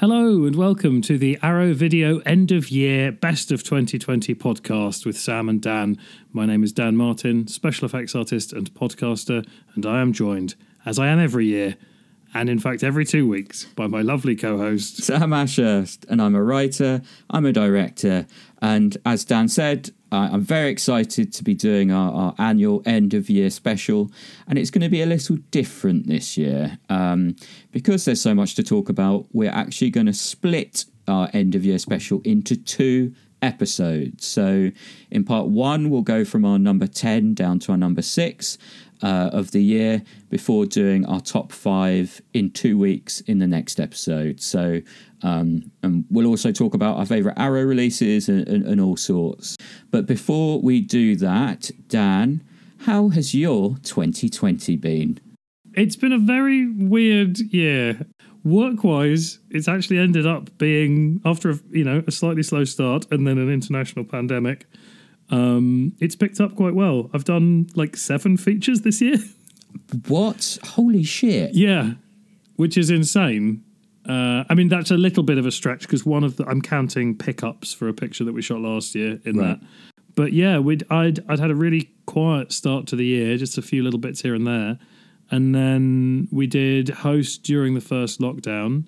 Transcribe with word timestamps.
Hello 0.00 0.44
and 0.44 0.54
welcome 0.54 1.02
to 1.02 1.18
the 1.18 1.36
Arrow 1.42 1.74
Video 1.74 2.18
End 2.18 2.52
of 2.52 2.70
Year 2.70 3.10
Best 3.10 3.50
of 3.50 3.64
2020 3.64 4.32
podcast 4.36 5.04
with 5.04 5.18
Sam 5.18 5.48
and 5.48 5.60
Dan. 5.60 5.98
My 6.32 6.46
name 6.46 6.62
is 6.62 6.70
Dan 6.70 6.96
Martin, 6.96 7.48
special 7.48 7.84
effects 7.84 8.14
artist 8.14 8.52
and 8.52 8.72
podcaster, 8.74 9.44
and 9.74 9.84
I 9.84 10.00
am 10.00 10.12
joined, 10.12 10.54
as 10.86 11.00
I 11.00 11.08
am 11.08 11.18
every 11.18 11.46
year, 11.46 11.76
and 12.34 12.48
in 12.48 12.58
fact 12.58 12.82
every 12.82 13.04
two 13.04 13.28
weeks, 13.28 13.64
by 13.76 13.86
my 13.86 14.02
lovely 14.02 14.36
co 14.36 14.58
host. 14.58 15.02
Sam 15.02 15.32
Ashurst, 15.32 16.04
and 16.08 16.20
I'm 16.20 16.34
a 16.34 16.42
writer, 16.42 17.02
I'm 17.30 17.46
a 17.46 17.52
director, 17.52 18.26
and 18.60 18.96
as 19.04 19.24
Dan 19.24 19.48
said, 19.48 19.90
I'm 20.10 20.40
very 20.40 20.70
excited 20.70 21.32
to 21.34 21.44
be 21.44 21.54
doing 21.54 21.92
our, 21.92 22.12
our 22.12 22.34
annual 22.38 22.82
end 22.86 23.12
of 23.12 23.28
year 23.28 23.50
special, 23.50 24.10
and 24.46 24.58
it's 24.58 24.70
going 24.70 24.82
to 24.82 24.88
be 24.88 25.02
a 25.02 25.06
little 25.06 25.36
different 25.50 26.06
this 26.06 26.38
year. 26.38 26.78
Um, 26.88 27.36
because 27.72 28.04
there's 28.06 28.20
so 28.20 28.34
much 28.34 28.54
to 28.54 28.62
talk 28.62 28.88
about, 28.88 29.26
we're 29.32 29.50
actually 29.50 29.90
going 29.90 30.06
to 30.06 30.14
split 30.14 30.86
our 31.06 31.28
end 31.32 31.54
of 31.54 31.64
year 31.64 31.78
special 31.78 32.20
into 32.24 32.56
two 32.56 33.14
episodes. 33.42 34.26
So, 34.26 34.70
in 35.10 35.24
part 35.24 35.48
one, 35.48 35.90
we'll 35.90 36.02
go 36.02 36.24
from 36.24 36.44
our 36.44 36.58
number 36.58 36.86
10 36.86 37.34
down 37.34 37.58
to 37.60 37.72
our 37.72 37.78
number 37.78 38.02
six 38.02 38.58
uh, 39.02 39.30
of 39.32 39.50
the 39.52 39.62
year 39.62 40.02
before 40.30 40.66
doing 40.66 41.06
our 41.06 41.20
top 41.20 41.52
five 41.52 42.20
in 42.34 42.50
two 42.50 42.78
weeks 42.78 43.20
in 43.22 43.38
the 43.38 43.46
next 43.46 43.80
episode. 43.80 44.40
So, 44.40 44.80
um, 45.22 45.70
and 45.82 46.04
we'll 46.10 46.26
also 46.26 46.52
talk 46.52 46.74
about 46.74 46.96
our 46.96 47.06
favourite 47.06 47.38
Arrow 47.38 47.62
releases 47.62 48.28
and, 48.28 48.46
and, 48.48 48.66
and 48.66 48.80
all 48.80 48.96
sorts. 48.96 49.56
But 49.90 50.06
before 50.06 50.60
we 50.60 50.80
do 50.80 51.16
that, 51.16 51.70
Dan, 51.88 52.42
how 52.80 53.08
has 53.08 53.34
your 53.34 53.76
2020 53.82 54.76
been? 54.76 55.20
It's 55.74 55.96
been 55.96 56.12
a 56.12 56.18
very 56.18 56.70
weird 56.70 57.38
year. 57.38 58.06
Work 58.44 58.84
wise, 58.84 59.40
it's 59.50 59.68
actually 59.68 59.98
ended 59.98 60.26
up 60.26 60.56
being, 60.58 61.20
after 61.24 61.50
a, 61.50 61.58
you 61.70 61.84
know, 61.84 62.02
a 62.06 62.10
slightly 62.10 62.42
slow 62.42 62.64
start 62.64 63.06
and 63.10 63.26
then 63.26 63.36
an 63.36 63.50
international 63.50 64.04
pandemic, 64.04 64.66
um, 65.30 65.92
it's 66.00 66.16
picked 66.16 66.40
up 66.40 66.56
quite 66.56 66.74
well. 66.74 67.10
I've 67.12 67.24
done 67.24 67.68
like 67.74 67.96
seven 67.96 68.36
features 68.36 68.82
this 68.82 69.00
year. 69.00 69.16
What? 70.08 70.58
Holy 70.64 71.02
shit. 71.02 71.54
Yeah, 71.54 71.92
which 72.56 72.76
is 72.78 72.88
insane. 72.90 73.62
Uh, 74.08 74.44
I 74.48 74.54
mean, 74.54 74.68
that's 74.68 74.90
a 74.90 74.96
little 74.96 75.22
bit 75.22 75.36
of 75.38 75.44
a 75.46 75.50
stretch 75.50 75.82
because 75.82 76.06
one 76.06 76.24
of 76.24 76.36
the 76.36 76.46
I'm 76.48 76.62
counting 76.62 77.14
pickups 77.16 77.74
for 77.74 77.86
a 77.88 77.92
picture 77.92 78.24
that 78.24 78.32
we 78.32 78.40
shot 78.42 78.60
last 78.60 78.94
year 78.94 79.20
in 79.26 79.36
Right. 79.36 79.60
that. 79.60 79.66
But 80.14 80.32
yeah, 80.32 80.58
we'd 80.58 80.84
I'd 80.90 81.20
I'd 81.28 81.38
had 81.38 81.50
a 81.50 81.54
really 81.54 81.90
quiet 82.06 82.50
start 82.52 82.86
to 82.88 82.96
the 82.96 83.04
year, 83.04 83.36
just 83.36 83.58
a 83.58 83.62
few 83.62 83.82
little 83.82 84.00
bits 84.00 84.22
here 84.22 84.34
and 84.34 84.46
there, 84.46 84.78
and 85.30 85.54
then 85.54 86.28
we 86.32 86.46
did 86.46 86.88
host 86.88 87.42
during 87.42 87.74
the 87.74 87.80
first 87.82 88.20
lockdown. 88.20 88.84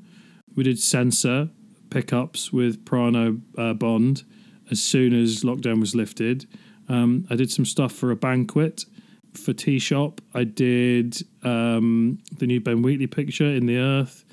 We 0.57 0.65
did 0.65 0.79
censor 0.79 1.51
pickups 1.91 2.53
with 2.53 2.85
Prano 2.87 3.41
uh, 3.59 3.75
Bond 3.75 4.25
as 4.71 4.83
soon 4.83 5.15
as 5.15 5.43
lockdown 5.43 5.81
was 5.81 5.95
lifted. 5.95 6.47
Um, 6.89 7.27
I 7.31 7.37
did 7.37 7.51
some 7.51 7.65
stuff 7.65 7.93
for 7.93 8.11
a 8.11 8.17
banquet 8.17 8.85
for 9.35 9.53
Tea 9.53 9.79
Shop. 9.79 10.21
I 10.35 10.45
did 10.45 11.23
um, 11.43 12.19
the 12.39 12.47
new 12.47 12.61
Ben 12.61 12.83
Wheatley 12.83 13.07
picture 13.07 13.47
in 13.47 13.67
the 13.67 13.79
Earth. 13.79 14.25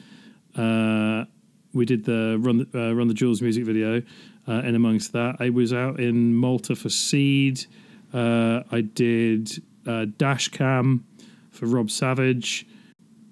Uh, 0.55 1.25
we 1.73 1.85
did 1.85 2.05
the 2.05 2.37
Run 2.39 2.67
the, 2.71 2.89
uh, 2.89 2.93
Run 2.93 3.07
the 3.07 3.13
Jewels 3.13 3.41
music 3.41 3.63
video. 3.63 4.01
Uh, 4.47 4.61
and 4.63 4.75
amongst 4.75 5.13
that, 5.13 5.35
I 5.39 5.49
was 5.49 5.73
out 5.73 5.99
in 5.99 6.33
Malta 6.33 6.75
for 6.75 6.89
Seed. 6.89 7.65
Uh, 8.13 8.63
I 8.71 8.81
did 8.81 9.61
uh, 9.85 10.05
Dash 10.17 10.47
Cam 10.47 11.05
for 11.51 11.65
Rob 11.65 11.91
Savage. 11.91 12.65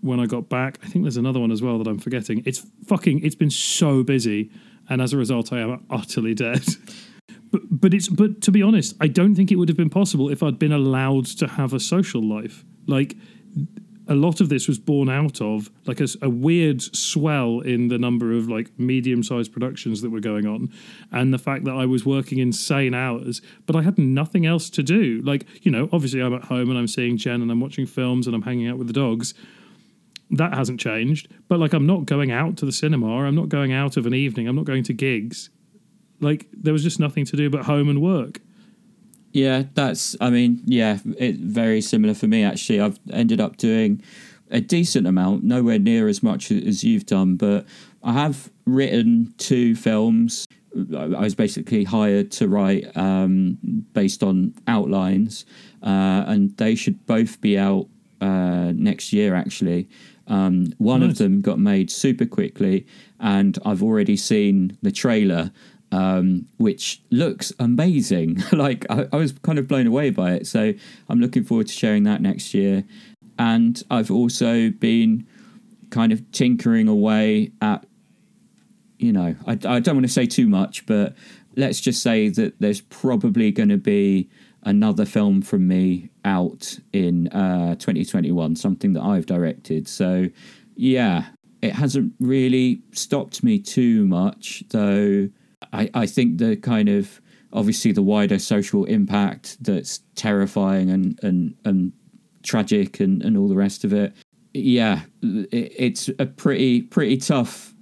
When 0.01 0.19
I 0.19 0.25
got 0.25 0.49
back, 0.49 0.77
I 0.83 0.87
think 0.87 1.03
there's 1.03 1.17
another 1.17 1.39
one 1.39 1.51
as 1.51 1.61
well 1.61 1.79
that 1.79 1.87
I'm 1.87 1.97
forgetting. 1.97 2.43
It's 2.45 2.63
fucking. 2.85 3.21
It's 3.23 3.33
been 3.33 3.49
so 3.49 4.03
busy, 4.03 4.51
and 4.89 5.01
as 5.01 5.13
a 5.13 5.17
result, 5.17 5.51
I 5.51 5.59
am 5.59 5.85
utterly 5.89 6.33
dead. 6.33 6.63
But 7.51 7.61
but 7.69 7.93
it's 7.93 8.07
but 8.07 8.41
to 8.41 8.51
be 8.51 8.61
honest, 8.61 8.95
I 8.99 9.07
don't 9.07 9.35
think 9.35 9.51
it 9.51 9.55
would 9.55 9.69
have 9.69 9.77
been 9.77 9.89
possible 9.89 10.29
if 10.29 10.43
I'd 10.43 10.59
been 10.59 10.73
allowed 10.73 11.25
to 11.37 11.47
have 11.47 11.73
a 11.73 11.79
social 11.79 12.21
life. 12.21 12.65
Like 12.87 13.15
a 14.07 14.15
lot 14.15 14.41
of 14.41 14.49
this 14.49 14.67
was 14.67 14.77
born 14.77 15.09
out 15.09 15.41
of 15.41 15.69
like 15.85 15.99
a 16.21 16.29
weird 16.29 16.81
swell 16.81 17.61
in 17.61 17.87
the 17.87 17.97
number 17.97 18.33
of 18.33 18.49
like 18.49 18.69
medium-sized 18.77 19.51
productions 19.51 20.01
that 20.01 20.09
were 20.09 20.19
going 20.19 20.45
on 20.45 20.71
and 21.11 21.33
the 21.33 21.37
fact 21.37 21.65
that 21.65 21.73
I 21.73 21.85
was 21.85 22.05
working 22.05 22.39
insane 22.39 22.93
hours 22.93 23.41
but 23.65 23.75
I 23.75 23.81
had 23.81 23.97
nothing 23.97 24.45
else 24.45 24.69
to 24.71 24.83
do 24.83 25.21
like 25.23 25.65
you 25.65 25.71
know 25.71 25.89
obviously 25.91 26.21
I'm 26.21 26.33
at 26.33 26.45
home 26.45 26.69
and 26.69 26.77
I'm 26.77 26.87
seeing 26.87 27.17
Jen 27.17 27.41
and 27.41 27.51
I'm 27.51 27.59
watching 27.59 27.85
films 27.85 28.27
and 28.27 28.35
I'm 28.35 28.43
hanging 28.43 28.67
out 28.67 28.77
with 28.77 28.87
the 28.87 28.93
dogs 28.93 29.33
that 30.31 30.53
hasn't 30.53 30.79
changed 30.79 31.27
but 31.47 31.59
like 31.59 31.73
I'm 31.73 31.85
not 31.85 32.05
going 32.05 32.31
out 32.31 32.57
to 32.57 32.65
the 32.65 32.71
cinema 32.71 33.07
I'm 33.25 33.35
not 33.35 33.49
going 33.49 33.73
out 33.73 33.97
of 33.97 34.05
an 34.05 34.13
evening 34.13 34.47
I'm 34.47 34.55
not 34.55 34.65
going 34.65 34.83
to 34.83 34.93
gigs 34.93 35.49
like 36.19 36.47
there 36.53 36.73
was 36.73 36.83
just 36.83 36.99
nothing 36.99 37.25
to 37.25 37.35
do 37.35 37.49
but 37.49 37.65
home 37.65 37.89
and 37.89 38.01
work 38.01 38.41
Yeah, 39.35 39.63
that's. 39.73 40.15
I 40.21 40.29
mean, 40.29 40.61
yeah, 40.63 40.99
it's 41.17 41.37
very 41.37 41.81
similar 41.81 42.13
for 42.13 42.25
me 42.25 42.45
actually. 42.45 42.79
I've 42.79 42.97
ended 43.11 43.41
up 43.41 43.57
doing 43.57 44.01
a 44.49 44.61
decent 44.61 45.05
amount, 45.05 45.43
nowhere 45.43 45.77
near 45.77 46.07
as 46.07 46.23
much 46.23 46.51
as 46.51 46.85
you've 46.85 47.05
done, 47.05 47.35
but 47.35 47.65
I 48.01 48.13
have 48.13 48.49
written 48.65 49.33
two 49.37 49.75
films. 49.75 50.47
I 50.73 51.19
was 51.19 51.35
basically 51.35 51.83
hired 51.83 52.31
to 52.31 52.47
write 52.47 52.95
um, 52.95 53.57
based 53.91 54.23
on 54.23 54.53
outlines, 54.67 55.45
uh, 55.83 56.23
and 56.27 56.55
they 56.55 56.75
should 56.75 57.05
both 57.05 57.41
be 57.41 57.57
out 57.57 57.87
uh, 58.21 58.71
next 58.73 59.11
year. 59.11 59.35
Actually, 59.35 59.89
um, 60.27 60.73
one 60.77 61.01
Nice. 61.01 61.11
of 61.11 61.17
them 61.19 61.41
got 61.41 61.59
made 61.59 61.91
super 61.91 62.25
quickly, 62.25 62.85
and 63.19 63.57
I've 63.65 63.83
already 63.83 64.17
seen 64.17 64.77
the 64.81 64.91
trailer 64.91 65.51
um, 65.91 66.47
which 66.57 67.01
looks 67.09 67.53
amazing. 67.59 68.43
like 68.51 68.85
I, 68.89 69.07
I 69.13 69.15
was 69.15 69.31
kind 69.31 69.57
of 69.57 69.67
blown 69.67 69.87
away 69.87 70.09
by 70.09 70.33
it. 70.33 70.47
So 70.47 70.73
I'm 71.07 71.19
looking 71.19 71.43
forward 71.43 71.67
to 71.67 71.73
sharing 71.73 72.03
that 72.03 72.21
next 72.21 72.53
year. 72.53 72.83
And 73.37 73.81
I've 73.89 74.11
also 74.11 74.69
been 74.71 75.27
kind 75.89 76.11
of 76.11 76.29
tinkering 76.31 76.87
away 76.87 77.51
at, 77.61 77.85
you 78.97 79.13
know, 79.13 79.35
I, 79.45 79.51
I 79.51 79.79
don't 79.79 79.95
want 79.95 80.05
to 80.05 80.11
say 80.11 80.25
too 80.25 80.47
much, 80.47 80.85
but 80.85 81.15
let's 81.55 81.79
just 81.79 82.01
say 82.01 82.29
that 82.29 82.59
there's 82.59 82.81
probably 82.81 83.51
going 83.51 83.69
to 83.69 83.77
be 83.77 84.29
another 84.63 85.05
film 85.05 85.41
from 85.41 85.67
me 85.67 86.09
out 86.25 86.77
in 86.91 87.27
uh, 87.29 87.75
2021, 87.75 88.55
something 88.55 88.93
that 88.93 89.03
I've 89.03 89.25
directed. 89.25 89.87
So 89.87 90.25
yeah, 90.75 91.27
it 91.61 91.73
hasn't 91.73 92.13
really 92.19 92.81
stopped 92.91 93.43
me 93.43 93.59
too 93.59 94.05
much, 94.05 94.63
though. 94.69 95.29
I, 95.71 95.89
I 95.93 96.05
think 96.05 96.39
the 96.39 96.57
kind 96.57 96.89
of 96.89 97.21
obviously 97.53 97.91
the 97.91 98.01
wider 98.01 98.39
social 98.39 98.83
impact 98.85 99.63
that's 99.63 100.01
terrifying 100.15 100.89
and 100.89 101.19
and, 101.23 101.55
and 101.63 101.93
tragic 102.43 102.99
and, 102.99 103.23
and 103.23 103.37
all 103.37 103.47
the 103.47 103.55
rest 103.55 103.83
of 103.83 103.93
it. 103.93 104.13
Yeah, 104.53 105.01
it, 105.21 105.73
it's 105.77 106.09
a 106.19 106.25
pretty 106.25 106.81
pretty 106.81 107.17
tough 107.17 107.73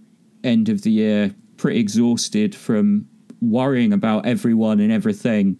end 0.43 0.69
of 0.69 0.83
the 0.83 0.91
year. 0.91 1.33
Pretty 1.57 1.79
exhausted 1.79 2.55
from 2.55 3.07
worrying 3.41 3.91
about 3.91 4.25
everyone 4.25 4.79
and 4.79 4.91
everything 4.91 5.59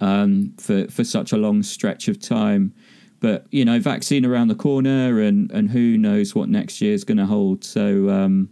um, 0.00 0.54
for 0.58 0.88
for 0.88 1.04
such 1.04 1.32
a 1.32 1.36
long 1.36 1.62
stretch 1.62 2.08
of 2.08 2.20
time. 2.20 2.74
But 3.20 3.46
you 3.50 3.64
know, 3.64 3.80
vaccine 3.80 4.24
around 4.24 4.48
the 4.48 4.54
corner, 4.54 5.20
and 5.20 5.50
and 5.50 5.70
who 5.70 5.98
knows 5.98 6.34
what 6.34 6.48
next 6.48 6.80
year 6.80 6.94
is 6.94 7.04
going 7.04 7.18
to 7.18 7.26
hold. 7.26 7.64
So. 7.64 8.10
Um, 8.10 8.50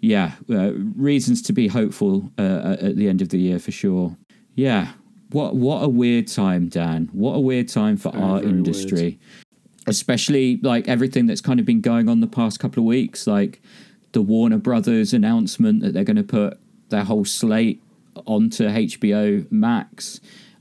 yeah, 0.00 0.32
uh, 0.50 0.72
reasons 0.94 1.42
to 1.42 1.52
be 1.52 1.66
hopeful 1.66 2.30
uh, 2.38 2.76
at 2.80 2.96
the 2.96 3.08
end 3.08 3.22
of 3.22 3.30
the 3.30 3.38
year 3.38 3.58
for 3.58 3.72
sure. 3.72 4.16
Yeah, 4.54 4.92
what 5.30 5.56
what 5.56 5.82
a 5.82 5.88
weird 5.88 6.28
time, 6.28 6.68
Dan. 6.68 7.08
What 7.12 7.32
a 7.32 7.40
weird 7.40 7.68
time 7.68 7.96
for 7.96 8.12
Very, 8.12 8.24
our 8.24 8.40
very 8.40 8.50
industry, 8.50 9.18
especially 9.86 10.58
like 10.58 10.86
everything 10.86 11.26
that's 11.26 11.40
kind 11.40 11.58
of 11.58 11.66
been 11.66 11.80
going 11.80 12.08
on 12.08 12.20
the 12.20 12.26
past 12.26 12.60
couple 12.60 12.82
of 12.82 12.86
weeks, 12.86 13.26
like 13.26 13.60
the 14.12 14.22
Warner 14.22 14.58
Brothers 14.58 15.12
announcement 15.12 15.82
that 15.82 15.92
they're 15.92 16.04
going 16.04 16.16
to 16.16 16.22
put 16.22 16.58
their 16.88 17.04
whole 17.04 17.24
slate 17.24 17.82
onto 18.26 18.66
HBO 18.66 19.50
Max 19.50 20.20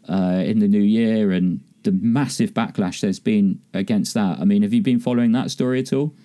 uh, 0.09 0.43
in 0.45 0.59
the 0.59 0.67
new 0.67 0.81
year, 0.81 1.31
and 1.31 1.61
the 1.83 1.91
massive 1.91 2.53
backlash 2.53 3.01
there's 3.01 3.19
been 3.19 3.61
against 3.73 4.13
that. 4.13 4.39
I 4.39 4.45
mean, 4.45 4.63
have 4.63 4.73
you 4.73 4.81
been 4.81 4.99
following 4.99 5.31
that 5.33 5.51
story 5.51 5.79
at 5.79 5.93
all? 5.93 6.15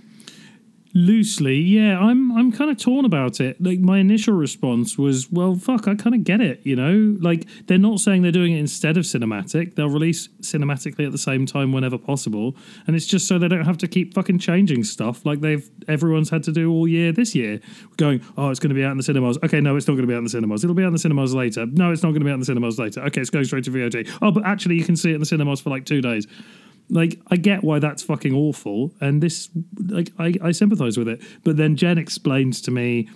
Loosely, 0.93 1.57
yeah, 1.57 2.01
I'm 2.01 2.37
I'm 2.37 2.51
kind 2.51 2.69
of 2.69 2.77
torn 2.77 3.05
about 3.05 3.39
it. 3.41 3.63
Like 3.63 3.79
my 3.79 3.99
initial 3.99 4.35
response 4.35 4.99
was, 4.99 5.31
well, 5.31 5.55
fuck, 5.55 5.87
I 5.87 5.95
kind 5.95 6.17
of 6.17 6.25
get 6.25 6.41
it, 6.41 6.61
you 6.65 6.75
know? 6.75 7.17
Like 7.21 7.47
they're 7.67 7.79
not 7.79 8.01
saying 8.01 8.23
they're 8.23 8.33
doing 8.33 8.55
it 8.55 8.59
instead 8.59 8.97
of 8.97 9.05
cinematic. 9.05 9.77
They'll 9.77 9.89
release 9.89 10.27
cinematically 10.41 11.07
at 11.07 11.13
the 11.13 11.19
same 11.19 11.47
time 11.47 11.71
whenever 11.71 11.97
possible, 11.97 12.57
and 12.89 12.97
it's 12.97 13.07
just 13.07 13.29
so 13.29 13.39
they 13.39 13.47
don't 13.47 13.67
have 13.67 13.79
to 13.79 13.87
keep 13.87 14.15
fucking 14.15 14.41
changing 14.41 14.83
stuff 14.83 15.25
like 15.25 15.41
they've 15.41 15.71
everyone's 15.87 16.29
had 16.29 16.43
to 16.43 16.53
do 16.53 16.73
all 16.73 16.89
year 16.89 17.13
this 17.13 17.37
year. 17.37 17.61
Going, 17.97 18.21
oh, 18.37 18.51
it's 18.51 18.59
going 18.59 18.71
to 18.71 18.75
be 18.75 18.85
out 18.85 18.91
in 18.91 18.97
the 18.97 19.05
cinemas. 19.05 19.39
Okay, 19.45 19.61
no, 19.61 19.77
it's 19.77 19.87
not 19.87 19.95
going 19.95 20.03
to 20.03 20.09
be 20.09 20.15
out 20.15 20.19
in 20.19 20.25
the 20.25 20.31
cinemas. 20.31 20.65
It'll 20.65 20.75
be 20.75 20.83
out 20.83 20.89
in 20.89 20.93
the 20.95 20.99
cinemas 20.99 21.35
later. 21.37 21.67
No, 21.67 21.93
it's 21.93 22.03
not 22.03 22.09
going 22.09 22.23
to 22.23 22.25
be 22.25 22.31
out 22.33 22.35
in 22.35 22.41
the 22.41 22.47
cinemas 22.47 22.81
later. 22.81 23.01
Okay, 23.03 23.21
it's 23.21 23.31
going 23.31 23.45
straight 23.45 23.63
to 23.65 23.71
VOD. 23.71 24.11
Oh, 24.23 24.33
but 24.33 24.45
actually 24.45 24.75
you 24.75 24.85
can 24.85 24.97
see 24.97 25.13
it 25.13 25.15
in 25.15 25.21
the 25.21 25.27
cinemas 25.27 25.61
for 25.61 25.71
like 25.71 25.85
2 25.87 26.01
days. 26.01 26.27
Like, 26.91 27.21
I 27.29 27.37
get 27.37 27.63
why 27.63 27.79
that's 27.79 28.03
fucking 28.03 28.35
awful, 28.35 28.93
and 29.01 29.23
this, 29.23 29.49
like, 29.79 30.11
I, 30.19 30.35
I 30.43 30.51
sympathize 30.53 30.99
with 30.99 31.09
it. 31.09 31.23
But 31.45 31.57
then 31.57 31.77
Jen 31.77 31.99
explains 31.99 32.61
to 32.63 32.71
me 32.71 33.09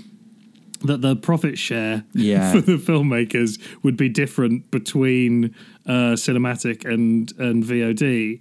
that 0.82 1.00
the 1.00 1.16
profit 1.16 1.58
share 1.58 2.04
Yeah. 2.12 2.52
for 2.54 2.60
the 2.60 2.76
filmmakers 2.76 3.60
would 3.82 3.96
be 3.96 4.08
different 4.08 4.70
between 4.70 5.54
uh, 5.86 6.14
cinematic 6.14 6.84
and 6.84 7.32
and 7.38 7.64
VOD. 7.64 8.40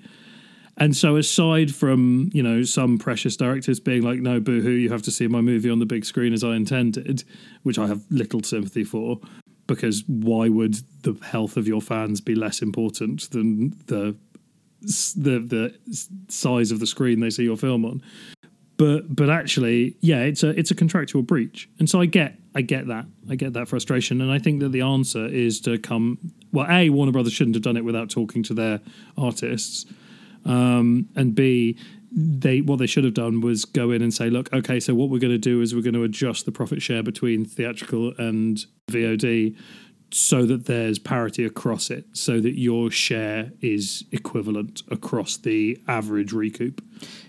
And 0.75 0.95
so, 0.95 1.17
aside 1.17 1.73
from 1.73 2.29
you 2.33 2.41
know 2.43 2.63
some 2.63 2.97
precious 2.97 3.35
directors 3.37 3.79
being 3.79 4.01
like, 4.03 4.19
"No, 4.19 4.39
boo-hoo, 4.39 4.71
you 4.71 4.89
have 4.89 5.03
to 5.03 5.11
see 5.11 5.27
my 5.27 5.39
movie 5.41 5.69
on 5.69 5.79
the 5.79 5.85
big 5.85 6.03
screen 6.05 6.33
as 6.33 6.43
I 6.43 6.55
intended," 6.55 7.23
which 7.63 7.77
I 7.77 7.87
have 7.87 8.01
little 8.09 8.41
sympathy 8.41 8.83
for, 8.83 9.19
because 9.67 10.03
why 10.07 10.49
would 10.49 10.77
the 11.03 11.13
health 11.25 11.57
of 11.57 11.67
your 11.67 11.81
fans 11.81 12.21
be 12.21 12.33
less 12.35 12.61
important 12.61 13.29
than 13.29 13.75
the 13.85 14.15
the 15.15 15.39
the 15.39 15.75
size 16.27 16.71
of 16.71 16.79
the 16.79 16.87
screen 16.87 17.19
they 17.19 17.29
see 17.29 17.43
your 17.43 17.57
film 17.57 17.85
on? 17.85 18.01
But 18.77 19.15
but 19.15 19.29
actually, 19.29 19.95
yeah, 20.01 20.21
it's 20.21 20.43
a 20.43 20.49
it's 20.49 20.71
a 20.71 20.75
contractual 20.75 21.21
breach, 21.21 21.69
and 21.79 21.89
so 21.89 22.01
I 22.01 22.05
get 22.05 22.35
I 22.55 22.61
get 22.61 22.87
that 22.87 23.05
I 23.29 23.35
get 23.35 23.53
that 23.53 23.67
frustration, 23.67 24.21
and 24.21 24.31
I 24.31 24.39
think 24.39 24.61
that 24.61 24.71
the 24.71 24.81
answer 24.81 25.25
is 25.27 25.61
to 25.61 25.77
come. 25.77 26.17
Well, 26.51 26.67
a 26.69 26.89
Warner 26.89 27.11
Brothers 27.11 27.33
shouldn't 27.33 27.55
have 27.55 27.63
done 27.63 27.77
it 27.77 27.85
without 27.85 28.09
talking 28.09 28.43
to 28.43 28.53
their 28.53 28.79
artists 29.17 29.85
um, 30.45 31.09
and 31.15 31.33
B, 31.33 31.77
they 32.11 32.61
what 32.61 32.79
they 32.79 32.85
should 32.85 33.03
have 33.03 33.13
done 33.13 33.41
was 33.41 33.65
go 33.65 33.91
in 33.91 34.01
and 34.01 34.13
say, 34.13 34.29
look, 34.29 34.51
okay, 34.53 34.79
so 34.79 34.93
what 34.93 35.09
we're 35.09 35.19
going 35.19 35.33
to 35.33 35.37
do 35.37 35.61
is 35.61 35.73
we're 35.73 35.81
going 35.81 35.93
to 35.93 36.03
adjust 36.03 36.45
the 36.45 36.51
profit 36.51 36.81
share 36.81 37.01
between 37.01 37.45
theatrical 37.45 38.13
and 38.17 38.65
VOD 38.91 39.57
so 40.13 40.45
that 40.45 40.65
there's 40.65 40.99
parity 40.99 41.43
across 41.43 41.89
it, 41.89 42.05
so 42.13 42.39
that 42.39 42.59
your 42.59 42.91
share 42.91 43.51
is 43.61 44.03
equivalent 44.11 44.83
across 44.91 45.37
the 45.37 45.81
average 45.87 46.31
recoup. 46.31 46.83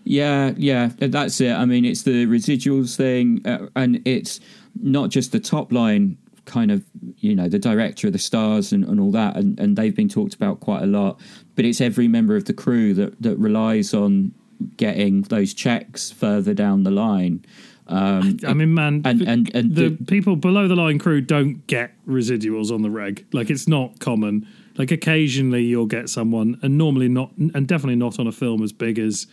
Yeah, 0.04 0.52
yeah, 0.56 0.90
that's 0.98 1.40
it. 1.40 1.52
I 1.52 1.64
mean, 1.64 1.84
it's 1.84 2.02
the 2.02 2.26
residuals 2.26 2.96
thing, 2.96 3.40
uh, 3.46 3.68
and 3.74 4.02
it's 4.04 4.38
not 4.80 5.08
just 5.08 5.32
the 5.32 5.40
top 5.40 5.72
line 5.72 6.18
kind 6.44 6.70
of, 6.70 6.84
you 7.18 7.34
know, 7.34 7.48
the 7.48 7.58
director, 7.58 8.08
of 8.08 8.12
the 8.12 8.18
stars, 8.18 8.70
and, 8.70 8.84
and 8.84 9.00
all 9.00 9.10
that, 9.12 9.36
and, 9.36 9.58
and 9.58 9.76
they've 9.76 9.96
been 9.96 10.10
talked 10.10 10.34
about 10.34 10.60
quite 10.60 10.82
a 10.82 10.86
lot. 10.86 11.18
But 11.56 11.64
it's 11.64 11.80
every 11.80 12.06
member 12.06 12.36
of 12.36 12.44
the 12.44 12.52
crew 12.52 12.92
that 12.94 13.20
that 13.22 13.38
relies 13.38 13.94
on 13.94 14.34
getting 14.76 15.22
those 15.22 15.54
checks 15.54 16.10
further 16.10 16.54
down 16.54 16.84
the 16.84 16.90
line. 16.90 17.44
Um, 17.86 18.38
I 18.46 18.54
mean, 18.54 18.72
man, 18.72 19.02
and 19.04 19.20
and 19.22 19.54
and 19.54 19.74
the 19.74 19.90
the- 19.90 20.04
people 20.06 20.36
below 20.36 20.66
the 20.68 20.76
line 20.76 20.98
crew 20.98 21.20
don't 21.20 21.66
get 21.66 21.92
residuals 22.06 22.70
on 22.70 22.82
the 22.82 22.90
reg. 22.90 23.26
Like 23.32 23.50
it's 23.50 23.68
not 23.68 23.98
common. 23.98 24.46
Like 24.76 24.90
occasionally 24.90 25.62
you'll 25.64 25.86
get 25.86 26.08
someone, 26.08 26.58
and 26.62 26.78
normally 26.78 27.08
not, 27.08 27.30
and 27.36 27.66
definitely 27.68 27.96
not 27.96 28.18
on 28.18 28.26
a 28.26 28.32
film 28.32 28.62
as 28.62 28.72
big 28.72 28.98
as, 28.98 29.26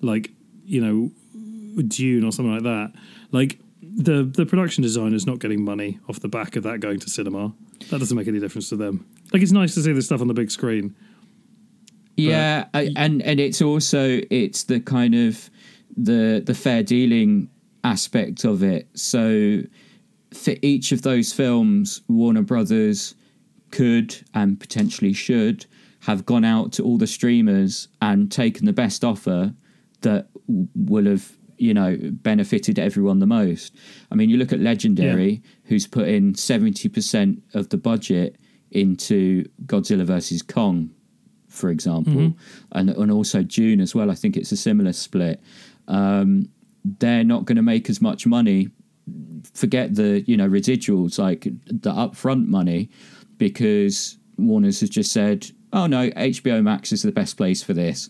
like 0.00 0.30
you 0.64 0.80
know, 0.80 1.10
Dune 1.86 2.24
or 2.24 2.32
something 2.32 2.52
like 2.52 2.64
that. 2.64 2.92
Like 3.30 3.58
the 3.80 4.24
the 4.24 4.46
production 4.46 4.82
designer's 4.82 5.26
not 5.26 5.38
getting 5.38 5.64
money 5.64 6.00
off 6.08 6.18
the 6.20 6.28
back 6.28 6.56
of 6.56 6.64
that 6.64 6.80
going 6.80 6.98
to 7.00 7.08
cinema. 7.08 7.52
That 7.90 7.98
doesn't 8.00 8.16
make 8.16 8.28
any 8.28 8.40
difference 8.40 8.68
to 8.70 8.76
them. 8.76 9.06
Like 9.32 9.42
it's 9.42 9.52
nice 9.52 9.74
to 9.74 9.82
see 9.82 9.92
this 9.92 10.06
stuff 10.06 10.20
on 10.20 10.28
the 10.28 10.34
big 10.34 10.50
screen. 10.50 10.94
Yeah, 12.16 12.66
I, 12.74 12.90
and 12.96 13.22
and 13.22 13.40
it's 13.40 13.62
also 13.62 14.20
it's 14.30 14.64
the 14.64 14.80
kind 14.80 15.14
of 15.14 15.48
the 15.96 16.42
the 16.44 16.54
fair 16.54 16.82
dealing 16.82 17.48
aspect 17.84 18.44
of 18.44 18.62
it. 18.62 18.88
So 18.94 19.62
for 20.32 20.54
each 20.62 20.92
of 20.92 21.02
those 21.02 21.32
films, 21.32 22.02
Warner 22.08 22.42
Brothers 22.42 23.14
could 23.70 24.16
and 24.34 24.60
potentially 24.60 25.12
should 25.12 25.66
have 26.00 26.26
gone 26.26 26.44
out 26.44 26.72
to 26.72 26.82
all 26.82 26.98
the 26.98 27.06
streamers 27.06 27.88
and 28.00 28.30
taken 28.30 28.66
the 28.66 28.72
best 28.72 29.04
offer 29.04 29.54
that 30.00 30.28
will 30.74 31.06
have 31.06 31.32
you 31.58 31.72
know 31.72 31.96
benefited 32.00 32.78
everyone 32.78 33.20
the 33.20 33.26
most. 33.26 33.74
I 34.10 34.16
mean, 34.16 34.28
you 34.30 34.36
look 34.36 34.52
at 34.52 34.60
Legendary, 34.60 35.42
who's 35.64 35.86
put 35.86 36.08
in 36.08 36.34
seventy 36.34 36.88
percent 36.88 37.42
of 37.54 37.68
the 37.68 37.76
budget 37.76 38.36
into 38.72 39.44
Godzilla 39.66 40.04
versus 40.04 40.42
Kong, 40.42 40.90
for 41.48 41.70
example, 41.70 42.34
and 42.72 42.90
and 42.90 43.10
also 43.12 43.42
Dune 43.42 43.80
as 43.80 43.94
well. 43.94 44.10
I 44.10 44.14
think 44.14 44.36
it's 44.36 44.50
a 44.50 44.56
similar 44.56 44.92
split. 44.92 45.40
Um, 45.86 46.48
they're 46.84 47.24
not 47.24 47.44
going 47.44 47.56
to 47.56 47.62
make 47.62 47.88
as 47.88 48.00
much 48.00 48.26
money. 48.26 48.68
Forget 49.54 49.94
the 49.94 50.22
you 50.26 50.36
know 50.36 50.48
residuals, 50.48 51.18
like 51.18 51.42
the 51.42 51.92
upfront 51.92 52.46
money, 52.46 52.90
because 53.36 54.18
Warner's 54.38 54.80
has 54.80 54.90
just 54.90 55.12
said, 55.12 55.50
"Oh 55.72 55.86
no, 55.86 56.10
HBO 56.10 56.62
Max 56.62 56.92
is 56.92 57.02
the 57.02 57.12
best 57.12 57.36
place 57.36 57.62
for 57.62 57.72
this." 57.72 58.08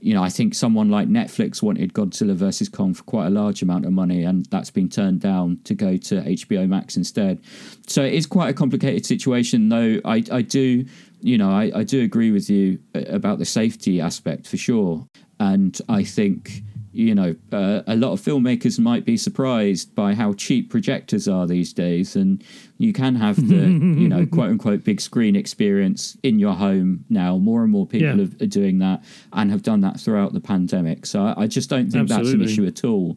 You 0.00 0.14
know, 0.14 0.22
I 0.22 0.28
think 0.28 0.54
someone 0.54 0.90
like 0.90 1.08
Netflix 1.08 1.60
wanted 1.60 1.92
Godzilla 1.92 2.34
versus 2.34 2.68
Kong 2.68 2.94
for 2.94 3.02
quite 3.02 3.26
a 3.26 3.30
large 3.30 3.62
amount 3.62 3.84
of 3.84 3.92
money, 3.92 4.22
and 4.22 4.46
that's 4.46 4.70
been 4.70 4.88
turned 4.88 5.20
down 5.20 5.58
to 5.64 5.74
go 5.74 5.96
to 5.96 6.22
HBO 6.22 6.68
Max 6.68 6.96
instead. 6.96 7.40
So 7.88 8.04
it 8.04 8.14
is 8.14 8.24
quite 8.24 8.50
a 8.50 8.54
complicated 8.54 9.04
situation, 9.04 9.68
though. 9.68 10.00
I, 10.04 10.22
I 10.30 10.42
do, 10.42 10.84
you 11.20 11.36
know, 11.36 11.50
I, 11.50 11.72
I 11.74 11.82
do 11.82 12.02
agree 12.02 12.30
with 12.30 12.48
you 12.48 12.78
about 12.94 13.40
the 13.40 13.44
safety 13.44 14.00
aspect 14.00 14.46
for 14.46 14.56
sure, 14.56 15.04
and 15.40 15.76
I 15.88 16.04
think 16.04 16.62
you 16.98 17.14
know, 17.14 17.36
uh, 17.52 17.82
a 17.86 17.94
lot 17.94 18.10
of 18.12 18.20
filmmakers 18.20 18.78
might 18.80 19.04
be 19.04 19.16
surprised 19.16 19.94
by 19.94 20.14
how 20.14 20.32
cheap 20.32 20.68
projectors 20.68 21.28
are 21.28 21.46
these 21.46 21.72
days, 21.72 22.16
and 22.16 22.42
you 22.78 22.92
can 22.92 23.14
have 23.14 23.36
the, 23.36 23.54
you 24.02 24.08
know, 24.08 24.26
quote 24.34 24.50
unquote 24.50 24.82
big 24.82 25.00
screen 25.00 25.36
experience 25.36 26.16
in 26.24 26.40
your 26.40 26.54
home 26.54 27.04
now. 27.08 27.38
More 27.38 27.62
and 27.62 27.70
more 27.70 27.86
people 27.86 28.18
Yeah. 28.18 28.26
are, 28.42 28.46
doing 28.46 28.78
that 28.80 29.04
and 29.32 29.50
have 29.52 29.62
done 29.62 29.80
that 29.82 30.00
throughout 30.00 30.32
the 30.32 30.40
pandemic. 30.40 31.06
So 31.06 31.22
I, 31.22 31.42
I 31.42 31.46
just 31.46 31.70
don't 31.70 31.88
think 31.90 32.08
that's 32.08 32.30
an 32.30 32.42
issue 32.42 32.66
at 32.66 32.84
all, 32.84 33.16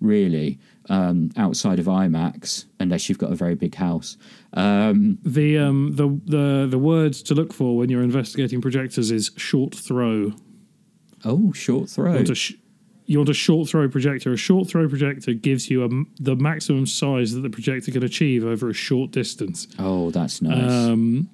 really, 0.00 0.58
um, 0.90 1.30
outside 1.38 1.78
of 1.78 1.86
IMAX, 1.86 2.66
unless 2.80 3.08
you've 3.08 3.18
got 3.18 3.32
a 3.32 3.36
very 3.36 3.54
big 3.54 3.74
house. 3.76 4.18
Um, 4.52 5.18
The 5.24 5.56
um 5.56 5.92
the 5.96 6.08
the 6.26 6.66
the 6.68 6.78
words 6.78 7.22
to 7.22 7.34
look 7.34 7.54
for 7.54 7.78
when 7.78 7.88
you're 7.88 8.02
investigating 8.02 8.60
projectors 8.60 9.10
is 9.10 9.30
short 9.38 9.74
throw. 9.74 10.32
oh, 11.24 11.52
short 11.52 11.88
throw. 11.88 12.10
You 12.10 12.16
want 12.16 12.30
a 12.30 12.34
sh- 12.34 12.54
you 13.12 13.18
want 13.18 13.28
a 13.28 13.34
short 13.34 13.68
throw 13.68 13.86
projector. 13.88 14.32
A 14.32 14.36
short 14.38 14.68
throw 14.68 14.88
projector 14.88 15.34
gives 15.34 15.68
you 15.70 15.84
a 15.84 15.88
the 16.18 16.34
maximum 16.34 16.86
size 16.86 17.34
that 17.34 17.42
the 17.42 17.50
projector 17.50 17.92
can 17.92 18.02
achieve 18.02 18.42
over 18.42 18.70
a 18.70 18.74
short 18.74 19.10
distance. 19.10 19.68
Oh, 19.78 20.10
that's 20.10 20.40
nice. 20.40 20.72
Um, 20.72 21.28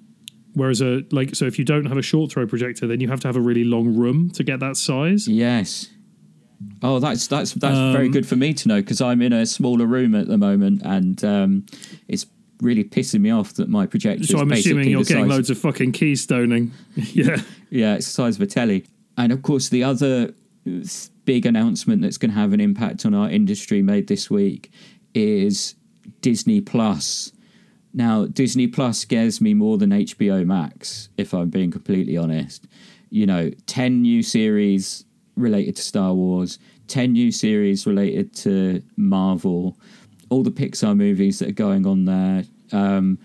whereas 0.55 0.81
a 0.81 1.05
like 1.13 1.37
so 1.37 1.45
if 1.47 1.57
you 1.57 1.65
don't 1.65 1.87
have 1.87 1.97
a 1.97 2.03
short 2.03 2.33
throw 2.33 2.49
projector, 2.49 2.89
then 2.89 3.01
you 3.01 3.07
have 3.09 3.21
to 3.21 3.29
have 3.29 3.37
a 3.37 3.41
really 3.41 3.63
long 3.63 3.95
room 3.97 4.29
to 4.31 4.43
get 4.43 4.59
that 4.59 4.77
size. 4.77 5.29
Yes. 5.29 5.89
Oh, 6.83 6.99
that's 6.99 7.29
that's 7.29 7.53
that's 7.53 7.79
Um, 7.79 7.93
very 7.93 8.09
good 8.09 8.27
for 8.27 8.35
me 8.35 8.53
to 8.55 8.67
know 8.69 8.81
because 8.81 9.01
I'm 9.01 9.23
in 9.23 9.33
a 9.33 9.47
smaller 9.47 9.87
room 9.87 10.17
at 10.17 10.27
the 10.27 10.37
moment, 10.37 10.83
and 10.85 11.25
um, 11.25 11.67
it's 12.09 12.27
really 12.61 12.83
pissing 12.83 13.21
me 13.21 13.31
off 13.31 13.55
that 13.55 13.69
my 13.69 13.87
projector. 13.87 14.27
So 14.27 14.41
I'm 14.41 14.51
assuming 14.51 14.89
you're 14.89 15.05
getting 15.05 15.29
loads 15.29 15.49
of 15.49 15.59
fucking 15.59 15.93
keystoning. 15.93 16.71
yeah. 16.97 17.37
Yeah, 17.71 17.95
it's 17.95 18.07
the 18.07 18.13
size 18.13 18.35
of 18.35 18.43
a 18.43 18.47
telly. 18.47 18.85
And 19.17 19.31
of 19.31 19.43
course, 19.43 19.69
the 19.69 19.85
other 19.85 20.35
big 21.29 21.45
announcement 21.45 22.01
that's 22.01 22.17
going 22.17 22.31
to 22.31 22.41
have 22.41 22.55
an 22.55 22.61
impact 22.61 23.05
on 23.05 23.13
our 23.13 23.29
industry 23.29 23.83
made 23.83 24.07
this 24.07 24.31
week 24.31 24.73
is 25.13 25.75
Disney 26.23 26.59
Plus. 26.59 27.33
Now, 27.93 28.25
Disney 28.25 28.67
Plus 28.67 28.99
scares 28.99 29.39
me 29.39 29.53
more 29.53 29.77
than 29.77 29.91
HBO 29.91 30.47
Max, 30.47 31.11
if 31.19 31.35
I'm 31.35 31.51
being 31.51 31.71
completely 31.71 32.17
honest. 32.17 32.67
You 33.11 33.27
know, 33.27 33.51
10 33.67 34.01
new 34.01 34.23
series 34.23 35.05
related 35.37 35.77
to 35.77 35.83
Star 35.83 36.15
Wars, 36.15 36.59
10 36.87 37.13
new 37.13 37.31
series 37.31 37.87
related 37.87 38.35
to 38.37 38.83
Marvel, 38.97 39.77
all 40.31 40.43
the 40.43 40.51
Pixar 40.51 40.97
movies 40.97 41.41
that 41.41 41.51
are 41.51 41.53
going 41.53 41.85
on 41.85 42.07
there. 42.07 42.45
Um, 42.73 43.19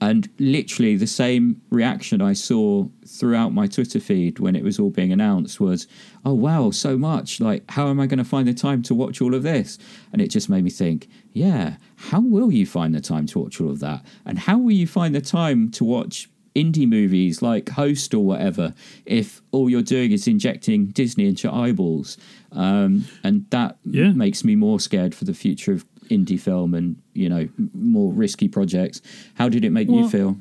and 0.00 0.28
literally 0.38 0.96
the 0.96 1.06
same 1.06 1.60
reaction 1.70 2.22
I 2.22 2.32
saw 2.32 2.88
throughout 3.06 3.52
my 3.52 3.66
Twitter 3.66 4.00
feed 4.00 4.38
when 4.38 4.56
it 4.56 4.64
was 4.64 4.78
all 4.78 4.90
being 4.90 5.12
announced 5.12 5.60
was, 5.60 5.86
oh, 6.24 6.32
wow, 6.34 6.70
so 6.70 6.96
much. 6.96 7.40
Like, 7.40 7.70
how 7.70 7.88
am 7.88 8.00
I 8.00 8.06
going 8.06 8.18
to 8.18 8.24
find 8.24 8.48
the 8.48 8.54
time 8.54 8.82
to 8.84 8.94
watch 8.94 9.20
all 9.20 9.34
of 9.34 9.42
this? 9.42 9.78
And 10.12 10.22
it 10.22 10.28
just 10.28 10.48
made 10.48 10.64
me 10.64 10.70
think, 10.70 11.08
yeah, 11.32 11.76
how 11.96 12.20
will 12.20 12.50
you 12.50 12.64
find 12.66 12.94
the 12.94 13.00
time 13.00 13.26
to 13.26 13.38
watch 13.40 13.60
all 13.60 13.70
of 13.70 13.80
that? 13.80 14.04
And 14.24 14.38
how 14.38 14.58
will 14.58 14.72
you 14.72 14.86
find 14.86 15.14
the 15.14 15.20
time 15.20 15.70
to 15.72 15.84
watch 15.84 16.28
indie 16.56 16.88
movies 16.88 17.42
like 17.42 17.68
Host 17.68 18.12
or 18.12 18.24
whatever 18.24 18.74
if 19.06 19.40
all 19.52 19.70
you're 19.70 19.82
doing 19.82 20.10
is 20.10 20.26
injecting 20.26 20.86
Disney 20.86 21.26
into 21.26 21.46
your 21.48 21.54
eyeballs? 21.56 22.16
Um, 22.52 23.04
and 23.22 23.46
that 23.50 23.78
Yeah. 23.84 24.12
makes 24.12 24.44
me 24.44 24.56
more 24.56 24.80
scared 24.80 25.14
for 25.14 25.24
the 25.24 25.34
future 25.34 25.72
of 25.72 25.84
indie 26.10 26.38
film 26.40 26.74
and 26.74 26.96
you 27.14 27.28
know 27.28 27.48
more 27.74 28.12
risky 28.12 28.48
projects. 28.48 29.00
How 29.34 29.48
did 29.48 29.64
it 29.64 29.70
make 29.70 29.88
you 29.88 30.08
feel? 30.08 30.36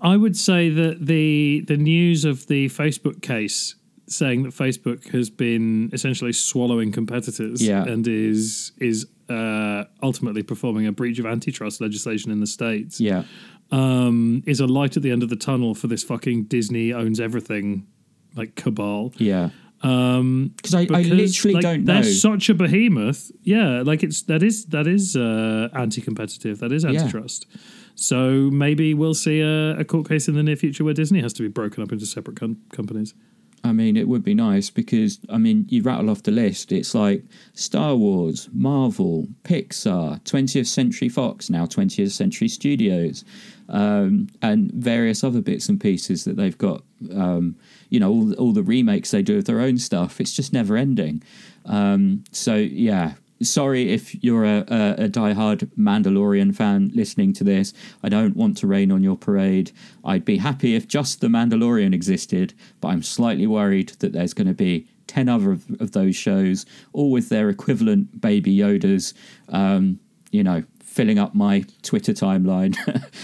I 0.00 0.16
would 0.16 0.36
say 0.36 0.68
that 0.68 1.06
the 1.06 1.64
the 1.66 1.76
news 1.76 2.24
of 2.24 2.46
the 2.48 2.68
Facebook 2.68 3.22
case 3.22 3.76
saying 4.08 4.42
that 4.42 4.52
Facebook 4.52 5.08
has 5.10 5.30
been 5.30 5.88
essentially 5.92 6.32
swallowing 6.32 6.92
competitors 6.92 7.62
Yeah. 7.62 7.84
and 7.84 8.06
is 8.06 8.72
is 8.78 9.06
uh, 9.28 9.84
ultimately 10.02 10.42
performing 10.42 10.86
a 10.86 10.92
breach 10.92 11.18
of 11.18 11.24
antitrust 11.24 11.80
legislation 11.80 12.30
in 12.30 12.40
the 12.40 12.46
states 12.46 13.00
Yeah, 13.00 13.22
um, 13.70 14.42
is 14.46 14.60
a 14.60 14.66
light 14.66 14.96
at 14.96 15.02
the 15.02 15.10
end 15.10 15.22
of 15.22 15.28
the 15.30 15.36
tunnel 15.36 15.74
for 15.74 15.86
this 15.86 16.02
fucking 16.02 16.44
Disney 16.44 16.92
owns 16.92 17.20
everything 17.20 17.86
like 18.34 18.54
cabal. 18.56 19.14
Yeah. 19.18 19.50
Um, 19.82 20.52
Because 20.56 20.74
I, 20.74 20.82
I 20.82 21.02
literally 21.02 21.54
like, 21.54 21.62
don't 21.62 21.84
know. 21.84 21.94
They're 21.94 22.04
such 22.04 22.48
a 22.48 22.54
behemoth. 22.54 23.32
Yeah, 23.42 23.82
like 23.82 24.02
it's 24.02 24.22
that 24.22 24.42
is 24.42 24.66
that 24.66 24.86
is 24.86 25.16
uh, 25.16 25.68
anti-competitive. 25.74 26.58
That 26.60 26.72
is 26.72 26.84
antitrust. 26.84 27.46
So 27.94 28.48
maybe 28.50 28.94
we'll 28.94 29.14
see 29.14 29.40
a, 29.40 29.78
a 29.78 29.84
court 29.84 30.08
case 30.08 30.28
in 30.28 30.34
the 30.34 30.42
near 30.42 30.56
future 30.56 30.84
where 30.84 30.94
Disney 30.94 31.20
has 31.20 31.32
to 31.34 31.42
be 31.42 31.48
broken 31.48 31.82
up 31.82 31.92
into 31.92 32.06
separate 32.06 32.38
com- 32.38 32.58
companies. 32.72 33.14
I 33.64 33.72
mean, 33.72 33.96
it 33.96 34.08
would 34.08 34.24
be 34.24 34.34
nice 34.34 34.70
because 34.70 35.20
I 35.28 35.38
mean, 35.38 35.66
you 35.68 35.82
rattle 35.82 36.10
off 36.10 36.22
the 36.22 36.32
list. 36.32 36.72
It's 36.72 36.94
like 36.94 37.22
Star 37.54 37.94
Wars, 37.94 38.48
Marvel, 38.52 39.28
Pixar, 39.44 40.20
20th 40.24 40.66
Century 40.66 41.08
Fox, 41.08 41.48
now 41.48 41.66
20th 41.66 42.10
Century 42.10 42.48
Studios, 42.48 43.24
um, 43.68 44.28
and 44.42 44.72
various 44.72 45.22
other 45.22 45.40
bits 45.40 45.68
and 45.68 45.80
pieces 45.80 46.24
that 46.24 46.36
they've 46.36 46.58
got. 46.58 46.82
Um, 47.14 47.56
you 47.92 48.00
know, 48.00 48.10
all, 48.10 48.32
all 48.34 48.52
the 48.52 48.62
remakes 48.62 49.10
they 49.10 49.22
do 49.22 49.36
of 49.38 49.44
their 49.44 49.60
own 49.60 49.76
stuff. 49.78 50.20
It's 50.20 50.32
just 50.32 50.52
never 50.52 50.76
ending. 50.76 51.22
Um, 51.66 52.24
so 52.32 52.56
yeah. 52.56 53.14
Sorry 53.42 53.92
if 53.92 54.04
you're 54.22 54.44
a, 54.44 54.58
a, 54.68 55.04
a 55.04 55.08
diehard 55.08 55.68
Mandalorian 55.76 56.54
fan 56.54 56.90
listening 56.94 57.32
to 57.34 57.44
this. 57.44 57.74
I 58.02 58.08
don't 58.08 58.36
want 58.36 58.56
to 58.58 58.66
rain 58.68 58.92
on 58.92 59.02
your 59.02 59.16
parade. 59.16 59.72
I'd 60.04 60.24
be 60.24 60.36
happy 60.38 60.76
if 60.76 60.86
just 60.86 61.20
the 61.20 61.26
Mandalorian 61.26 61.92
existed, 61.92 62.54
but 62.80 62.88
I'm 62.88 63.02
slightly 63.02 63.48
worried 63.48 63.88
that 63.98 64.12
there's 64.12 64.32
going 64.32 64.46
to 64.46 64.54
be 64.54 64.86
10 65.08 65.28
other 65.28 65.50
of, 65.52 65.64
of 65.80 65.90
those 65.90 66.14
shows, 66.16 66.64
all 66.92 67.10
with 67.10 67.28
their 67.30 67.48
equivalent 67.50 68.20
baby 68.20 68.56
Yodas, 68.56 69.12
um, 69.48 69.98
you 70.30 70.44
know, 70.44 70.62
filling 70.84 71.18
up 71.18 71.34
my 71.34 71.64
Twitter 71.82 72.12
timeline 72.12 72.76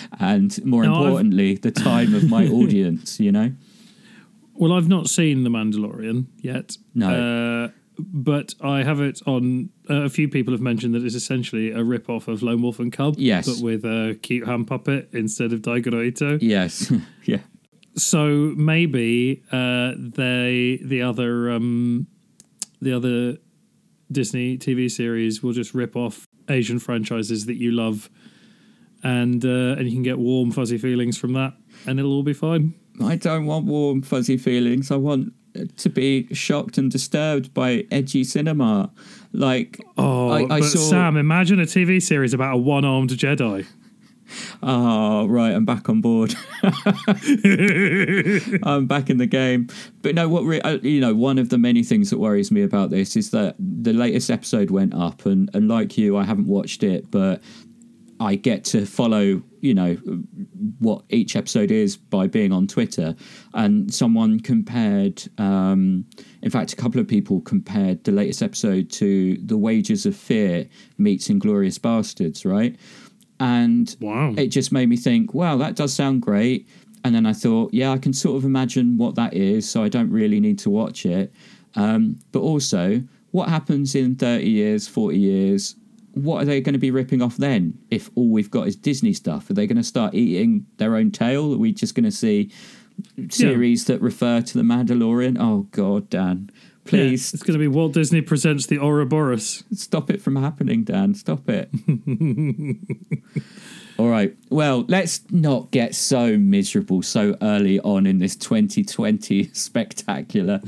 and 0.18 0.62
more 0.64 0.82
No, 0.84 0.94
I've- 0.94 1.04
importantly, 1.04 1.54
the 1.54 1.70
time 1.70 2.12
of 2.14 2.28
my 2.28 2.46
audience, 2.58 3.20
you 3.20 3.30
know? 3.30 3.52
Well, 4.58 4.72
I've 4.72 4.88
not 4.88 5.08
seen 5.08 5.44
The 5.44 5.50
Mandalorian 5.50 6.26
yet. 6.38 6.76
No. 6.94 7.66
Uh, 7.66 7.68
but 7.98 8.54
I 8.60 8.82
have 8.82 9.00
it 9.00 9.20
on. 9.26 9.70
Uh, 9.88 10.02
a 10.02 10.08
few 10.08 10.28
people 10.28 10.52
have 10.52 10.60
mentioned 10.60 10.94
that 10.94 11.04
it's 11.04 11.14
essentially 11.14 11.70
a 11.70 11.82
rip 11.82 12.08
off 12.08 12.28
of 12.28 12.42
Lone 12.42 12.62
Wolf 12.62 12.78
and 12.78 12.92
Cub. 12.92 13.14
Yes. 13.18 13.48
But 13.48 13.62
with 13.62 13.84
a 13.84 14.18
cute 14.22 14.46
hand 14.46 14.66
puppet 14.66 15.10
instead 15.12 15.52
of 15.52 15.62
Daigoro 15.62 16.04
Ito. 16.04 16.38
Yes. 16.40 16.92
yeah. 17.24 17.38
So 17.96 18.52
maybe 18.56 19.42
uh, 19.50 19.92
they 19.96 20.80
the 20.82 21.02
other 21.02 21.50
um, 21.50 22.06
the 22.80 22.92
other 22.92 23.38
Disney 24.10 24.58
TV 24.58 24.90
series 24.90 25.42
will 25.42 25.52
just 25.52 25.74
rip 25.74 25.96
off 25.96 26.26
Asian 26.48 26.78
franchises 26.78 27.46
that 27.46 27.56
you 27.56 27.72
love, 27.72 28.08
and 29.02 29.44
uh, 29.44 29.76
and 29.78 29.86
you 29.86 29.92
can 29.92 30.02
get 30.02 30.18
warm 30.18 30.50
fuzzy 30.50 30.78
feelings 30.78 31.18
from 31.18 31.32
that, 31.34 31.54
and 31.86 31.98
it'll 31.98 32.12
all 32.12 32.22
be 32.22 32.32
fine. 32.32 32.74
I 33.02 33.16
don't 33.16 33.46
want 33.46 33.66
warm, 33.66 34.02
fuzzy 34.02 34.36
feelings. 34.36 34.90
I 34.90 34.96
want 34.96 35.32
to 35.76 35.88
be 35.88 36.26
shocked 36.34 36.78
and 36.78 36.90
disturbed 36.90 37.52
by 37.54 37.84
edgy 37.90 38.24
cinema. 38.24 38.90
Like, 39.32 39.80
Oh, 39.96 40.28
I, 40.30 40.42
I 40.42 40.60
but 40.60 40.64
saw. 40.64 40.78
Sam, 40.90 41.16
imagine 41.16 41.58
a 41.60 41.64
TV 41.64 42.00
series 42.02 42.32
about 42.34 42.54
a 42.54 42.58
one-armed 42.58 43.10
Jedi. 43.10 43.66
Oh, 44.62 45.26
right, 45.26 45.52
I'm 45.52 45.64
back 45.64 45.88
on 45.88 46.00
board. 46.02 46.34
I'm 48.62 48.86
back 48.86 49.08
in 49.10 49.16
the 49.18 49.26
game. 49.26 49.68
But 50.02 50.14
no, 50.14 50.28
what 50.28 50.44
re- 50.44 50.60
uh, 50.60 50.78
you 50.82 51.00
know, 51.00 51.14
one 51.14 51.38
of 51.38 51.48
the 51.48 51.56
many 51.58 51.82
things 51.82 52.10
that 52.10 52.18
worries 52.18 52.50
me 52.50 52.62
about 52.62 52.90
this 52.90 53.16
is 53.16 53.30
that 53.30 53.56
the 53.58 53.92
latest 53.92 54.30
episode 54.30 54.70
went 54.70 54.94
up, 54.94 55.24
and 55.26 55.48
and 55.54 55.68
like 55.68 55.96
you, 55.96 56.16
I 56.16 56.24
haven't 56.24 56.46
watched 56.46 56.82
it, 56.82 57.10
but 57.10 57.42
I 58.20 58.34
get 58.34 58.64
to 58.66 58.84
follow, 58.84 59.42
you 59.60 59.74
know, 59.74 59.94
what 60.78 61.04
each 61.08 61.36
episode 61.36 61.70
is 61.70 61.96
by 61.96 62.26
being 62.26 62.52
on 62.52 62.66
Twitter. 62.66 63.14
And 63.54 63.92
someone 63.92 64.40
compared, 64.40 65.22
um, 65.38 66.04
in 66.42 66.50
fact, 66.50 66.72
a 66.72 66.76
couple 66.76 67.00
of 67.00 67.06
people 67.06 67.40
compared 67.40 68.04
the 68.04 68.12
latest 68.12 68.42
episode 68.42 68.90
to 68.92 69.36
The 69.36 69.56
Wages 69.56 70.04
of 70.06 70.16
Fear 70.16 70.68
meets 70.98 71.30
Inglorious 71.30 71.78
Bastards, 71.78 72.44
right? 72.44 72.76
And 73.40 73.94
Wow. 74.00 74.34
it 74.36 74.48
just 74.48 74.72
made 74.72 74.88
me 74.88 74.96
think, 74.96 75.32
wow, 75.32 75.56
that 75.58 75.76
does 75.76 75.94
sound 75.94 76.22
great. 76.22 76.68
And 77.04 77.14
then 77.14 77.24
I 77.26 77.32
thought, 77.32 77.72
yeah, 77.72 77.92
I 77.92 77.98
can 77.98 78.12
sort 78.12 78.36
of 78.36 78.44
imagine 78.44 78.98
what 78.98 79.14
that 79.14 79.34
is, 79.34 79.68
so 79.68 79.84
I 79.84 79.88
don't 79.88 80.10
really 80.10 80.40
need 80.40 80.58
to 80.60 80.70
watch 80.70 81.06
it. 81.06 81.32
Um, 81.76 82.18
but 82.32 82.40
also, 82.40 83.02
what 83.30 83.48
happens 83.48 83.94
in 83.94 84.16
30 84.16 84.48
years, 84.48 84.88
40 84.88 85.16
years? 85.16 85.76
What 86.22 86.42
are 86.42 86.44
they 86.44 86.60
going 86.60 86.72
to 86.72 86.78
be 86.78 86.90
ripping 86.90 87.22
off 87.22 87.36
then 87.36 87.78
if 87.90 88.10
all 88.14 88.28
we've 88.28 88.50
got 88.50 88.66
is 88.66 88.76
Disney 88.76 89.12
stuff? 89.12 89.48
Are 89.50 89.54
they 89.54 89.66
going 89.66 89.76
to 89.76 89.84
start 89.84 90.14
eating 90.14 90.66
their 90.76 90.96
own 90.96 91.10
tail? 91.10 91.54
Are 91.54 91.58
we 91.58 91.72
just 91.72 91.94
going 91.94 92.04
to 92.04 92.10
see 92.10 92.50
series 93.30 93.84
that 93.86 94.00
refer 94.00 94.40
to 94.40 94.58
the 94.58 94.64
Mandalorian? 94.64 95.36
Oh, 95.38 95.68
God, 95.70 96.10
Dan. 96.10 96.50
Please 96.84 97.32
Yeah, 97.32 97.36
it's 97.36 97.42
going 97.42 97.52
to 97.52 97.58
be 97.58 97.68
Walt 97.68 97.92
Disney 97.92 98.22
presents 98.22 98.66
the 98.66 98.78
Ouroboros. 98.78 99.62
Stop 99.74 100.10
it 100.10 100.22
from 100.22 100.36
happening, 100.36 100.84
Dan. 100.84 101.14
Stop 101.14 101.48
it. 101.48 101.70
All 103.98 104.08
right. 104.08 104.34
Well, 104.48 104.84
let's 104.88 105.20
not 105.30 105.70
get 105.70 105.94
so 105.94 106.38
miserable 106.38 107.02
so 107.02 107.36
early 107.42 107.78
on 107.80 108.06
in 108.06 108.18
this 108.18 108.36
2020 108.36 109.44
spectacular. 109.52 110.62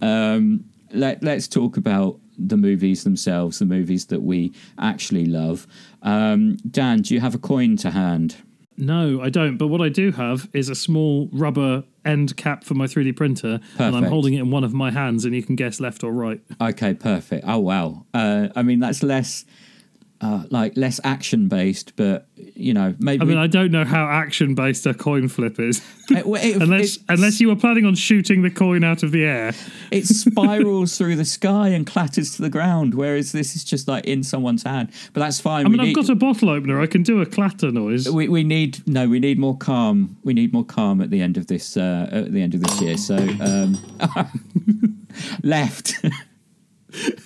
Um, 0.00 0.64
let, 0.92 1.22
let's 1.22 1.48
talk 1.48 1.76
about 1.76 2.20
the 2.38 2.56
movies 2.56 3.04
themselves, 3.04 3.58
the 3.58 3.64
movies 3.64 4.06
that 4.06 4.22
we 4.22 4.52
actually 4.78 5.26
love. 5.26 5.66
Um, 6.02 6.56
Dan, 6.70 7.02
do 7.02 7.14
you 7.14 7.20
have 7.20 7.34
a 7.34 7.38
coin 7.38 7.76
to 7.78 7.90
hand? 7.90 8.36
No, 8.78 9.22
I 9.22 9.30
don't. 9.30 9.56
But 9.56 9.68
what 9.68 9.80
I 9.80 9.88
do 9.88 10.12
have 10.12 10.48
is 10.52 10.68
a 10.68 10.74
small 10.74 11.28
rubber 11.32 11.84
end 12.04 12.36
cap 12.36 12.62
for 12.62 12.74
my 12.74 12.84
3D 12.86 13.16
printer, 13.16 13.60
and 13.78 13.96
I'm 13.96 14.04
holding 14.04 14.34
it 14.34 14.40
in 14.40 14.50
one 14.50 14.64
of 14.64 14.74
my 14.74 14.90
hands, 14.90 15.24
and 15.24 15.34
you 15.34 15.42
can 15.42 15.56
guess 15.56 15.80
left 15.80 16.04
or 16.04 16.12
right. 16.12 16.40
Okay, 16.60 16.94
perfect. 16.94 17.44
Oh 17.48 17.58
wow. 17.58 18.04
Uh, 18.12 18.48
I 18.54 18.62
mean, 18.62 18.80
that's 18.80 19.02
less 19.02 19.44
uh, 20.20 20.44
like 20.50 20.76
less 20.76 20.98
action 21.04 21.48
based, 21.48 21.94
but 21.96 22.26
you 22.36 22.72
know, 22.72 22.94
maybe 22.98 23.22
I 23.22 23.24
mean, 23.26 23.36
I 23.36 23.46
don't 23.46 23.70
know 23.70 23.84
how 23.84 24.06
action 24.08 24.54
based 24.54 24.86
a 24.86 24.94
coin 24.94 25.28
flip 25.28 25.60
is, 25.60 25.82
it, 26.10 26.24
it- 26.26 26.56
unless 26.62 26.98
unless 27.08 27.40
you 27.40 27.48
were 27.48 27.56
planning 27.56 27.84
on 27.84 27.94
shooting 27.94 28.42
the 28.42 28.50
coin 28.50 28.82
out 28.82 29.02
of 29.02 29.10
the 29.12 29.24
air. 29.24 29.52
it 29.90 30.06
spirals 30.06 30.96
through 30.96 31.16
the 31.16 31.24
sky 31.24 31.68
and 31.68 31.86
clatters 31.86 32.34
to 32.36 32.42
the 32.42 32.48
ground, 32.48 32.94
whereas 32.94 33.32
this 33.32 33.54
is 33.54 33.62
just 33.64 33.88
like 33.88 34.06
in 34.06 34.22
someone's 34.22 34.62
hand. 34.62 34.90
But 35.12 35.20
that's 35.20 35.38
fine. 35.40 35.66
I 35.66 35.68
mean, 35.68 35.78
we, 35.78 35.80
I've 35.80 35.86
need, 35.88 35.94
got 35.96 36.08
a 36.08 36.14
bottle 36.14 36.48
opener. 36.48 36.80
I 36.80 36.86
can 36.86 37.02
do 37.02 37.20
a 37.20 37.26
clatter 37.26 37.70
noise. 37.70 38.08
we, 38.08 38.28
we 38.28 38.42
need 38.42 38.86
no, 38.88 39.08
we 39.08 39.20
need 39.20 39.38
more 39.38 39.56
calm. 39.56 40.16
We 40.24 40.32
need 40.32 40.52
more 40.52 40.64
calm 40.64 41.02
at 41.02 41.10
the 41.10 41.20
end 41.20 41.36
of 41.36 41.46
this 41.48 41.76
uh, 41.76 42.08
at 42.10 42.32
the 42.32 42.40
end 42.40 42.54
of 42.54 42.62
this 42.62 42.80
year. 42.80 42.96
So 42.96 43.16
um, 43.16 43.76
left. 45.42 45.94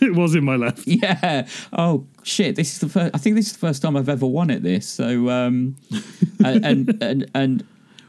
it 0.00 0.14
was 0.16 0.35
in 0.35 0.44
my 0.44 0.56
left. 0.56 0.87
yeah. 0.87 1.47
Oh 1.73 2.06
shit! 2.23 2.57
This 2.57 2.73
is 2.75 2.79
the 2.81 2.89
first. 2.89 3.15
I 3.15 3.19
think 3.19 3.37
this 3.37 3.47
is 3.47 3.53
the 3.53 3.59
first 3.59 3.83
time 3.83 3.97
I've 3.97 4.09
ever 4.09 4.27
won 4.27 4.50
at 4.50 4.62
this. 4.62 4.89
So 4.89 5.29
um, 5.31 5.77
and, 6.45 6.65
and 6.65 7.03
and 7.03 7.31
and 7.35 7.65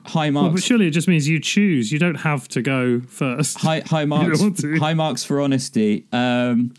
high 0.05 0.29
Well, 0.29 0.43
but 0.45 0.49
marks. 0.51 0.63
surely 0.63 0.87
it 0.87 0.91
just 0.91 1.07
means 1.07 1.27
you 1.27 1.39
choose. 1.39 1.91
You 1.91 1.99
don't 1.99 2.15
have 2.15 2.47
to 2.49 2.61
go 2.61 3.01
first. 3.01 3.57
high 3.59 3.81
high 3.85 4.05
marks 4.15 4.41
high 4.79 4.93
marks 4.93 5.23
for 5.23 5.39
honesty. 5.41 6.05
Um, 6.11 6.73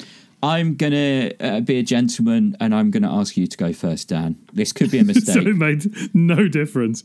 I'm 0.45 0.75
gonna 0.75 1.31
uh, 1.39 1.61
be 1.61 1.79
a 1.79 1.85
gentleman 1.85 2.57
and 2.59 2.75
I'm 2.75 2.91
gonna 2.91 3.15
ask 3.17 3.37
you 3.37 3.47
to 3.47 3.57
go 3.57 3.73
first, 3.73 4.09
Dan. 4.09 4.37
This 4.53 4.73
could 4.73 4.91
be 4.91 4.99
a 4.99 5.05
mistake. 5.13 5.27
so 5.35 5.41
mistake. 5.41 5.55
it 5.55 5.57
made 5.57 6.15
no 6.15 6.49
difference. 6.49 7.05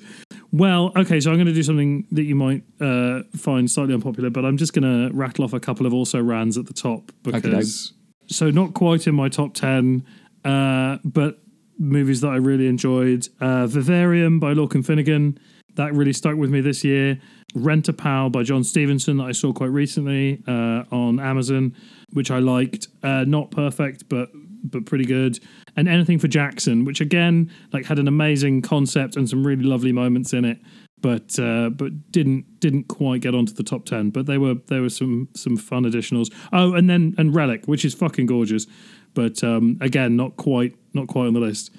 Well, 0.52 0.92
okay, 0.96 1.20
so 1.20 1.30
I'm 1.30 1.36
going 1.36 1.48
to 1.48 1.54
do 1.54 1.62
something 1.62 2.08
that 2.14 2.24
you 2.24 2.34
might 2.34 2.64
uh, 2.80 3.24
find 3.36 3.70
slightly 3.70 3.94
unpopular, 3.94 4.30
but 4.30 4.46
I'm 4.46 4.56
just 4.56 4.72
going 4.74 5.10
to 5.10 5.14
rattle 5.14 5.44
off 5.44 5.52
a 5.52 5.60
couple 5.60 5.86
of 5.86 5.94
also 5.94 6.22
rans 6.24 6.58
at 6.58 6.68
the 6.68 6.74
top 6.74 7.12
because 7.22 7.92
so 8.28 8.50
not 8.50 8.74
quite 8.74 9.08
in 9.08 9.16
my 9.16 9.30
top 9.30 9.54
ten, 9.54 10.06
uh, 10.46 10.98
but 11.04 11.40
movies 11.80 12.22
that 12.22 12.30
I 12.30 12.38
really 12.38 12.68
enjoyed. 12.68 13.28
Uh, 13.40 13.68
Vivarium 13.68 14.40
by 14.40 14.54
Lorcan 14.54 14.86
Finnegan 14.86 15.38
that 15.78 15.94
really 15.94 16.14
stuck 16.14 16.36
with 16.36 16.50
me 16.50 16.60
this 16.60 16.84
year. 16.84 17.20
Rent 17.56 17.88
a 17.88 17.94
Pal 17.94 18.30
by 18.30 18.44
John 18.44 18.64
Stevenson 18.64 19.18
that 19.18 19.24
I 19.24 19.32
saw 19.32 19.54
quite 19.54 19.72
recently 19.72 20.44
uh, 20.48 20.84
on 20.92 21.20
Amazon, 21.20 21.76
which 22.12 22.30
I 22.30 22.40
liked. 22.40 22.88
Uh, 23.02 23.24
not 23.26 23.52
perfect, 23.52 24.10
but 24.10 24.30
but 24.64 24.86
pretty 24.86 25.06
good. 25.06 25.40
And 25.78 25.88
Anything 25.88 26.20
for 26.20 26.28
Jackson, 26.28 26.84
which 26.84 27.00
again 27.00 27.50
like 27.72 27.86
had 27.86 28.00
an 28.00 28.08
amazing 28.08 28.62
concept 28.64 29.16
and 29.16 29.30
some 29.30 29.46
really 29.46 29.64
lovely 29.64 29.92
moments 29.92 30.34
in 30.34 30.44
it, 30.44 30.60
but 31.02 31.38
uh, 31.40 31.70
but 31.70 32.12
didn't 32.12 32.60
didn't 32.60 32.88
quite 32.88 33.22
get 33.22 33.36
onto 33.36 33.54
the 33.54 33.64
top 33.64 33.86
ten. 33.86 34.10
But 34.10 34.26
they 34.26 34.38
were 34.38 34.56
there 34.68 34.82
were 34.82 34.90
some 34.90 35.30
some 35.36 35.58
fun 35.58 35.84
additionals. 35.84 36.34
Oh, 36.54 36.74
and 36.74 36.90
then 36.90 37.16
and 37.18 37.34
Relic, 37.34 37.66
which 37.66 37.86
is 37.86 37.94
fucking 37.94 38.26
gorgeous, 38.26 38.68
but 39.14 39.44
um, 39.44 39.78
again 39.82 40.16
not 40.16 40.38
quite 40.38 40.76
not 40.94 41.08
quite 41.08 41.28
on 41.28 41.34
the 41.34 41.40
list. 41.40 41.72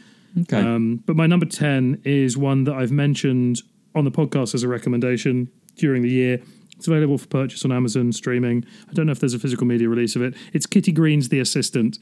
Okay. 0.43 0.61
Um, 0.61 1.03
but 1.07 1.17
my 1.17 1.27
number 1.27 1.47
10 1.47 2.03
is 2.05 2.37
one 2.37 2.65
that 2.65 2.75
I've 2.75 2.93
mentioned 2.93 3.63
on 3.95 4.05
the 4.05 4.11
podcast 4.11 4.55
as 4.55 4.63
a 4.63 4.69
recommendation 4.69 5.51
during 5.77 6.03
the 6.03 6.11
year. 6.11 6.41
It's 6.77 6.87
available 6.87 7.19
for 7.19 7.27
purchase 7.27 7.65
on 7.65 7.73
Amazon 7.73 8.13
streaming. 8.13 8.65
I 8.89 8.93
don't 8.93 9.07
know 9.07 9.13
if 9.13 9.21
there's 9.21 9.35
a 9.35 9.39
physical 9.39 9.67
media 9.67 9.89
release 9.89 10.15
of 10.15 10.23
it. 10.23 10.35
It's 10.53 10.67
Kitty 10.67 10.93
Green's 10.93 11.29
The 11.29 11.41
Assistant. 11.41 11.99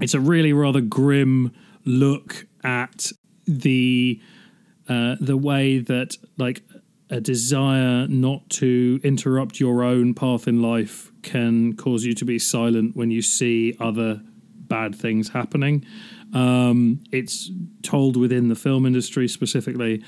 It's 0.00 0.14
a 0.14 0.20
really 0.20 0.52
rather 0.52 0.80
grim 0.80 1.52
look 1.84 2.46
at 2.62 3.10
the 3.46 4.20
uh, 4.90 5.14
the 5.20 5.36
way 5.36 5.78
that 5.78 6.16
like 6.36 6.62
a 7.10 7.20
desire 7.20 8.06
not 8.08 8.48
to 8.50 9.00
interrupt 9.04 9.60
your 9.60 9.84
own 9.84 10.14
path 10.14 10.48
in 10.48 10.60
life 10.60 11.12
can 11.22 11.74
cause 11.76 12.04
you 12.04 12.12
to 12.14 12.24
be 12.24 12.38
silent 12.38 12.96
when 12.96 13.10
you 13.10 13.22
see 13.22 13.76
other 13.80 14.20
bad 14.54 14.94
things 14.94 15.28
happening. 15.28 15.84
Um, 16.34 17.02
it's 17.12 17.50
told 17.82 18.16
within 18.16 18.48
the 18.48 18.54
film 18.54 18.84
industry 18.84 19.28
specifically, 19.28 20.02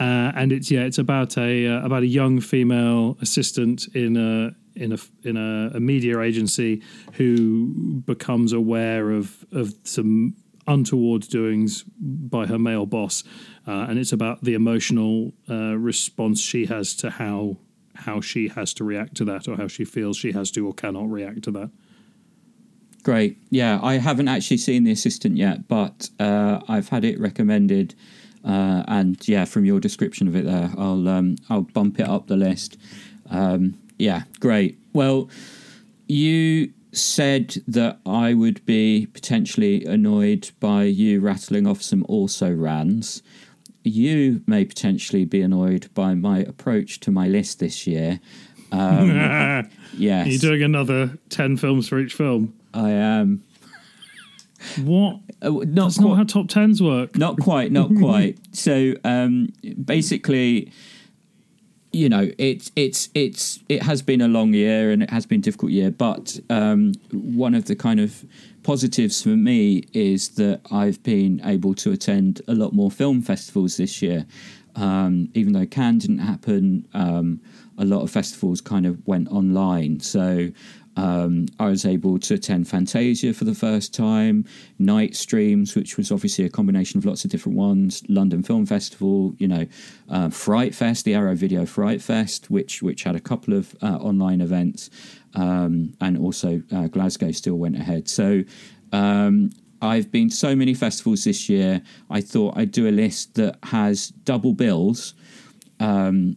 uh, 0.00 0.32
and 0.34 0.52
it's 0.52 0.70
yeah, 0.70 0.82
it's 0.82 0.98
about 0.98 1.36
a 1.36 1.66
uh, 1.66 1.84
about 1.84 2.02
a 2.04 2.06
young 2.06 2.40
female 2.40 3.18
assistant 3.20 3.86
in 3.94 4.16
a 4.16 4.54
in 4.80 4.92
a 4.92 4.98
in 5.22 5.36
a, 5.36 5.76
a 5.76 5.80
media 5.80 6.20
agency 6.20 6.82
who 7.14 8.02
becomes 8.06 8.52
aware 8.52 9.10
of 9.10 9.44
of 9.52 9.74
some 9.84 10.34
untoward 10.68 11.22
doings 11.22 11.82
by 11.98 12.46
her 12.46 12.58
male 12.58 12.86
boss, 12.86 13.24
uh, 13.68 13.86
and 13.88 13.98
it's 13.98 14.12
about 14.12 14.42
the 14.42 14.54
emotional 14.54 15.32
uh, 15.50 15.76
response 15.76 16.40
she 16.40 16.64
has 16.66 16.94
to 16.96 17.10
how 17.10 17.58
how 17.94 18.20
she 18.20 18.48
has 18.48 18.72
to 18.72 18.84
react 18.84 19.14
to 19.16 19.24
that, 19.26 19.46
or 19.46 19.56
how 19.56 19.68
she 19.68 19.84
feels 19.84 20.16
she 20.16 20.32
has 20.32 20.50
to 20.52 20.66
or 20.66 20.72
cannot 20.72 21.10
react 21.10 21.42
to 21.42 21.50
that. 21.50 21.70
Great. 23.02 23.38
Yeah, 23.50 23.80
I 23.82 23.94
haven't 23.94 24.28
actually 24.28 24.58
seen 24.58 24.84
The 24.84 24.92
Assistant 24.92 25.36
yet, 25.36 25.68
but 25.68 26.08
uh, 26.18 26.60
I've 26.68 26.88
had 26.88 27.04
it 27.04 27.20
recommended. 27.20 27.94
Uh, 28.44 28.84
and 28.86 29.26
yeah, 29.28 29.44
from 29.44 29.64
your 29.64 29.80
description 29.80 30.28
of 30.28 30.36
it 30.36 30.44
there, 30.44 30.70
I'll 30.78 31.08
um, 31.08 31.36
I'll 31.50 31.62
bump 31.62 32.00
it 32.00 32.08
up 32.08 32.28
the 32.28 32.36
list. 32.36 32.78
Um, 33.28 33.78
yeah, 33.98 34.22
great. 34.40 34.78
Well, 34.92 35.28
you 36.06 36.72
said 36.92 37.56
that 37.66 37.98
I 38.06 38.32
would 38.32 38.64
be 38.64 39.06
potentially 39.06 39.84
annoyed 39.84 40.50
by 40.58 40.84
you 40.84 41.20
rattling 41.20 41.66
off 41.66 41.82
some 41.82 42.06
also 42.08 42.50
rans. 42.54 43.22
You 43.88 44.42
may 44.46 44.64
potentially 44.64 45.24
be 45.24 45.40
annoyed 45.40 45.88
by 45.94 46.14
my 46.14 46.38
approach 46.40 47.00
to 47.00 47.10
my 47.10 47.26
list 47.26 47.58
this 47.58 47.86
year. 47.86 48.20
Um, 48.70 49.08
yes, 49.96 50.36
Are 50.36 50.38
doing 50.38 50.62
another 50.62 51.18
ten 51.30 51.56
films 51.56 51.88
for 51.88 51.98
each 51.98 52.14
film? 52.14 52.54
I 52.74 52.90
am. 52.90 53.42
What? 54.82 55.20
Uh, 55.40 55.50
not 55.50 55.74
That's 55.74 56.00
not 56.00 56.16
how 56.16 56.24
top 56.24 56.48
tens 56.48 56.82
work. 56.82 57.16
not 57.16 57.38
quite, 57.38 57.70
not 57.72 57.90
quite. 57.98 58.38
So 58.52 58.94
um, 59.04 59.52
basically, 59.84 60.72
you 61.92 62.08
know, 62.08 62.30
it's 62.38 62.70
it's 62.76 63.08
it's 63.14 63.60
it 63.68 63.82
has 63.82 64.02
been 64.02 64.20
a 64.20 64.28
long 64.28 64.52
year 64.52 64.90
and 64.90 65.02
it 65.02 65.10
has 65.10 65.26
been 65.26 65.38
a 65.38 65.42
difficult 65.42 65.72
year. 65.72 65.90
But 65.90 66.38
um, 66.50 66.92
one 67.12 67.54
of 67.54 67.66
the 67.66 67.76
kind 67.76 68.00
of 68.00 68.24
positives 68.68 69.22
for 69.22 69.30
me 69.30 69.82
is 69.94 70.28
that 70.40 70.60
I've 70.70 71.02
been 71.02 71.40
able 71.42 71.72
to 71.76 71.90
attend 71.90 72.42
a 72.46 72.52
lot 72.52 72.74
more 72.74 72.90
film 72.90 73.22
festivals 73.22 73.78
this 73.78 74.02
year. 74.02 74.26
Um, 74.76 75.30
even 75.32 75.54
though 75.54 75.64
Cannes 75.64 76.00
didn't 76.00 76.18
happen, 76.18 76.86
um, 76.92 77.40
a 77.78 77.86
lot 77.86 78.02
of 78.02 78.10
festivals 78.10 78.60
kind 78.60 78.84
of 78.84 79.00
went 79.06 79.28
online. 79.28 80.00
So 80.00 80.50
um, 80.98 81.46
I 81.58 81.68
was 81.68 81.86
able 81.86 82.18
to 82.18 82.34
attend 82.34 82.68
Fantasia 82.68 83.32
for 83.32 83.44
the 83.44 83.54
first 83.54 83.94
time, 83.94 84.44
Night 84.78 85.16
Streams, 85.16 85.74
which 85.74 85.96
was 85.96 86.12
obviously 86.12 86.44
a 86.44 86.50
combination 86.50 86.98
of 86.98 87.06
lots 87.06 87.24
of 87.24 87.30
different 87.30 87.56
ones, 87.56 88.02
London 88.08 88.42
Film 88.42 88.66
Festival, 88.66 89.32
you 89.38 89.48
know, 89.48 89.66
uh, 90.10 90.28
Fright 90.28 90.74
Fest, 90.74 91.06
the 91.06 91.14
Arrow 91.14 91.36
Video 91.36 91.64
Fright 91.64 92.02
Fest, 92.02 92.50
which 92.50 92.82
which 92.82 93.04
had 93.04 93.14
a 93.14 93.20
couple 93.20 93.54
of 93.54 93.76
uh, 93.80 93.96
online 93.96 94.40
events, 94.40 94.90
um, 95.34 95.94
and 96.00 96.18
also 96.18 96.62
uh, 96.72 96.88
Glasgow 96.88 97.32
still 97.32 97.56
went 97.56 97.76
ahead. 97.76 98.08
So. 98.08 98.42
Um, 98.92 99.50
I've 99.80 100.10
been 100.10 100.28
to 100.28 100.34
so 100.34 100.56
many 100.56 100.74
festivals 100.74 101.22
this 101.22 101.48
year. 101.48 101.82
I 102.10 102.20
thought 102.20 102.56
I'd 102.56 102.72
do 102.72 102.88
a 102.88 102.90
list 102.90 103.36
that 103.36 103.58
has 103.62 104.08
double 104.08 104.52
bills 104.52 105.14
um, 105.78 106.36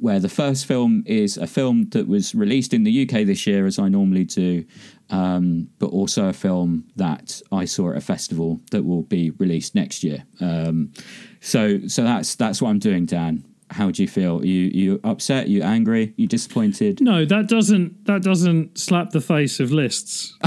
where 0.00 0.20
the 0.20 0.28
first 0.28 0.66
film 0.66 1.02
is 1.06 1.36
a 1.36 1.46
film 1.46 1.88
that 1.90 2.08
was 2.08 2.34
released 2.34 2.74
in 2.74 2.84
the 2.84 3.02
UK 3.02 3.24
this 3.24 3.46
year, 3.46 3.66
as 3.66 3.78
I 3.78 3.88
normally 3.88 4.24
do, 4.24 4.64
um, 5.10 5.68
but 5.78 5.90
also 5.90 6.28
a 6.28 6.32
film 6.32 6.84
that 6.96 7.40
I 7.52 7.64
saw 7.64 7.90
at 7.90 7.96
a 7.96 8.00
festival 8.00 8.60
that 8.70 8.84
will 8.84 9.02
be 9.02 9.30
released 9.30 9.74
next 9.74 10.02
year. 10.02 10.24
Um, 10.40 10.92
so, 11.40 11.86
so 11.86 12.02
that's 12.02 12.34
that's 12.34 12.60
what 12.60 12.70
I'm 12.70 12.78
doing, 12.78 13.06
Dan. 13.06 13.44
How 13.76 13.90
do 13.90 14.02
you 14.02 14.08
feel? 14.08 14.44
you 14.44 14.70
you 14.74 15.00
upset? 15.04 15.48
you 15.48 15.62
angry? 15.62 16.12
you 16.16 16.26
disappointed? 16.26 17.00
No, 17.00 17.24
that 17.24 17.46
doesn't 17.48 18.06
that 18.06 18.22
doesn't 18.22 18.78
slap 18.78 19.10
the 19.10 19.20
face 19.20 19.60
of 19.60 19.70
lists. 19.72 20.34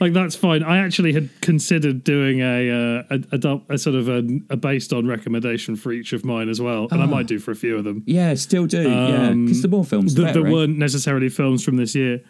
like 0.00 0.12
that's 0.12 0.34
fine. 0.34 0.62
I 0.62 0.78
actually 0.78 1.12
had 1.12 1.28
considered 1.40 2.02
doing 2.04 2.40
a 2.40 2.70
uh, 2.70 3.18
a, 3.32 3.38
a, 3.48 3.60
a 3.74 3.78
sort 3.78 3.96
of 3.96 4.08
a, 4.08 4.22
a 4.50 4.56
based 4.56 4.92
on 4.92 5.06
recommendation 5.06 5.76
for 5.76 5.92
each 5.92 6.12
of 6.12 6.24
mine 6.24 6.48
as 6.48 6.60
well, 6.60 6.88
and 6.90 7.02
I 7.02 7.06
might 7.06 7.26
do 7.26 7.38
for 7.38 7.52
a 7.52 7.56
few 7.56 7.76
of 7.76 7.84
them 7.84 8.02
Yeah, 8.06 8.34
still 8.34 8.66
do. 8.66 8.82
yeah, 8.90 9.30
because 9.30 9.62
the 9.62 9.68
more 9.68 9.84
films, 9.84 10.14
the 10.14 10.22
that, 10.22 10.26
better. 10.28 10.40
that 10.40 10.44
right? 10.46 10.52
weren't 10.52 10.78
necessarily 10.78 11.28
films 11.28 11.64
from 11.64 11.76
this 11.76 11.94
year. 11.94 12.20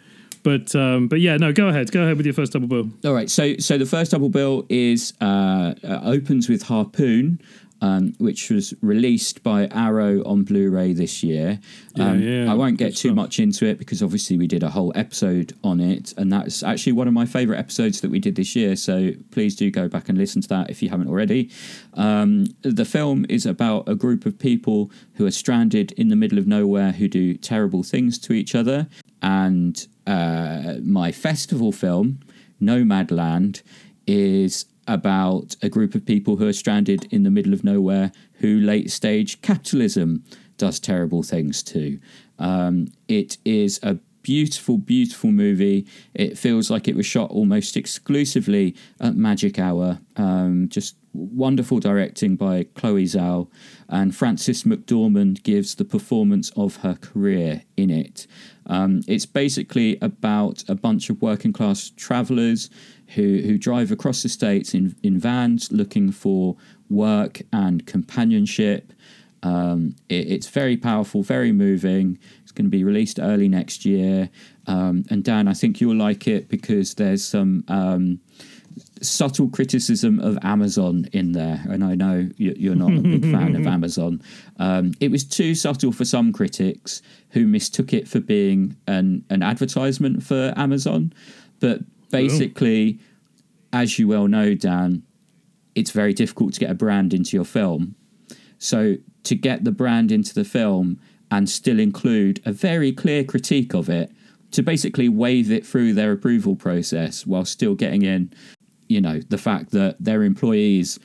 But 0.43 0.75
um, 0.75 1.07
but 1.07 1.21
yeah, 1.21 1.37
no, 1.37 1.51
go 1.51 1.69
ahead, 1.69 1.91
go 1.91 2.03
ahead 2.03 2.17
with 2.17 2.25
your 2.27 2.35
first 2.35 2.53
double 2.53 2.67
bill. 2.67 2.91
All 3.03 3.13
right, 3.15 3.29
so 3.31 3.57
so 3.57 3.79
the 3.79 3.85
first 3.87 4.11
double 4.11 4.29
bill 4.29 4.65
is 4.69 5.13
uh, 5.19 5.73
uh, 5.83 6.01
opens 6.03 6.47
with 6.47 6.61
Harpoon, 6.61 7.41
um, 7.81 8.13
which 8.19 8.49
was 8.49 8.73
released 8.81 9.43
by 9.43 9.67
Arrow 9.67 10.23
on 10.25 10.43
Blu-ray 10.43 10.93
this 10.93 11.23
year. 11.23 11.59
Um, 11.99 12.21
yeah, 12.21 12.51
I 12.51 12.55
won't 12.55 12.77
get 12.77 12.95
too 12.95 13.09
stuff. 13.09 13.15
much 13.15 13.39
into 13.39 13.65
it 13.65 13.77
because 13.77 14.01
obviously 14.01 14.37
we 14.37 14.47
did 14.47 14.63
a 14.63 14.69
whole 14.69 14.91
episode 14.95 15.53
on 15.63 15.79
it, 15.79 16.13
and 16.17 16.31
that's 16.31 16.63
actually 16.63 16.93
one 16.93 17.07
of 17.07 17.13
my 17.13 17.25
favourite 17.25 17.59
episodes 17.59 18.01
that 18.01 18.11
we 18.11 18.19
did 18.19 18.35
this 18.35 18.55
year. 18.55 18.75
So 18.75 19.11
please 19.31 19.55
do 19.55 19.69
go 19.71 19.87
back 19.87 20.09
and 20.09 20.17
listen 20.17 20.41
to 20.41 20.47
that 20.49 20.69
if 20.69 20.81
you 20.81 20.89
haven't 20.89 21.09
already. 21.09 21.51
Um, 21.93 22.47
the 22.61 22.85
film 22.85 23.25
is 23.29 23.45
about 23.45 23.87
a 23.87 23.95
group 23.95 24.25
of 24.25 24.39
people 24.39 24.91
who 25.15 25.25
are 25.25 25.31
stranded 25.31 25.91
in 25.93 26.09
the 26.09 26.15
middle 26.15 26.37
of 26.37 26.47
nowhere 26.47 26.91
who 26.91 27.07
do 27.07 27.35
terrible 27.35 27.83
things 27.83 28.17
to 28.19 28.33
each 28.33 28.55
other, 28.55 28.87
and 29.21 29.87
uh, 30.07 30.75
my 30.83 31.11
festival 31.11 31.71
film, 31.71 32.19
Nomadland, 32.61 33.61
is 34.07 34.65
about 34.87 35.55
a 35.61 35.69
group 35.69 35.95
of 35.95 36.05
people 36.05 36.35
who 36.35 36.47
are 36.47 36.53
stranded 36.53 37.07
in 37.11 37.23
the 37.23 37.31
middle 37.31 37.53
of 37.53 37.63
nowhere 37.63 38.11
who 38.39 38.59
late 38.59 38.91
stage 38.91 39.41
capitalism 39.41 40.23
does 40.57 40.79
terrible 40.79 41.23
things 41.23 41.63
to. 41.63 41.99
Um, 42.39 42.87
it 43.07 43.37
is 43.45 43.79
a 43.83 43.97
beautiful, 44.25 44.79
beautiful 44.79 45.31
movie. 45.31 45.85
It 46.15 46.35
feels 46.37 46.71
like 46.71 46.87
it 46.87 46.95
was 46.95 47.05
shot 47.05 47.29
almost 47.29 47.77
exclusively 47.77 48.75
at 48.99 49.15
Magic 49.15 49.59
Hour. 49.59 49.99
Um, 50.15 50.67
just 50.67 50.95
wonderful 51.13 51.79
directing 51.79 52.35
by 52.35 52.63
Chloe 52.75 53.05
Zhao, 53.05 53.47
and 53.87 54.15
Frances 54.15 54.63
McDormand 54.63 55.43
gives 55.43 55.75
the 55.75 55.85
performance 55.85 56.49
of 56.57 56.77
her 56.77 56.95
career 56.95 57.63
in 57.77 57.89
it. 57.89 58.27
Um, 58.65 59.01
it's 59.07 59.27
basically 59.27 59.97
about 60.01 60.63
a 60.67 60.75
bunch 60.75 61.09
of 61.09 61.21
working 61.21 61.53
class 61.53 61.91
travellers 61.95 62.69
who, 63.09 63.41
who 63.43 63.57
drive 63.57 63.91
across 63.91 64.23
the 64.23 64.29
states 64.29 64.73
in, 64.73 64.95
in 65.03 65.19
vans 65.19 65.71
looking 65.71 66.11
for 66.11 66.55
work 66.89 67.41
and 67.53 67.85
companionship. 67.85 68.91
Um, 69.43 69.95
it, 70.09 70.27
it's 70.31 70.47
very 70.47 70.75
powerful, 70.77 71.21
very 71.21 71.51
moving. 71.51 72.17
It's 72.41 72.51
going 72.51 72.65
to 72.65 72.71
be 72.71 72.83
released 72.83 73.19
early 73.19 73.47
next 73.47 73.85
year. 73.85 74.29
Um, 74.67 75.03
and 75.11 75.23
Dan, 75.23 75.47
I 75.47 75.53
think 75.53 75.79
you'll 75.79 75.95
like 75.95 76.27
it 76.27 76.49
because 76.49 76.95
there's 76.95 77.23
some 77.23 77.63
um, 77.67 78.19
subtle 79.01 79.49
criticism 79.49 80.19
of 80.19 80.37
Amazon 80.41 81.07
in 81.13 81.33
there. 81.33 81.63
And 81.69 81.83
I 81.83 81.95
know 81.95 82.29
you- 82.37 82.55
you're 82.57 82.75
not 82.75 82.91
a 82.93 82.99
big 83.01 83.21
fan 83.31 83.55
of 83.55 83.67
Amazon. 83.67 84.21
Um, 84.57 84.93
it 84.99 85.11
was 85.11 85.23
too 85.23 85.53
subtle 85.55 85.91
for 85.91 86.05
some 86.05 86.33
critics 86.33 87.01
who 87.29 87.45
mistook 87.47 87.93
it 87.93 88.07
for 88.07 88.19
being 88.19 88.75
an, 88.87 89.23
an 89.29 89.43
advertisement 89.43 90.23
for 90.23 90.53
Amazon. 90.57 91.13
But 91.59 91.81
basically, 92.15 92.99
as 93.73 93.99
you 93.99 94.07
well 94.07 94.27
know, 94.27 94.53
Dan, 94.55 95.03
it's 95.75 95.91
very 95.91 96.13
difficult 96.13 96.53
to 96.53 96.59
get 96.59 96.71
a 96.71 96.75
brand 96.75 97.13
into 97.13 97.35
your 97.35 97.45
film. 97.45 97.95
So 98.57 98.95
to 99.23 99.35
get 99.35 99.63
the 99.63 99.71
brand 99.71 100.11
into 100.11 100.33
the 100.33 100.45
film 100.45 100.99
and 101.31 101.49
still 101.49 101.79
include 101.79 102.41
a 102.45 102.51
very 102.51 102.91
clear 102.91 103.23
critique 103.23 103.73
of 103.73 103.89
it, 103.89 104.11
to 104.51 104.63
basically 104.63 105.09
wave 105.09 105.51
it 105.51 105.65
through 105.65 105.93
their 105.93 106.13
approval 106.13 106.55
process 106.55 107.25
while 107.25 107.43
still 107.43 107.75
getting 107.75 108.03
in, 108.03 108.31
you 108.87 109.01
know, 109.01 109.19
the 109.27 109.37
fact 109.37 109.71
that 109.71 109.97
their 109.99 110.23
employees 110.23 110.97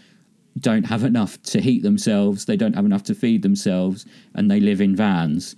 don't 0.59 0.85
have 0.85 1.03
enough 1.03 1.40
to 1.42 1.61
heat 1.61 1.83
themselves, 1.83 2.44
they 2.44 2.57
don't 2.57 2.75
have 2.75 2.85
enough 2.85 3.03
to 3.05 3.14
feed 3.14 3.42
themselves, 3.42 4.07
and 4.35 4.51
they 4.51 4.61
live 4.61 4.81
in 4.81 4.94
vans. 4.94 5.57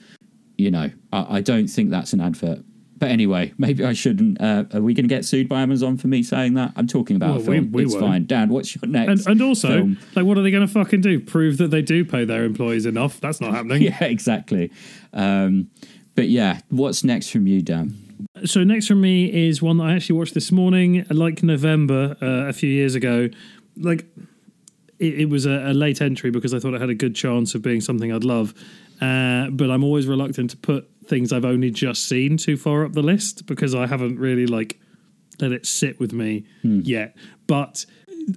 You 0.57 0.71
know, 0.71 0.91
I, 1.13 1.37
I 1.37 1.41
don't 1.41 1.67
think 1.67 1.91
that's 1.91 2.13
an 2.13 2.21
advert. 2.21 2.65
But 3.03 3.11
anyway, 3.11 3.53
maybe 3.59 3.85
I 3.85 3.95
shouldn't. 3.95 4.41
Uh, 4.41 4.63
are 4.73 4.81
we 4.81 4.95
going 4.95 5.03
to 5.09 5.13
get 5.13 5.25
sued 5.25 5.49
by 5.49 5.61
Amazon 5.63 5.97
for 5.97 6.07
me 6.07 6.23
saying 6.23 6.55
that? 6.55 6.73
I'm 6.77 6.87
talking 6.87 7.17
about 7.17 7.31
a 7.31 7.33
Well, 7.33 7.41
we- 7.49 7.55
film. 7.57 7.73
we 7.73 7.83
it's 7.83 7.95
won't. 7.95 8.05
fine. 8.07 8.27
Dan, 8.27 8.49
what's 8.49 8.77
your 8.77 8.89
next? 8.89 9.27
And, 9.27 9.41
and 9.41 9.43
also, 9.43 9.69
film? 9.69 9.99
like, 10.15 10.25
what 10.25 10.39
are 10.39 10.43
they 10.43 10.53
going 10.53 10.65
to 10.65 10.73
fucking 10.73 11.01
do? 11.01 11.19
Prove 11.19 11.59
that 11.59 11.73
they 11.73 11.83
do 11.83 12.05
pay 12.05 12.25
their 12.25 12.45
employees 12.45 12.87
enough? 12.87 13.21
That's 13.21 13.41
not 13.41 13.55
happening. 13.55 13.83
yeah, 13.91 14.05
exactly. 14.05 14.71
Um, 15.13 15.69
but 16.15 16.29
yeah, 16.29 16.61
what's 16.69 17.03
next 17.03 17.31
from 17.31 17.49
you, 17.49 17.61
Dan? 17.61 17.93
So 18.45 18.63
next 18.63 18.87
from 18.87 19.01
me 19.01 19.49
is 19.49 19.61
one 19.61 19.79
that 19.79 19.85
I 19.89 19.95
actually 19.95 20.17
watched 20.21 20.35
this 20.35 20.53
morning, 20.53 21.05
like 21.11 21.43
November 21.43 22.17
uh, 22.23 22.49
a 22.49 22.53
few 22.53 22.71
years 22.71 22.95
ago. 22.95 23.29
Like 23.77 24.07
it, 25.01 25.23
it 25.23 25.29
was 25.29 25.45
a, 25.45 25.71
a 25.71 25.75
late 25.75 26.01
entry 26.01 26.31
because 26.31 26.55
I 26.55 26.61
thought 26.61 26.75
it 26.75 26.81
had 26.81 26.89
a 26.91 26.95
good 26.95 27.17
chance 27.17 27.57
of 27.57 27.63
being 27.63 27.81
something 27.81 28.13
I'd 28.13 28.23
love. 28.23 28.55
Uh, 29.01 29.51
but 29.51 29.73
I'm 29.73 29.83
always 29.83 30.07
reluctant 30.07 30.51
to 30.51 30.57
put 30.57 30.89
things 31.07 31.33
I've 31.33 31.45
only 31.45 31.71
just 31.71 32.09
seen 32.09 32.37
too 32.37 32.57
far 32.57 32.85
up 32.85 32.93
the 32.93 33.03
list 33.03 33.47
because 33.47 33.75
I 33.75 33.87
haven't 33.87 34.19
really 34.19 34.47
like 34.47 34.81
let 35.41 35.53
it 35.53 35.67
sit 35.67 35.99
with 35.99 36.13
me 36.13 36.45
hmm. 36.63 36.81
yet. 36.83 37.17
But 37.47 37.85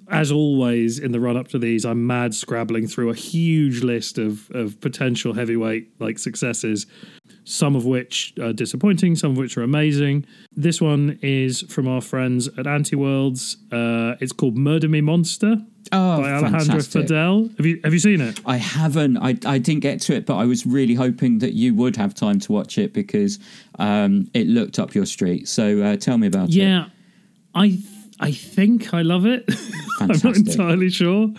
as 0.10 0.32
always 0.32 1.00
in 1.00 1.12
the 1.12 1.20
run 1.20 1.38
up 1.38 1.48
to 1.50 1.60
these, 1.60 1.86
I'm 1.86 2.08
mad 2.08 2.34
scrabbling 2.34 2.88
through 2.88 3.10
a 3.10 3.16
huge 3.16 3.84
list 3.84 4.18
of 4.18 4.50
of 4.52 4.80
potential 4.82 5.34
heavyweight 5.34 6.00
like 6.00 6.20
successes. 6.20 6.88
Some 7.46 7.76
of 7.76 7.86
which 7.86 8.34
are 8.42 8.54
disappointing, 8.54 9.16
some 9.16 9.32
of 9.32 9.38
which 9.38 9.56
are 9.56 9.62
amazing. 9.62 10.26
This 10.56 10.82
one 10.82 11.20
is 11.22 11.62
from 11.62 11.88
our 11.88 12.02
friends 12.02 12.48
at 12.48 12.66
Antiworlds. 12.66 13.56
Uh, 13.72 14.18
it's 14.20 14.32
called 14.34 14.58
Murder 14.58 14.90
Me 14.90 15.00
Monster 15.02 15.58
Oh, 15.92 16.22
by 16.22 16.32
Alejandro. 16.32 16.80
Fadel. 16.80 17.56
Have 17.58 17.66
you 17.66 17.80
have 17.84 17.94
you 17.94 18.00
seen 18.00 18.20
it? 18.22 18.40
I 18.46 18.58
haven't. 18.58 19.18
I, 19.18 19.38
I 19.46 19.60
didn't 19.60 19.82
get 19.82 20.02
to 20.02 20.16
it, 20.16 20.26
but 20.26 20.38
I 20.38 20.46
was 20.46 20.66
really 20.66 20.96
hoping 20.96 21.40
that 21.40 21.54
you 21.54 21.76
would 21.76 21.96
have 21.98 22.16
time 22.16 22.40
to 22.40 22.52
watch 22.52 22.78
it 22.78 22.94
because 22.94 23.40
um, 23.78 24.30
it 24.34 24.48
looked 24.48 24.80
up 24.80 24.96
your 24.96 25.06
street. 25.06 25.48
So 25.48 25.82
uh, 25.84 25.96
tell 25.98 26.18
me 26.18 26.28
about 26.28 26.50
it. 26.50 26.56
Yeah, 26.56 26.88
I 27.54 27.70
th- 27.70 27.80
I 28.20 28.32
think 28.32 28.94
I 28.94 29.04
love 29.04 29.26
it. 29.26 29.46
I'm 30.00 30.08
not 30.08 30.38
entirely 30.38 30.90
sure. 30.90 31.32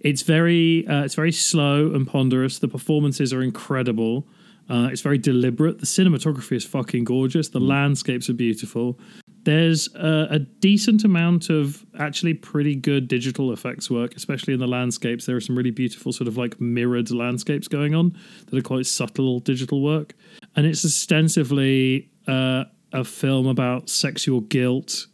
It's 0.00 0.22
very 0.22 0.86
uh, 0.88 1.04
it's 1.04 1.14
very 1.14 1.32
slow 1.32 1.94
and 1.94 2.06
ponderous. 2.06 2.58
The 2.58 2.68
performances 2.68 3.32
are 3.32 3.42
incredible. 3.42 4.26
Uh, 4.68 4.88
it's 4.90 5.02
very 5.02 5.18
deliberate. 5.18 5.78
The 5.78 5.86
cinematography 5.86 6.56
is 6.56 6.64
fucking 6.64 7.04
gorgeous. 7.04 7.48
The 7.48 7.60
landscapes 7.60 8.30
are 8.30 8.34
beautiful. 8.34 8.98
There's 9.42 9.94
a, 9.94 10.28
a 10.30 10.38
decent 10.38 11.04
amount 11.04 11.50
of 11.50 11.84
actually 11.98 12.32
pretty 12.32 12.74
good 12.74 13.08
digital 13.08 13.52
effects 13.52 13.90
work, 13.90 14.16
especially 14.16 14.54
in 14.54 14.60
the 14.60 14.66
landscapes. 14.66 15.26
There 15.26 15.36
are 15.36 15.40
some 15.40 15.56
really 15.56 15.70
beautiful 15.70 16.12
sort 16.12 16.28
of 16.28 16.38
like 16.38 16.58
mirrored 16.60 17.10
landscapes 17.10 17.68
going 17.68 17.94
on 17.94 18.16
that 18.46 18.58
are 18.58 18.62
quite 18.62 18.86
subtle 18.86 19.40
digital 19.40 19.82
work, 19.82 20.14
and 20.56 20.64
it's 20.64 20.84
ostensibly 20.84 22.10
uh, 22.26 22.64
a 22.94 23.04
film 23.04 23.46
about 23.46 23.90
sexual 23.90 24.40
guilt 24.40 25.06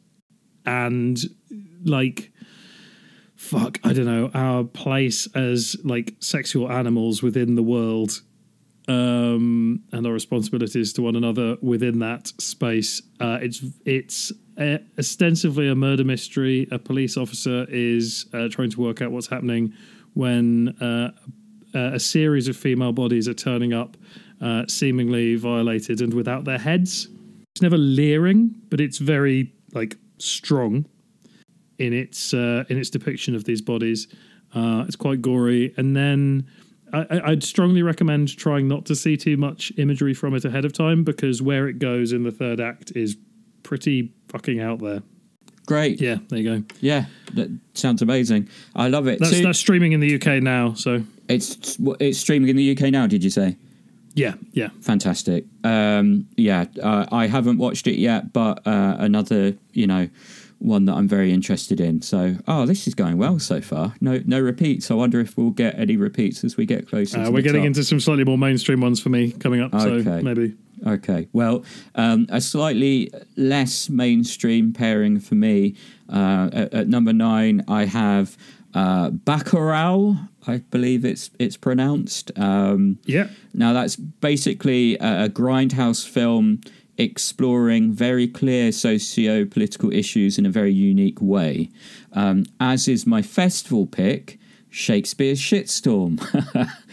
and 0.67 1.19
like 1.85 2.31
fuck 3.35 3.81
i 3.85 3.93
don't 3.95 4.05
know 4.05 4.31
our 4.35 4.63
place 4.65 5.27
as 5.35 5.75
like 5.83 6.15
sexual 6.21 6.71
animals 6.71 7.23
within 7.23 7.55
the 7.55 7.63
world 7.63 8.21
um 8.91 9.83
and 9.93 10.07
our 10.07 10.13
responsibilities 10.13 10.93
to 10.95 11.03
one 11.03 11.17
another 11.17 11.57
within 11.63 11.99
that 12.01 12.29
space. 12.39 13.03
Uh 13.21 13.39
it's 13.41 13.63
it's 13.85 14.33
uh, 14.59 14.79
ostensibly 14.99 15.69
a 15.69 15.75
murder 15.75 16.05
mystery. 16.05 16.69
A 16.71 16.79
police 16.79 17.17
officer 17.17 17.67
is 17.71 18.27
uh, 18.35 18.49
trying 18.49 18.71
to 18.71 18.81
work 18.81 19.01
out 19.01 19.11
what's 19.11 19.29
happening 19.29 19.73
when 20.15 20.69
uh, 20.81 21.11
a 21.75 21.95
a 21.95 22.01
series 22.01 22.49
of 22.49 22.57
female 22.57 22.93
bodies 22.93 23.29
are 23.29 23.39
turning 23.49 23.73
up 23.73 23.97
uh, 24.41 24.65
seemingly 24.67 25.37
violated 25.37 26.01
and 26.01 26.13
without 26.13 26.45
their 26.45 26.59
heads. 26.59 27.09
It's 27.55 27.63
never 27.63 27.79
leering 27.79 28.55
but 28.71 28.81
it's 28.81 28.99
very 28.99 29.53
like 29.73 29.97
strong 30.19 30.85
in 31.79 31.93
its 31.93 32.35
uh, 32.35 32.65
in 32.69 32.79
its 32.79 32.91
depiction 32.91 33.35
of 33.35 33.45
these 33.45 33.63
bodies. 33.63 34.09
Uh, 34.53 34.85
it's 34.87 34.97
quite 34.97 35.23
gory, 35.23 35.73
and 35.77 35.97
then 35.97 36.47
I, 36.93 37.33
I'd 37.33 37.43
strongly 37.43 37.83
recommend 37.83 38.37
trying 38.37 38.69
not 38.69 38.85
to 38.87 38.97
see 38.97 39.17
too 39.17 39.37
much 39.37 39.73
imagery 39.77 40.15
from 40.15 40.35
it 40.35 40.45
ahead 40.45 40.65
of 40.65 40.73
time 40.73 41.05
because 41.05 41.43
where 41.43 41.69
it 41.69 41.79
goes 41.79 42.13
in 42.13 42.23
the 42.23 42.31
third 42.31 42.61
act 42.61 42.93
is 42.95 43.17
pretty 43.63 44.13
fucking 44.29 44.61
out 44.61 44.81
there. 44.81 45.03
Great. 45.67 46.01
Yeah, 46.01 46.17
there 46.29 46.39
you 46.39 46.59
go. 46.59 46.65
Yeah, 46.81 47.05
that 47.35 47.49
sounds 47.75 48.03
amazing. 48.03 48.49
I 48.75 48.89
love 48.89 49.07
it. 49.07 49.21
That's 49.21 49.37
So 49.37 49.43
that's 49.43 49.59
streaming 49.59 49.93
in 49.93 50.01
the 50.01 50.17
UK 50.17 50.43
now. 50.43 50.75
So 50.75 51.03
it's 51.29 51.79
it's 52.01 52.19
streaming 52.19 52.49
in 52.49 52.57
the 52.57 52.73
UK 52.73 52.91
now. 52.91 53.07
Did 53.07 53.23
you 53.23 53.31
say? 53.31 53.57
yeah, 54.15 54.35
yeah. 54.53 54.69
Fantastic. 54.81 55.45
Um, 55.65 56.27
yeah, 56.37 56.65
uh, 56.83 57.07
I 57.13 57.27
haven't 57.27 57.59
watched 57.59 57.87
it 57.87 57.97
yet, 57.97 58.33
but 58.33 58.67
uh, 58.67 58.97
another, 58.99 59.55
you 59.73 59.87
know, 59.87 60.09
one 60.61 60.85
that 60.85 60.95
I'm 60.95 61.09
very 61.09 61.33
interested 61.33 61.81
in. 61.81 62.03
So, 62.03 62.37
oh, 62.47 62.67
this 62.67 62.87
is 62.87 62.95
going 62.95 63.19
well 63.19 63.39
so 63.39 63.61
far. 63.61 63.95
No, 64.01 64.21
no 64.25 64.41
repeats. 64.41 64.91
I 64.91 64.95
wonder 64.95 65.21
if 65.21 65.37
we'll 65.37 65.51
get 65.51 65.79
any 65.79 65.97
repeats 65.97 66.45
as 66.45 66.57
we 66.57 66.67
get 66.67 66.89
closer. 66.89 67.19
Uh, 67.19 67.31
we're 67.31 67.43
getting 67.43 67.63
top. 67.63 67.69
into 67.69 67.85
some 67.85 68.01
slightly 68.01 68.25
more 68.25 68.39
mainstream 68.39 68.81
ones 68.81 69.01
for 69.01 69.09
me 69.09 69.33
coming 69.33 69.61
up. 69.61 69.75
Okay. 69.75 70.05
So 70.05 70.23
maybe 70.23 70.55
Okay, 70.87 71.29
well, 71.33 71.65
um, 71.95 72.27
a 72.31 72.41
slightly 72.41 73.11
less 73.37 73.91
mainstream 73.91 74.73
pairing 74.73 75.21
for 75.21 75.35
me. 75.35 75.77
Uh, 76.09 76.49
at, 76.53 76.75
at 76.75 76.89
number 76.89 77.13
nine, 77.13 77.65
I 77.69 77.85
have 77.85 78.37
uh, 78.75 79.11
Bacurau. 79.11 80.29
I 80.47 80.59
believe 80.71 81.05
it's 81.05 81.31
it's 81.39 81.57
pronounced. 81.57 82.33
Um, 82.39 82.99
yeah. 83.05 83.29
now 83.53 83.73
that's 83.75 83.97
basically 83.97 84.97
a, 84.99 85.25
a 85.25 85.29
grindhouse 85.29 86.07
film 86.07 86.63
exploring 87.01 87.93
very 87.93 88.29
clear 88.29 88.73
socio-political 88.73 89.93
issues 89.93 90.39
in 90.39 90.47
a 90.47 90.51
very 90.51 90.73
unique 90.73 91.21
way. 91.21 91.71
Um, 92.13 92.45
as 92.61 92.89
is 92.89 93.07
my 93.07 93.23
festival 93.23 93.87
pick, 93.87 94.39
Shakespeare's 94.71 95.41
Shitstorm. 95.41 96.21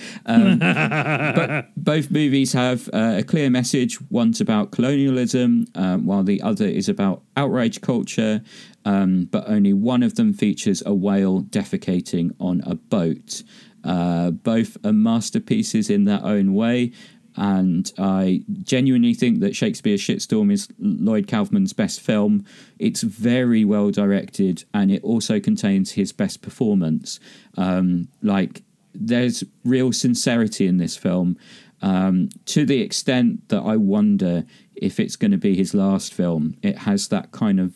um, 0.25 0.59
but 0.59 1.69
both 1.75 2.09
movies 2.09 2.53
have 2.53 2.89
uh, 2.93 3.17
a 3.17 3.23
clear 3.23 3.49
message. 3.49 3.99
One's 4.09 4.41
about 4.41 4.71
colonialism, 4.71 5.67
um, 5.75 6.05
while 6.05 6.23
the 6.23 6.41
other 6.41 6.65
is 6.65 6.89
about 6.89 7.21
outrage 7.35 7.81
culture. 7.81 8.41
Um, 8.85 9.25
but 9.25 9.47
only 9.47 9.73
one 9.73 10.01
of 10.01 10.15
them 10.15 10.33
features 10.33 10.81
a 10.85 10.93
whale 10.93 11.43
defecating 11.43 12.33
on 12.39 12.61
a 12.65 12.75
boat. 12.75 13.43
Uh, 13.83 14.31
both 14.31 14.77
are 14.85 14.93
masterpieces 14.93 15.89
in 15.89 16.05
their 16.05 16.23
own 16.23 16.53
way. 16.53 16.91
And 17.37 17.91
I 17.99 18.43
genuinely 18.63 19.13
think 19.13 19.39
that 19.41 19.55
Shakespeare's 19.55 20.01
Shitstorm 20.01 20.51
is 20.51 20.67
Lloyd 20.79 21.27
Kaufman's 21.27 21.71
best 21.71 22.01
film. 22.01 22.45
It's 22.79 23.03
very 23.03 23.63
well 23.63 23.91
directed, 23.91 24.65
and 24.73 24.91
it 24.91 25.03
also 25.03 25.39
contains 25.39 25.91
his 25.91 26.11
best 26.11 26.41
performance. 26.41 27.19
Um, 27.55 28.07
like, 28.23 28.63
there's 28.93 29.43
real 29.63 29.93
sincerity 29.93 30.65
in 30.65 30.77
this 30.77 30.97
film 30.97 31.37
um, 31.81 32.29
to 32.45 32.65
the 32.65 32.81
extent 32.81 33.47
that 33.49 33.61
I 33.61 33.77
wonder 33.77 34.45
if 34.75 34.99
it's 34.99 35.15
going 35.15 35.31
to 35.31 35.37
be 35.37 35.55
his 35.55 35.73
last 35.73 36.13
film. 36.13 36.57
It 36.61 36.79
has 36.79 37.07
that 37.09 37.31
kind 37.31 37.59
of, 37.59 37.75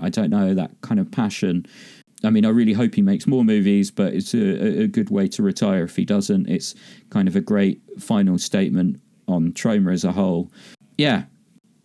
I 0.00 0.08
don't 0.08 0.30
know, 0.30 0.54
that 0.54 0.80
kind 0.80 1.00
of 1.00 1.10
passion. 1.10 1.66
I 2.24 2.30
mean, 2.30 2.44
I 2.44 2.48
really 2.48 2.72
hope 2.72 2.94
he 2.94 3.02
makes 3.02 3.26
more 3.26 3.44
movies, 3.44 3.90
but 3.90 4.14
it's 4.14 4.34
a, 4.34 4.82
a 4.82 4.86
good 4.86 5.10
way 5.10 5.28
to 5.28 5.42
retire 5.42 5.84
if 5.84 5.96
he 5.96 6.04
doesn't. 6.04 6.48
It's 6.48 6.74
kind 7.10 7.28
of 7.28 7.36
a 7.36 7.40
great 7.40 7.80
final 7.98 8.38
statement 8.38 9.00
on 9.28 9.52
Troma 9.52 9.92
as 9.92 10.04
a 10.04 10.12
whole. 10.12 10.50
Yeah, 10.98 11.24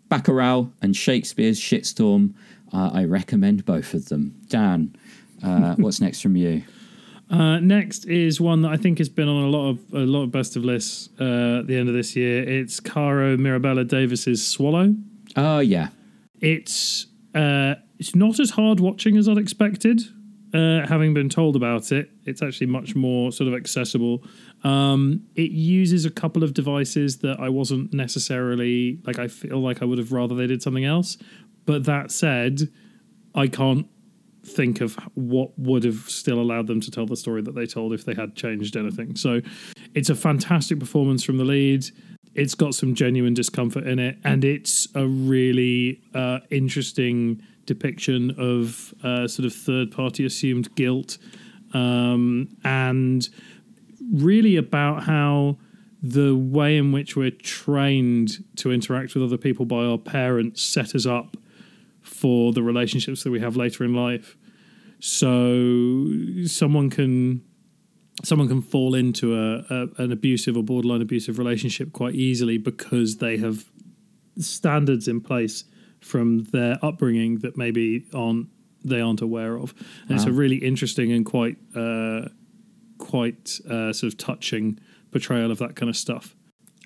Bacurau 0.09 0.71
and 0.81 0.95
Shakespeare's 0.95 1.59
Shitstorm. 1.59 2.33
Uh, 2.73 2.91
I 2.93 3.05
recommend 3.05 3.65
both 3.65 3.93
of 3.93 4.09
them. 4.09 4.35
Dan, 4.47 4.95
uh, 5.43 5.75
what's 5.77 6.01
next 6.01 6.21
from 6.21 6.35
you? 6.35 6.63
Uh, 7.29 7.59
next 7.59 8.05
is 8.05 8.41
one 8.41 8.63
that 8.63 8.71
I 8.71 8.77
think 8.77 8.97
has 8.97 9.09
been 9.09 9.27
on 9.27 9.43
a 9.43 9.49
lot 9.49 9.69
of 9.69 9.93
a 9.93 9.99
lot 9.99 10.23
of 10.23 10.31
best 10.31 10.55
of 10.55 10.65
lists 10.65 11.09
uh, 11.19 11.59
at 11.59 11.67
the 11.67 11.77
end 11.77 11.87
of 11.87 11.93
this 11.93 12.15
year. 12.15 12.43
It's 12.43 12.79
Carlo 12.79 13.37
Mirabella 13.37 13.83
Davis's 13.83 14.45
Swallow. 14.45 14.95
Oh, 15.35 15.59
yeah. 15.59 15.89
It's 16.41 17.05
uh, 17.35 17.75
it's 17.99 18.15
not 18.15 18.39
as 18.39 18.51
hard 18.51 18.79
watching 18.79 19.15
as 19.15 19.29
I'd 19.29 19.37
expected. 19.37 20.01
Uh, 20.53 20.87
having 20.87 21.13
been 21.13 21.29
told 21.29 21.55
about 21.55 21.91
it, 21.91 22.09
it's 22.25 22.41
actually 22.41 22.67
much 22.67 22.95
more 22.95 23.31
sort 23.31 23.47
of 23.47 23.53
accessible. 23.53 24.23
Um, 24.63 25.27
it 25.35 25.51
uses 25.51 26.05
a 26.05 26.09
couple 26.09 26.43
of 26.43 26.53
devices 26.55 27.19
that 27.19 27.39
I 27.39 27.49
wasn't 27.49 27.93
necessarily 27.93 28.99
like. 29.05 29.19
I 29.19 29.27
feel 29.27 29.59
like 29.59 29.81
I 29.81 29.85
would 29.85 29.99
have 29.99 30.11
rather 30.11 30.33
they 30.33 30.47
did 30.47 30.63
something 30.63 30.85
else. 30.85 31.17
But 31.65 31.85
that 31.85 32.09
said, 32.09 32.69
I 33.35 33.47
can't 33.47 33.85
think 34.43 34.81
of 34.81 34.95
what 35.13 35.57
would 35.59 35.83
have 35.83 36.09
still 36.09 36.39
allowed 36.39 36.67
them 36.67 36.81
to 36.81 36.89
tell 36.89 37.05
the 37.05 37.15
story 37.15 37.41
that 37.43 37.53
they 37.53 37.65
told 37.65 37.93
if 37.93 38.05
they 38.05 38.15
had 38.15 38.35
changed 38.35 38.75
anything. 38.75 39.15
So 39.15 39.41
it's 39.93 40.09
a 40.09 40.15
fantastic 40.15 40.79
performance 40.79 41.23
from 41.23 41.37
the 41.37 41.45
lead. 41.45 41.85
It's 42.35 42.55
got 42.55 42.73
some 42.73 42.95
genuine 42.95 43.33
discomfort 43.33 43.85
in 43.87 43.99
it, 43.99 44.17
and 44.23 44.43
it's 44.43 44.87
a 44.95 45.05
really 45.05 46.01
uh, 46.13 46.39
interesting 46.49 47.41
depiction 47.69 48.31
of 48.37 48.93
uh, 49.03 49.27
sort 49.27 49.45
of 49.45 49.53
third 49.53 49.91
party 49.91 50.25
assumed 50.25 50.73
guilt 50.75 51.19
um, 51.73 52.49
and 52.63 53.29
really 54.11 54.55
about 54.55 55.03
how 55.03 55.57
the 56.01 56.35
way 56.35 56.77
in 56.77 56.91
which 56.91 57.15
we're 57.15 57.29
trained 57.29 58.43
to 58.55 58.71
interact 58.71 59.13
with 59.13 59.23
other 59.23 59.37
people 59.37 59.65
by 59.65 59.83
our 59.85 59.99
parents 59.99 60.63
set 60.63 60.95
us 60.95 61.05
up 61.05 61.37
for 62.01 62.53
the 62.53 62.63
relationships 62.63 63.23
that 63.23 63.29
we 63.29 63.39
have 63.39 63.55
later 63.55 63.83
in 63.83 63.93
life. 63.93 64.35
So 64.99 66.07
someone 66.45 66.89
can 66.89 67.43
someone 68.23 68.47
can 68.47 68.61
fall 68.61 68.95
into 68.95 69.35
a, 69.35 69.63
a 69.69 70.03
an 70.03 70.11
abusive 70.11 70.57
or 70.57 70.63
borderline 70.63 71.01
abusive 71.01 71.37
relationship 71.37 71.93
quite 71.93 72.15
easily 72.15 72.57
because 72.57 73.17
they 73.17 73.37
have 73.37 73.65
standards 74.39 75.07
in 75.07 75.21
place 75.21 75.65
from 76.01 76.43
their 76.45 76.77
upbringing 76.81 77.39
that 77.39 77.57
maybe 77.57 78.05
aren't 78.13 78.47
they 78.83 79.01
aren't 79.01 79.21
aware 79.21 79.57
of. 79.57 79.73
And 80.07 80.15
it's 80.15 80.25
a 80.25 80.31
really 80.31 80.57
interesting 80.57 81.11
and 81.11 81.25
quite 81.25 81.57
uh, 81.75 82.29
quite 82.97 83.59
uh, 83.69 83.91
sort 83.93 84.13
of 84.13 84.17
touching 84.17 84.79
portrayal 85.11 85.51
of 85.51 85.57
that 85.59 85.75
kind 85.75 85.89
of 85.89 85.97
stuff. 85.97 86.35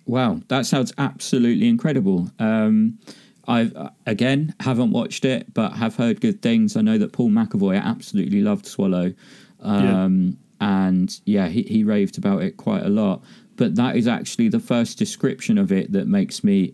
Wow, 0.06 0.42
that 0.48 0.66
sounds 0.66 0.94
absolutely 0.98 1.68
incredible. 1.68 2.30
Um, 2.40 3.00
I've 3.48 3.76
uh, 3.76 3.90
again 4.06 4.56
haven't 4.60 4.92
watched 4.92 5.26
it, 5.26 5.54
but 5.54 5.74
have 5.74 5.96
heard 5.96 6.22
good 6.22 6.42
things. 6.42 6.76
I 6.76 6.82
know 6.82 6.98
that 6.98 7.14
Paul 7.14 7.30
McAvoy 7.30 7.82
absolutely 7.82 8.42
loved 8.42 8.66
Swallow, 8.66 9.14
um, 9.62 10.38
and 10.60 11.20
yeah, 11.26 11.48
he, 11.48 11.64
he 11.64 11.84
raved 11.84 12.18
about 12.18 12.42
it 12.42 12.58
quite 12.58 12.84
a 12.84 12.90
lot. 12.90 13.24
But 13.56 13.76
that 13.76 13.96
is 13.96 14.08
actually 14.08 14.50
the 14.50 14.60
first 14.60 14.98
description 14.98 15.58
of 15.58 15.72
it 15.72 15.92
that 15.92 16.08
makes 16.08 16.44
me 16.44 16.74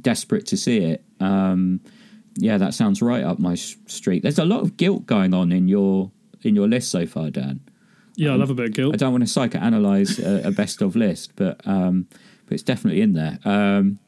desperate 0.00 0.46
to 0.46 0.56
see 0.56 0.78
it. 0.78 1.04
Um, 1.20 1.80
yeah, 2.36 2.56
that 2.58 2.74
sounds 2.74 3.02
right 3.02 3.24
up 3.24 3.38
my 3.38 3.54
street. 3.54 4.22
There's 4.22 4.38
a 4.38 4.44
lot 4.44 4.60
of 4.60 4.76
guilt 4.76 5.06
going 5.06 5.34
on 5.34 5.50
in 5.52 5.68
your 5.68 6.10
in 6.42 6.54
your 6.54 6.68
list 6.68 6.90
so 6.90 7.06
far, 7.06 7.30
Dan. 7.30 7.60
Yeah, 8.16 8.32
I 8.32 8.36
love 8.36 8.50
a 8.50 8.54
bit 8.54 8.66
of 8.66 8.74
guilt. 8.74 8.94
I 8.94 8.96
don't 8.96 9.12
want 9.12 9.26
to 9.28 9.32
psychoanalyze 9.40 10.18
a, 10.24 10.48
a 10.48 10.50
best 10.50 10.82
of 10.82 10.96
list, 10.96 11.32
but 11.36 11.60
um, 11.66 12.06
but 12.46 12.54
it's 12.54 12.62
definitely 12.62 13.00
in 13.00 13.12
there. 13.12 13.38
Um, 13.44 13.98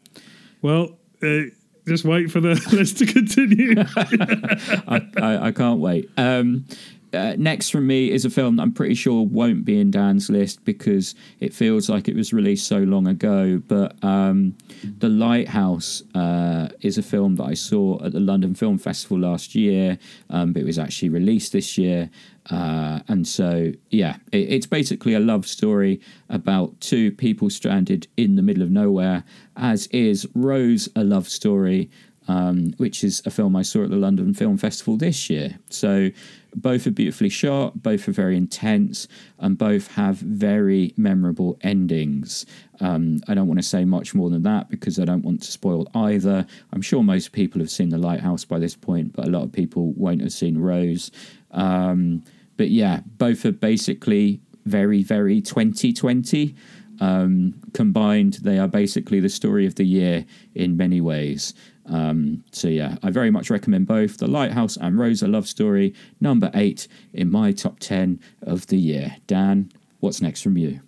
Well, 0.62 0.99
uh, 1.23 1.42
just 1.87 2.05
wait 2.05 2.31
for 2.31 2.40
the 2.40 2.55
list 2.73 2.99
to 2.99 3.07
continue. 3.07 3.75
I, 3.96 5.07
I, 5.16 5.46
I 5.49 5.53
can't 5.53 5.81
wait. 5.81 6.09
Um, 6.16 6.66
uh, 7.12 7.35
next 7.38 7.70
from 7.70 7.87
me 7.87 8.11
is 8.11 8.25
a 8.25 8.31
film 8.31 8.57
that 8.57 8.62
I'm 8.62 8.73
pretty 8.73 8.94
sure 8.94 9.25
won't 9.27 9.64
be 9.64 9.81
in 9.81 9.90
Dan's 9.90 10.31
list 10.31 10.64
because 10.64 11.14
it 11.40 11.53
feels 11.53 11.88
like 11.88 12.09
it 12.09 12.16
was 12.16 12.33
released 12.33 12.66
so 12.66 12.79
long 12.79 13.07
ago. 13.07 13.61
But 13.66 14.03
um, 14.05 14.57
The 14.99 15.09
Lighthouse 15.09 16.03
uh, 16.14 16.68
is 16.81 16.99
a 16.99 17.03
film 17.03 17.37
that 17.37 17.44
I 17.44 17.55
saw 17.55 18.03
at 18.05 18.12
the 18.12 18.20
London 18.20 18.55
Film 18.55 18.79
Festival 18.79 19.18
last 19.18 19.55
year, 19.55 19.99
um, 20.31 20.53
but 20.53 20.62
it 20.62 20.66
was 20.66 20.79
actually 20.79 21.09
released 21.09 21.53
this 21.53 21.77
year. 21.77 22.11
Uh, 22.51 23.01
and 23.09 23.29
so, 23.29 23.73
yeah, 23.90 24.16
it, 24.33 24.53
it's 24.53 24.66
basically 24.66 25.14
a 25.14 25.20
love 25.20 25.46
story 25.46 26.01
about 26.29 26.81
two 26.81 27.12
people 27.12 27.51
stranded 27.51 28.09
in 28.16 28.37
the 28.37 28.42
middle 28.42 28.62
of 28.62 28.70
nowhere, 28.70 29.25
as 29.57 29.87
is 29.88 30.27
Rose 30.35 30.88
a 30.96 31.05
love 31.05 31.29
story 31.29 31.90
um, 32.31 32.75
which 32.77 33.03
is 33.03 33.23
a 33.27 33.31
film 33.31 33.57
I 33.57 33.62
saw 33.62 33.85
at 33.85 33.90
the 33.90 33.96
London 33.96 34.35
Film 34.35 34.57
Festival 34.57 34.96
this 34.96 35.29
year. 35.29 35.59
So 35.68 36.11
both 36.55 36.87
are 36.87 36.91
beautifully 36.91 37.29
shot, 37.29 37.83
both 37.83 38.09
are 38.09 38.13
very 38.13 38.37
intense, 38.37 39.09
and 39.39 39.57
both 39.57 39.95
have 39.95 40.17
very 40.17 40.93
memorable 40.97 41.59
endings. 41.63 42.47
Um, 42.81 43.21
I 43.29 43.35
don't 43.35 43.47
want 43.47 43.59
to 43.61 43.67
say 43.67 43.85
much 43.85 44.15
more 44.15 44.31
than 44.31 44.43
that 44.45 44.71
because 44.71 44.99
I 44.99 45.05
don't 45.05 45.25
want 45.25 45.43
to 45.43 45.53
spoil 45.53 45.89
either. 45.95 46.47
I'm 46.73 46.83
sure 46.83 47.03
most 47.03 47.33
people 47.33 47.61
have 47.61 47.71
seen 47.71 47.91
The 47.91 47.99
Lighthouse 47.99 48.45
by 48.45 48.59
this 48.59 48.75
point, 48.75 49.15
but 49.15 49.27
a 49.27 49.31
lot 49.31 49.43
of 49.43 49.53
people 49.53 49.93
won't 49.93 50.21
have 50.21 50.33
seen 50.33 50.59
Rose. 50.59 51.11
Um, 51.51 52.23
but 52.57 52.71
yeah, 52.71 53.01
both 53.19 53.45
are 53.45 53.53
basically 53.53 54.41
very, 54.67 55.03
very 55.03 55.41
2020. 55.41 56.55
Um, 57.01 57.55
combined, 57.73 58.35
they 58.43 58.59
are 58.59 58.69
basically 58.69 59.21
the 59.21 59.31
story 59.31 59.65
of 59.65 59.77
the 59.77 59.85
year 59.85 60.27
in 60.55 60.77
many 60.77 61.01
ways. 61.01 61.55
Um, 61.90 62.44
so 62.53 62.68
yeah, 62.68 62.96
I 63.03 63.11
very 63.11 63.31
much 63.31 63.50
recommend 63.50 63.87
both 63.87 64.18
The 64.18 64.29
Lighthouse 64.29 64.76
and 64.76 64.98
Rose 64.98 65.22
a 65.22 65.29
Love 65.29 65.48
Story, 65.48 65.94
number 66.20 66.50
eight 66.55 66.87
in 67.12 67.31
my 67.31 67.53
top 67.53 67.79
ten 67.81 68.20
of 68.42 68.66
the 68.68 68.79
year. 68.79 69.16
Dan, 69.26 69.72
what's 69.98 70.22
next 70.22 70.42
from 70.42 70.57
you? 70.57 70.81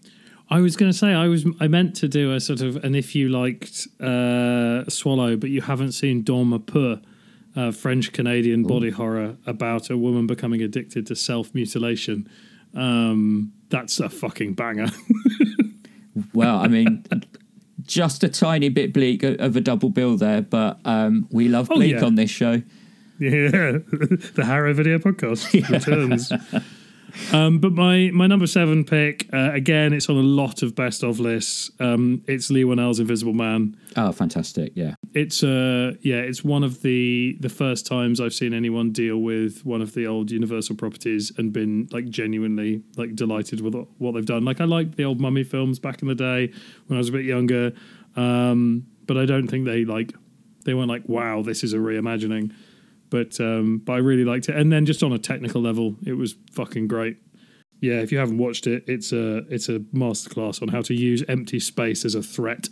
I 0.48 0.60
was 0.60 0.76
going 0.76 0.92
to 0.92 0.96
say 0.96 1.14
I 1.14 1.28
was 1.28 1.46
I 1.60 1.68
meant 1.68 1.96
to 1.96 2.08
do 2.08 2.32
a 2.32 2.40
sort 2.40 2.60
of 2.60 2.76
an 2.84 2.94
if 2.94 3.14
you 3.14 3.28
liked 3.28 3.88
uh, 4.00 4.88
Swallow, 4.88 5.36
but 5.36 5.50
you 5.50 5.62
haven't 5.62 5.92
seen 5.92 6.22
Dans 6.22 6.46
ma 6.46 6.58
Peau, 6.58 7.00
a 7.56 7.72
French 7.72 8.12
Canadian 8.12 8.62
body 8.62 8.90
horror 8.90 9.36
about 9.46 9.90
a 9.90 9.96
woman 9.96 10.26
becoming 10.26 10.62
addicted 10.62 11.06
to 11.06 11.16
self 11.16 11.54
mutilation. 11.54 12.28
Um, 12.74 13.52
that's 13.70 13.98
a 14.00 14.08
fucking 14.08 14.54
banger. 14.54 14.88
Well, 16.34 16.56
I 16.58 16.68
mean, 16.68 17.04
just 17.86 18.22
a 18.24 18.28
tiny 18.28 18.68
bit 18.68 18.92
bleak 18.92 19.22
of 19.22 19.56
a 19.56 19.60
double 19.60 19.90
bill 19.90 20.16
there, 20.16 20.42
but 20.42 20.78
um, 20.84 21.26
we 21.30 21.48
love 21.48 21.68
Oh, 21.70 21.76
bleak 21.76 21.92
yeah. 21.96 22.04
on 22.04 22.14
this 22.16 22.30
show. 22.30 22.62
Yeah, 23.18 23.38
the 24.34 24.42
Harrow 24.44 24.74
Video 24.74 24.98
Podcast 24.98 25.52
returns. 25.70 26.32
Um, 27.32 27.58
but 27.58 27.72
my 27.72 28.10
my 28.12 28.26
number 28.26 28.46
seven 28.46 28.84
pick 28.84 29.28
uh, 29.32 29.50
again, 29.52 29.92
it's 29.92 30.08
on 30.08 30.16
a 30.16 30.20
lot 30.20 30.62
of 30.62 30.74
best 30.74 31.02
of 31.02 31.20
lists. 31.20 31.70
Um, 31.80 32.22
it's 32.26 32.50
Leigh 32.50 32.64
Whannell's 32.64 33.00
Invisible 33.00 33.32
Man. 33.32 33.76
Oh, 33.96 34.12
fantastic! 34.12 34.72
Yeah, 34.74 34.94
It's 35.14 35.42
uh 35.42 35.92
yeah, 36.00 36.16
it's 36.16 36.42
one 36.44 36.64
of 36.64 36.82
the 36.82 37.36
the 37.40 37.48
first 37.48 37.86
times 37.86 38.20
I've 38.20 38.34
seen 38.34 38.54
anyone 38.54 38.92
deal 38.92 39.18
with 39.18 39.64
one 39.64 39.82
of 39.82 39.94
the 39.94 40.06
old 40.06 40.30
Universal 40.30 40.76
properties 40.76 41.32
and 41.36 41.52
been 41.52 41.88
like 41.92 42.08
genuinely 42.08 42.82
like 42.96 43.14
delighted 43.14 43.60
with 43.60 43.74
what 43.98 44.12
they've 44.14 44.24
done. 44.24 44.44
Like 44.44 44.60
I 44.60 44.64
liked 44.64 44.96
the 44.96 45.04
old 45.04 45.20
Mummy 45.20 45.44
films 45.44 45.78
back 45.78 46.02
in 46.02 46.08
the 46.08 46.14
day 46.14 46.52
when 46.86 46.96
I 46.96 46.98
was 46.98 47.08
a 47.08 47.12
bit 47.12 47.24
younger, 47.24 47.72
um, 48.16 48.86
but 49.06 49.16
I 49.16 49.26
don't 49.26 49.48
think 49.48 49.64
they 49.66 49.84
like 49.84 50.12
they 50.64 50.74
weren't 50.74 50.88
like 50.88 51.08
wow, 51.08 51.42
this 51.42 51.62
is 51.64 51.72
a 51.72 51.78
reimagining. 51.78 52.52
But 53.12 53.38
um, 53.40 53.82
but 53.84 53.92
I 53.92 53.98
really 53.98 54.24
liked 54.24 54.48
it, 54.48 54.56
and 54.56 54.72
then 54.72 54.86
just 54.86 55.02
on 55.02 55.12
a 55.12 55.18
technical 55.18 55.60
level, 55.60 55.96
it 56.04 56.14
was 56.14 56.34
fucking 56.52 56.88
great. 56.88 57.18
Yeah, 57.80 58.00
if 58.00 58.10
you 58.10 58.18
haven't 58.18 58.38
watched 58.38 58.66
it, 58.66 58.84
it's 58.86 59.12
a 59.12 59.38
it's 59.52 59.68
a 59.68 59.80
masterclass 59.94 60.62
on 60.62 60.68
how 60.68 60.80
to 60.80 60.94
use 60.94 61.22
empty 61.28 61.60
space 61.60 62.04
as 62.06 62.14
a 62.14 62.22
threat. 62.22 62.68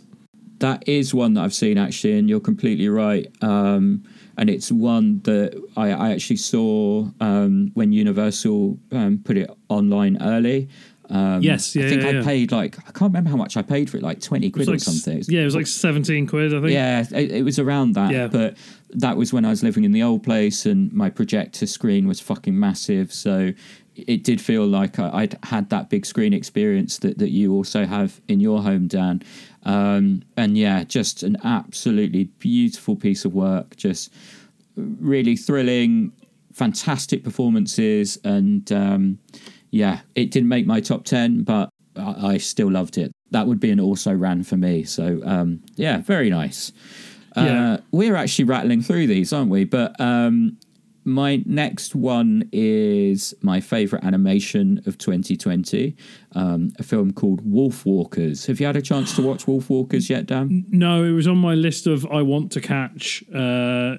that 0.61 0.87
is 0.87 1.13
one 1.13 1.33
that 1.33 1.43
I've 1.43 1.53
seen 1.53 1.77
actually, 1.77 2.17
and 2.17 2.29
you're 2.29 2.39
completely 2.39 2.87
right. 2.87 3.27
Um, 3.41 4.03
and 4.37 4.49
it's 4.49 4.71
one 4.71 5.19
that 5.23 5.61
I, 5.75 5.91
I 5.91 6.11
actually 6.11 6.37
saw 6.37 7.09
um, 7.19 7.71
when 7.73 7.91
Universal 7.91 8.79
um, 8.91 9.21
put 9.23 9.37
it 9.37 9.49
online 9.69 10.17
early. 10.21 10.69
Um, 11.11 11.41
Yes, 11.41 11.75
yeah, 11.75 11.85
I 11.85 11.89
think 11.89 12.01
yeah, 12.03 12.07
I 12.07 12.11
yeah. 12.11 12.23
paid 12.23 12.51
like 12.51 12.79
I 12.79 12.91
can't 12.91 13.11
remember 13.11 13.29
how 13.29 13.35
much 13.35 13.57
I 13.57 13.61
paid 13.61 13.89
for 13.89 13.97
it, 13.97 14.03
like 14.03 14.21
twenty 14.21 14.47
It 14.47 14.55
was 14.55 14.65
quid 14.65 14.69
or 14.69 14.71
like, 14.73 14.79
something. 14.81 15.13
It's- 15.13 15.29
Yeah, 15.29 15.41
it 15.41 15.45
was 15.45 15.55
like 15.55 15.67
seventeen 15.67 16.25
quid, 16.27 16.53
I 16.53 16.59
think. 16.61 16.71
Yeah, 16.71 17.05
it, 17.11 17.31
it 17.31 17.43
was 17.43 17.59
around 17.59 17.95
that. 17.95 18.11
Yeah. 18.11 18.27
But 18.27 18.57
that 18.91 19.17
was 19.17 19.31
when 19.33 19.45
I 19.45 19.49
was 19.49 19.61
living 19.63 19.83
in 19.83 19.91
the 19.91 20.03
old 20.03 20.23
place 20.23 20.65
and 20.65 20.91
my 20.93 21.09
projector 21.09 21.65
screen 21.67 22.07
was 22.07 22.19
fucking 22.19 22.57
massive. 22.59 23.13
So 23.13 23.53
it 23.95 24.23
did 24.23 24.39
feel 24.39 24.65
like 24.65 24.99
I, 24.99 25.09
I'd 25.13 25.37
had 25.43 25.69
that 25.69 25.89
big 25.89 26.05
screen 26.05 26.33
experience 26.33 26.99
that, 26.99 27.17
that 27.17 27.29
you 27.29 27.53
also 27.53 27.85
have 27.85 28.21
in 28.27 28.39
your 28.39 28.61
home, 28.61 28.87
Dan. 28.87 29.21
Um, 29.63 30.23
and 30.37 30.57
yeah, 30.57 30.83
just 30.85 31.23
an 31.23 31.37
absolutely 31.43 32.25
beautiful 32.39 32.95
piece 32.95 33.25
of 33.25 33.33
work. 33.33 33.75
Just 33.75 34.11
really 34.75 35.35
thrilling, 35.35 36.13
fantastic 36.53 37.23
performances. 37.23 38.17
And 38.23 38.71
um, 38.71 39.19
yeah, 39.71 40.01
it 40.15 40.31
didn't 40.31 40.49
make 40.49 40.67
my 40.67 40.79
top 40.81 41.05
10, 41.05 41.43
but 41.43 41.69
I, 41.95 42.33
I 42.33 42.37
still 42.37 42.69
loved 42.71 42.97
it. 42.97 43.11
That 43.31 43.47
would 43.47 43.59
be 43.59 43.71
an 43.71 43.79
also 43.79 44.13
ran 44.13 44.43
for 44.43 44.57
me. 44.57 44.83
So 44.83 45.21
um, 45.25 45.61
yeah, 45.75 45.97
very 46.01 46.29
nice. 46.29 46.71
Uh, 47.35 47.41
Yeah. 47.41 47.77
We're 47.91 48.15
actually 48.15 48.45
rattling 48.45 48.81
through 48.81 49.07
these, 49.07 49.31
aren't 49.33 49.49
we? 49.49 49.63
But 49.63 49.99
um, 49.99 50.57
my 51.05 51.41
next 51.45 51.95
one 51.95 52.49
is 52.51 53.33
my 53.41 53.59
favorite 53.61 54.03
animation 54.03 54.81
of 54.85 54.97
2020, 54.97 55.95
um, 56.35 56.71
a 56.77 56.83
film 56.83 57.13
called 57.13 57.39
Wolf 57.43 57.85
Walkers. 57.85 58.45
Have 58.47 58.59
you 58.59 58.65
had 58.65 58.75
a 58.75 58.81
chance 58.81 59.15
to 59.15 59.21
watch 59.21 59.47
Wolf 59.47 59.69
Walkers 59.69 60.09
yet, 60.09 60.25
Dan? 60.25 60.65
No, 60.69 61.03
it 61.05 61.11
was 61.11 61.27
on 61.27 61.37
my 61.37 61.55
list 61.55 61.87
of 61.87 62.05
I 62.07 62.21
want 62.21 62.51
to 62.51 62.61
catch, 62.61 63.23
uh, 63.33 63.95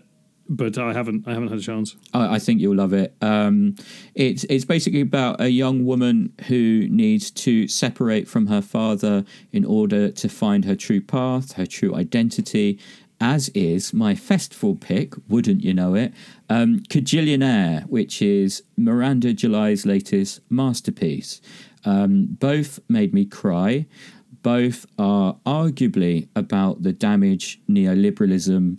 but 0.48 0.78
I 0.78 0.92
haven't. 0.92 1.26
I 1.26 1.34
haven't 1.34 1.48
had 1.48 1.58
a 1.58 1.62
chance. 1.62 1.96
I, 2.12 2.34
I 2.34 2.38
think 2.38 2.60
you'll 2.60 2.76
love 2.76 2.92
it. 2.92 3.14
Um, 3.20 3.76
it's 4.14 4.44
it's 4.44 4.64
basically 4.64 5.00
about 5.00 5.40
a 5.40 5.50
young 5.50 5.84
woman 5.84 6.32
who 6.48 6.88
needs 6.88 7.30
to 7.30 7.68
separate 7.68 8.28
from 8.28 8.46
her 8.46 8.62
father 8.62 9.24
in 9.52 9.64
order 9.64 10.10
to 10.10 10.28
find 10.28 10.64
her 10.64 10.76
true 10.76 11.00
path, 11.00 11.52
her 11.52 11.66
true 11.66 11.94
identity. 11.94 12.78
As 13.20 13.50
is 13.50 13.94
my 13.94 14.16
festival 14.16 14.74
pick, 14.74 15.14
wouldn't 15.28 15.62
you 15.62 15.72
know 15.72 15.94
it? 15.94 16.12
Um, 16.50 16.80
Kajillionaire, 16.80 17.84
which 17.86 18.20
is 18.20 18.64
Miranda 18.76 19.32
July's 19.32 19.86
latest 19.86 20.40
masterpiece. 20.50 21.40
Um, 21.84 22.26
both 22.40 22.80
made 22.88 23.14
me 23.14 23.24
cry. 23.24 23.86
Both 24.42 24.86
are 24.98 25.36
arguably 25.46 26.28
about 26.34 26.82
the 26.82 26.92
damage 26.92 27.60
neoliberalism 27.70 28.78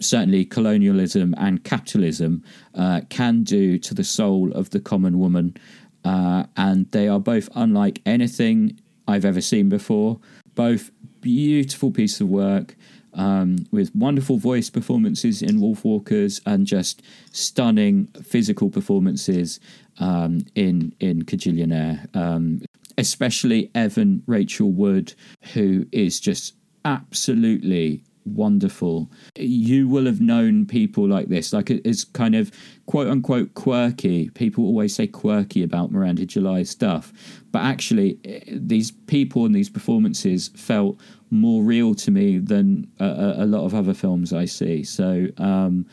certainly 0.00 0.44
colonialism 0.44 1.34
and 1.38 1.64
capitalism 1.64 2.42
uh, 2.74 3.00
can 3.08 3.42
do 3.42 3.78
to 3.78 3.94
the 3.94 4.04
soul 4.04 4.52
of 4.52 4.70
the 4.70 4.80
common 4.80 5.18
woman. 5.18 5.56
Uh, 6.04 6.44
and 6.56 6.90
they 6.92 7.08
are 7.08 7.20
both 7.20 7.48
unlike 7.54 8.00
anything 8.06 8.78
I've 9.06 9.24
ever 9.24 9.40
seen 9.40 9.68
before. 9.68 10.20
Both 10.54 10.90
beautiful 11.20 11.90
pieces 11.90 12.20
of 12.20 12.28
work 12.28 12.76
um, 13.14 13.66
with 13.72 13.94
wonderful 13.94 14.38
voice 14.38 14.70
performances 14.70 15.42
in 15.42 15.60
Wolf 15.60 15.84
Walkers 15.84 16.40
and 16.46 16.66
just 16.66 17.02
stunning 17.32 18.06
physical 18.22 18.70
performances 18.70 19.60
um, 19.98 20.46
in 20.54 20.94
in 21.00 21.24
Kajillionaire. 21.24 22.14
Um, 22.16 22.62
especially 22.96 23.70
Evan 23.74 24.22
Rachel 24.26 24.72
Wood, 24.72 25.14
who 25.54 25.86
is 25.92 26.18
just 26.18 26.54
absolutely 26.84 28.02
wonderful. 28.34 29.10
You 29.36 29.88
will 29.88 30.06
have 30.06 30.20
known 30.20 30.66
people 30.66 31.08
like 31.08 31.28
this, 31.28 31.52
like 31.52 31.70
it's 31.70 32.04
kind 32.04 32.34
of 32.34 32.50
quote 32.86 33.08
unquote 33.08 33.54
quirky. 33.54 34.30
People 34.30 34.64
always 34.64 34.94
say 34.94 35.06
quirky 35.06 35.62
about 35.62 35.92
Miranda 35.92 36.26
July 36.26 36.62
stuff, 36.62 37.12
but 37.52 37.62
actually, 37.62 38.18
eh, 38.24 38.40
these 38.48 38.90
people 38.90 39.44
and 39.44 39.54
these 39.54 39.70
performances 39.70 40.48
felt 40.48 40.98
more 41.30 41.62
real 41.62 41.94
to 41.94 42.10
me 42.10 42.38
than 42.38 42.90
a, 42.98 43.34
a 43.38 43.46
lot 43.46 43.64
of 43.64 43.74
other 43.74 43.94
films 43.94 44.32
I 44.32 44.44
see. 44.44 44.84
So. 44.84 45.28
Um, 45.38 45.86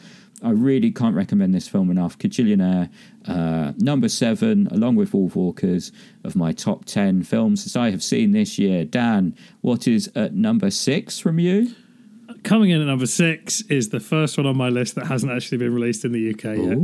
I 0.43 0.51
really 0.51 0.91
can't 0.91 1.15
recommend 1.15 1.55
this 1.55 1.67
film 1.67 1.89
enough. 1.89 2.17
Kajillionaire, 2.19 2.89
uh, 3.27 3.73
number 3.77 4.09
seven, 4.09 4.67
along 4.67 4.95
with 4.95 5.11
Wolfwalkers, 5.11 5.91
of 6.23 6.35
my 6.35 6.51
top 6.51 6.85
10 6.85 7.23
films 7.23 7.63
that 7.63 7.79
I 7.79 7.89
have 7.89 8.03
seen 8.03 8.31
this 8.31 8.59
year. 8.59 8.85
Dan, 8.85 9.35
what 9.61 9.87
is 9.87 10.11
at 10.13 10.35
number 10.35 10.69
six 10.69 11.19
from 11.19 11.39
you? 11.39 11.73
Coming 12.45 12.69
in 12.69 12.79
at 12.79 12.85
number 12.85 13.07
six 13.07 13.61
is 13.71 13.89
the 13.89 13.99
first 13.99 14.37
one 14.37 14.45
on 14.45 14.55
my 14.55 14.69
list 14.69 14.93
that 14.95 15.07
hasn't 15.07 15.31
actually 15.31 15.57
been 15.57 15.73
released 15.73 16.05
in 16.05 16.11
the 16.11 16.29
UK 16.29 16.43
yet. 16.59 16.77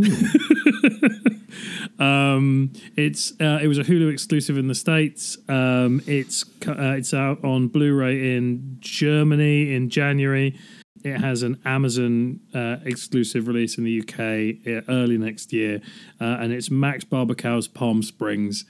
um, 1.99 2.73
it's 2.97 3.39
uh, 3.39 3.59
it 3.61 3.67
was 3.67 3.77
a 3.77 3.83
Hulu 3.83 4.11
exclusive 4.11 4.57
in 4.57 4.67
the 4.67 4.73
states. 4.73 5.37
Um, 5.47 6.01
it's 6.07 6.45
uh, 6.67 6.95
it's 6.97 7.13
out 7.13 7.43
on 7.43 7.67
Blu-ray 7.67 8.35
in 8.35 8.77
Germany 8.79 9.75
in 9.75 9.91
January. 9.91 10.57
It 11.03 11.19
has 11.19 11.43
an 11.43 11.61
Amazon 11.63 12.39
uh, 12.55 12.77
exclusive 12.83 13.47
release 13.47 13.77
in 13.77 13.83
the 13.83 14.01
UK 14.01 14.65
uh, 14.65 14.91
early 14.91 15.19
next 15.19 15.53
year, 15.53 15.79
uh, 16.19 16.37
and 16.39 16.51
it's 16.51 16.71
Max 16.71 17.03
Barbakow's 17.03 17.67
Palm 17.67 18.01
Springs. 18.01 18.65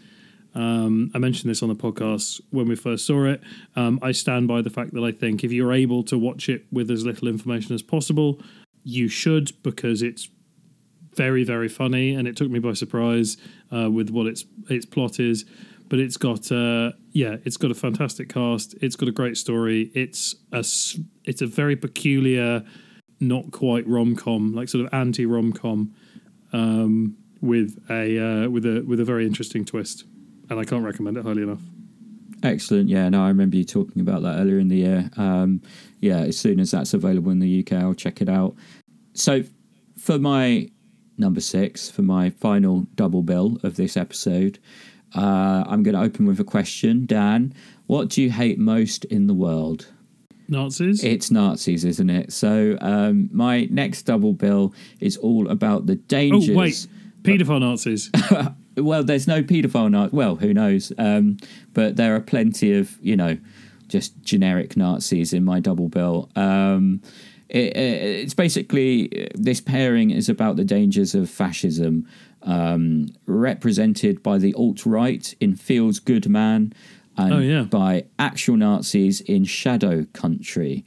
Um, 0.54 1.12
I 1.14 1.18
mentioned 1.18 1.50
this 1.50 1.64
on 1.64 1.70
the 1.70 1.76
podcast 1.76 2.42
when 2.50 2.68
we 2.68 2.76
first 2.76 3.06
saw 3.06 3.26
it. 3.26 3.42
Um, 3.76 4.00
I 4.02 4.12
stand 4.12 4.48
by 4.48 4.62
the 4.62 4.70
fact 4.70 4.94
that 4.94 5.04
I 5.04 5.12
think 5.12 5.44
if 5.44 5.52
you're 5.52 5.74
able 5.74 6.04
to 6.04 6.18
watch 6.18 6.50
it 6.50 6.66
with 6.72 6.92
as 6.92 7.06
little 7.06 7.28
information 7.28 7.74
as 7.74 7.82
possible, 7.82 8.42
you 8.84 9.08
should 9.08 9.52
because 9.64 10.02
it's 10.02 10.30
very 11.16 11.44
very 11.44 11.68
funny 11.68 12.16
and 12.16 12.26
it 12.26 12.38
took 12.38 12.50
me 12.50 12.58
by 12.58 12.72
surprise 12.72 13.36
uh, 13.76 13.92
with 13.92 14.10
what 14.10 14.28
its 14.28 14.46
its 14.70 14.86
plot 14.86 15.20
is 15.20 15.44
but 15.92 16.00
it's 16.00 16.16
got 16.16 16.50
uh, 16.54 16.94
yeah, 17.12 17.36
it's 17.44 17.58
got 17.58 17.70
a 17.70 17.74
fantastic 17.74 18.30
cast. 18.30 18.76
It's 18.82 18.96
got 18.96 19.10
a 19.10 19.12
great 19.12 19.36
story. 19.36 19.92
It's 19.94 20.36
a 20.54 20.64
it's 21.26 21.42
a 21.42 21.46
very 21.46 21.76
peculiar, 21.76 22.64
not 23.20 23.52
quite 23.52 23.86
rom 23.86 24.16
com, 24.16 24.54
like 24.54 24.70
sort 24.70 24.86
of 24.86 24.94
anti 24.94 25.26
rom 25.26 25.52
com, 25.52 25.94
um, 26.54 27.18
with 27.42 27.78
a 27.90 28.18
uh, 28.46 28.50
with 28.50 28.66
a 28.66 28.86
with 28.88 29.02
a 29.02 29.04
very 29.04 29.28
interesting 29.28 29.66
twist, 29.66 30.06
and 30.52 30.60
I 30.60 30.66
can't 30.66 30.84
recommend 30.84 31.18
it 31.18 31.24
highly 31.24 31.44
enough. 31.44 31.62
Excellent. 32.44 32.90
Yeah, 32.90 33.08
no, 33.08 33.24
I 33.24 33.30
remember 33.30 33.56
you 33.56 33.64
talking 33.64 34.02
about 34.02 34.22
that 34.24 34.38
earlier 34.38 34.60
in 34.60 34.68
the 34.68 34.78
year. 34.78 35.10
Um, 35.16 35.62
yeah, 36.02 36.20
as 36.20 36.38
soon 36.38 36.60
as 36.60 36.72
that's 36.72 36.94
available 36.94 37.32
in 37.32 37.40
the 37.40 37.62
UK, 37.62 37.82
I'll 37.82 37.94
check 37.94 38.22
it 38.22 38.28
out. 38.28 38.56
So, 39.14 39.44
for 39.98 40.20
my 40.20 40.70
number 41.18 41.40
six, 41.40 41.90
for 41.90 42.02
my 42.02 42.32
final 42.32 42.86
double 42.96 43.24
bill 43.24 43.60
of 43.64 43.78
this 43.78 43.96
episode, 43.96 44.60
uh, 45.16 45.64
I'm 45.68 45.84
going 45.84 45.96
to 45.96 46.02
open 46.02 46.26
with 46.26 46.40
a 46.40 46.44
question. 46.44 47.06
Dan, 47.06 47.54
what 47.88 48.10
do 48.10 48.22
you 48.22 48.32
hate 48.32 48.60
most 48.60 49.06
in 49.06 49.28
the 49.28 49.34
world? 49.34 49.88
Nazis? 50.50 51.02
It's 51.02 51.32
Nazis, 51.32 51.86
isn't 51.86 52.10
it? 52.10 52.34
So 52.34 52.78
um, 52.82 53.30
my 53.32 53.70
next 53.72 54.02
double 54.04 54.34
bill 54.34 54.74
is 55.00 55.16
all 55.16 55.50
about 55.50 55.86
the 55.86 55.96
dangers. 55.96 56.50
Oh, 56.56 56.60
wait. 56.60 56.88
Paedophile 57.22 57.62
Nazis. 57.62 58.10
well, 58.78 59.04
there's 59.04 59.28
no 59.28 59.44
paedophile 59.44 59.92
Nazis. 59.92 60.14
Well, 60.14 60.36
who 60.36 60.54
knows? 60.54 60.92
Um, 60.98 61.38
but 61.74 61.96
there 61.96 62.16
are 62.16 62.22
plenty 62.22 62.74
of, 62.78 62.98
you 63.02 63.16
know, 63.16 63.38
just 63.88 64.22
generic 64.24 64.78
Nazis 64.78 65.34
in 65.34 65.44
my 65.44 65.60
double 65.60 65.90
bill. 65.90 66.30
Um, 66.36 67.02
it, 67.50 67.76
it's 67.76 68.34
basically 68.34 69.30
this 69.36 69.60
pairing 69.60 70.12
is 70.12 70.30
about 70.30 70.56
the 70.56 70.64
dangers 70.64 71.14
of 71.14 71.30
fascism 71.30 72.08
um, 72.44 73.08
represented 73.26 74.24
by 74.24 74.38
the 74.38 74.54
alt 74.54 74.86
right 74.86 75.36
in 75.40 75.56
Feels 75.56 76.00
Good 76.00 76.30
Man 76.30 76.74
and 77.18 77.34
oh, 77.34 77.40
yeah. 77.40 77.64
by 77.64 78.06
actual 78.18 78.58
Nazis 78.58 79.22
in 79.22 79.44
Shadow 79.44 80.06
Country. 80.14 80.86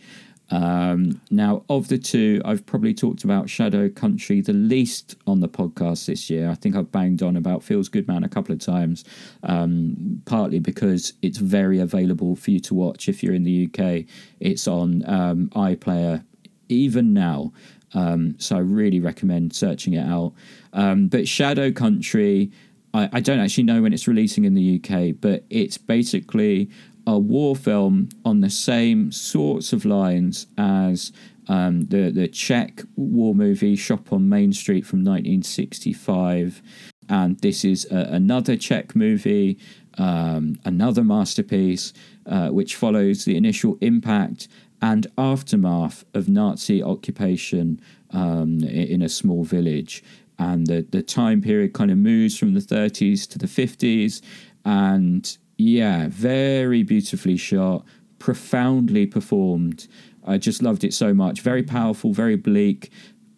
Um, 0.50 1.20
now, 1.30 1.64
of 1.68 1.88
the 1.88 1.98
two, 1.98 2.40
I've 2.44 2.66
probably 2.66 2.94
talked 2.94 3.24
about 3.24 3.48
Shadow 3.48 3.88
Country 3.88 4.40
the 4.40 4.52
least 4.52 5.16
on 5.26 5.40
the 5.40 5.48
podcast 5.48 6.06
this 6.06 6.28
year. 6.28 6.50
I 6.50 6.54
think 6.54 6.76
I've 6.76 6.92
banged 6.92 7.22
on 7.22 7.36
about 7.36 7.62
Feels 7.62 7.88
Good 7.88 8.06
Man 8.06 8.24
a 8.24 8.28
couple 8.28 8.52
of 8.54 8.60
times, 8.60 9.04
um, 9.42 10.22
partly 10.26 10.58
because 10.58 11.14
it's 11.22 11.38
very 11.38 11.80
available 11.80 12.36
for 12.36 12.50
you 12.50 12.60
to 12.60 12.74
watch 12.74 13.08
if 13.08 13.22
you're 13.22 13.34
in 13.34 13.44
the 13.44 13.68
UK. 13.68 14.04
It's 14.40 14.68
on 14.68 15.02
um, 15.08 15.48
iPlayer 15.54 16.24
even 16.68 17.12
now. 17.12 17.52
Um, 17.94 18.34
so 18.38 18.56
I 18.56 18.60
really 18.60 19.00
recommend 19.00 19.54
searching 19.54 19.94
it 19.94 20.06
out. 20.06 20.34
Um, 20.72 21.08
but 21.08 21.28
Shadow 21.28 21.70
Country, 21.70 22.50
I, 22.92 23.08
I, 23.12 23.20
don't 23.20 23.38
actually 23.38 23.64
know 23.64 23.82
when 23.82 23.92
it's 23.92 24.08
releasing 24.08 24.44
in 24.44 24.54
the 24.54 24.80
UK, 24.82 25.14
but 25.20 25.44
it's 25.48 25.78
basically 25.78 26.70
a 27.06 27.18
war 27.18 27.54
film 27.54 28.08
on 28.24 28.40
the 28.40 28.50
same 28.50 29.12
sorts 29.12 29.72
of 29.72 29.84
lines 29.84 30.46
as 30.56 31.12
um, 31.48 31.82
the 31.86 32.10
the 32.10 32.28
Czech 32.28 32.82
war 32.96 33.34
movie 33.34 33.76
Shop 33.76 34.12
on 34.12 34.28
Main 34.28 34.52
Street 34.52 34.86
from 34.86 35.00
1965, 35.00 36.62
and 37.08 37.38
this 37.40 37.64
is 37.64 37.86
a, 37.90 38.08
another 38.12 38.56
Czech 38.56 38.96
movie, 38.96 39.58
um, 39.98 40.58
another 40.64 41.04
masterpiece, 41.04 41.92
uh, 42.26 42.48
which 42.48 42.76
follows 42.76 43.24
the 43.24 43.36
initial 43.36 43.76
impact 43.80 44.48
and 44.80 45.06
aftermath 45.16 46.04
of 46.12 46.28
Nazi 46.28 46.82
occupation 46.82 47.80
um, 48.10 48.62
in 48.62 49.00
a 49.00 49.08
small 49.08 49.42
village. 49.42 50.04
And 50.38 50.66
the, 50.66 50.86
the 50.88 51.02
time 51.02 51.40
period 51.40 51.72
kind 51.72 51.90
of 51.90 51.96
moves 51.96 52.36
from 52.36 52.52
the 52.52 52.60
30s 52.60 53.26
to 53.30 53.38
the 53.38 53.46
50s. 53.46 54.20
And 54.64 55.36
yeah, 55.56 56.08
very 56.10 56.82
beautifully 56.82 57.36
shot, 57.36 57.84
profoundly 58.18 59.06
performed. 59.06 59.86
I 60.26 60.38
just 60.38 60.62
loved 60.62 60.84
it 60.84 60.94
so 60.94 61.12
much. 61.12 61.42
Very 61.42 61.62
powerful, 61.62 62.12
very 62.12 62.36
bleak, 62.36 62.90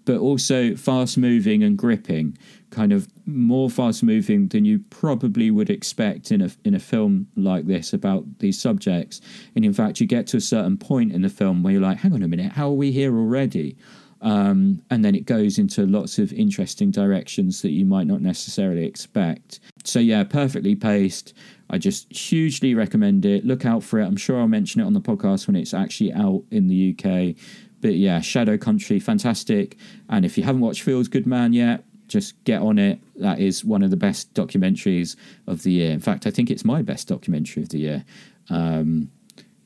but 0.05 0.19
also 0.19 0.77
fast 0.77 1.19
moving 1.19 1.63
and 1.63 1.77
gripping 1.77 2.39
kind 2.71 2.93
of 2.93 3.09
more 3.27 3.71
fast 3.71 4.03
moving 4.03 4.49
than 4.49 4.65
you 4.65 4.81
probably 4.91 5.51
would 5.51 5.71
expect 5.71 6.31
in 6.31 6.43
a 6.43 6.51
in 6.65 6.75
a 6.75 6.79
film 6.79 7.27
like 7.37 7.67
this 7.67 7.93
about 7.93 8.25
these 8.39 8.61
subjects. 8.61 9.21
And 9.55 9.65
in 9.65 9.73
fact, 9.73 10.01
you 10.01 10.07
get 10.07 10.27
to 10.29 10.37
a 10.37 10.41
certain 10.41 10.77
point 10.77 11.13
in 11.13 11.23
the 11.23 11.29
film 11.29 11.63
where 11.63 11.73
you're 11.73 11.83
like, 11.83 11.99
"Hang 11.99 12.13
on 12.13 12.23
a 12.23 12.29
minute, 12.29 12.53
how 12.53 12.69
are 12.69 12.75
we 12.75 12.93
here 12.93 13.17
already?" 13.17 13.77
Um, 14.23 14.83
and 14.91 15.05
then 15.05 15.15
it 15.15 15.27
goes 15.27 15.59
into 15.59 15.87
lots 15.87 16.19
of 16.19 16.33
interesting 16.33 16.91
directions 16.91 17.63
that 17.63 17.71
you 17.71 17.85
might 17.85 18.07
not 18.07 18.23
necessarily 18.23 18.85
expect. 18.85 19.61
So 19.85 19.99
yeah, 19.99 20.25
perfectly 20.25 20.75
paced. 20.75 21.35
I 21.69 21.79
just 21.79 22.11
hugely 22.17 22.75
recommend 22.75 23.27
it. 23.27 23.45
Look 23.45 23.65
out 23.65 23.83
for 23.83 24.01
it. 24.01 24.07
I'm 24.07 24.17
sure 24.17 24.41
I'll 24.41 24.49
mention 24.49 24.81
it 24.81 24.85
on 24.85 24.95
the 24.95 25.01
podcast 25.01 25.47
when 25.47 25.57
it's 25.57 25.75
actually 25.75 26.13
out 26.13 26.45
in 26.51 26.69
the 26.69 26.97
UK. 26.97 27.37
But 27.81 27.95
yeah, 27.95 28.21
Shadow 28.21 28.57
Country, 28.57 28.99
fantastic. 28.99 29.77
And 30.09 30.25
if 30.25 30.39
you 30.39 30.45
haven't 30.45 30.63
watched 30.63 30.83
Feels 30.83 31.09
Good 31.09 31.27
Man 31.27 31.53
yet, 31.53 31.85
just 32.09 32.43
get 32.45 32.63
on 32.63 32.79
it. 32.79 33.01
That 33.17 33.41
is 33.41 33.65
one 33.65 33.83
of 33.83 33.91
the 33.91 33.97
best 33.97 34.33
documentaries 34.35 35.17
of 35.47 35.63
the 35.63 35.73
year. 35.73 35.91
In 35.91 36.01
fact, 36.01 36.27
I 36.27 36.31
think 36.31 36.51
it's 36.51 36.65
my 36.65 36.83
best 36.83 37.09
documentary 37.09 37.63
of 37.63 37.69
the 37.71 37.79
year. 37.79 38.05
Um, 38.49 39.11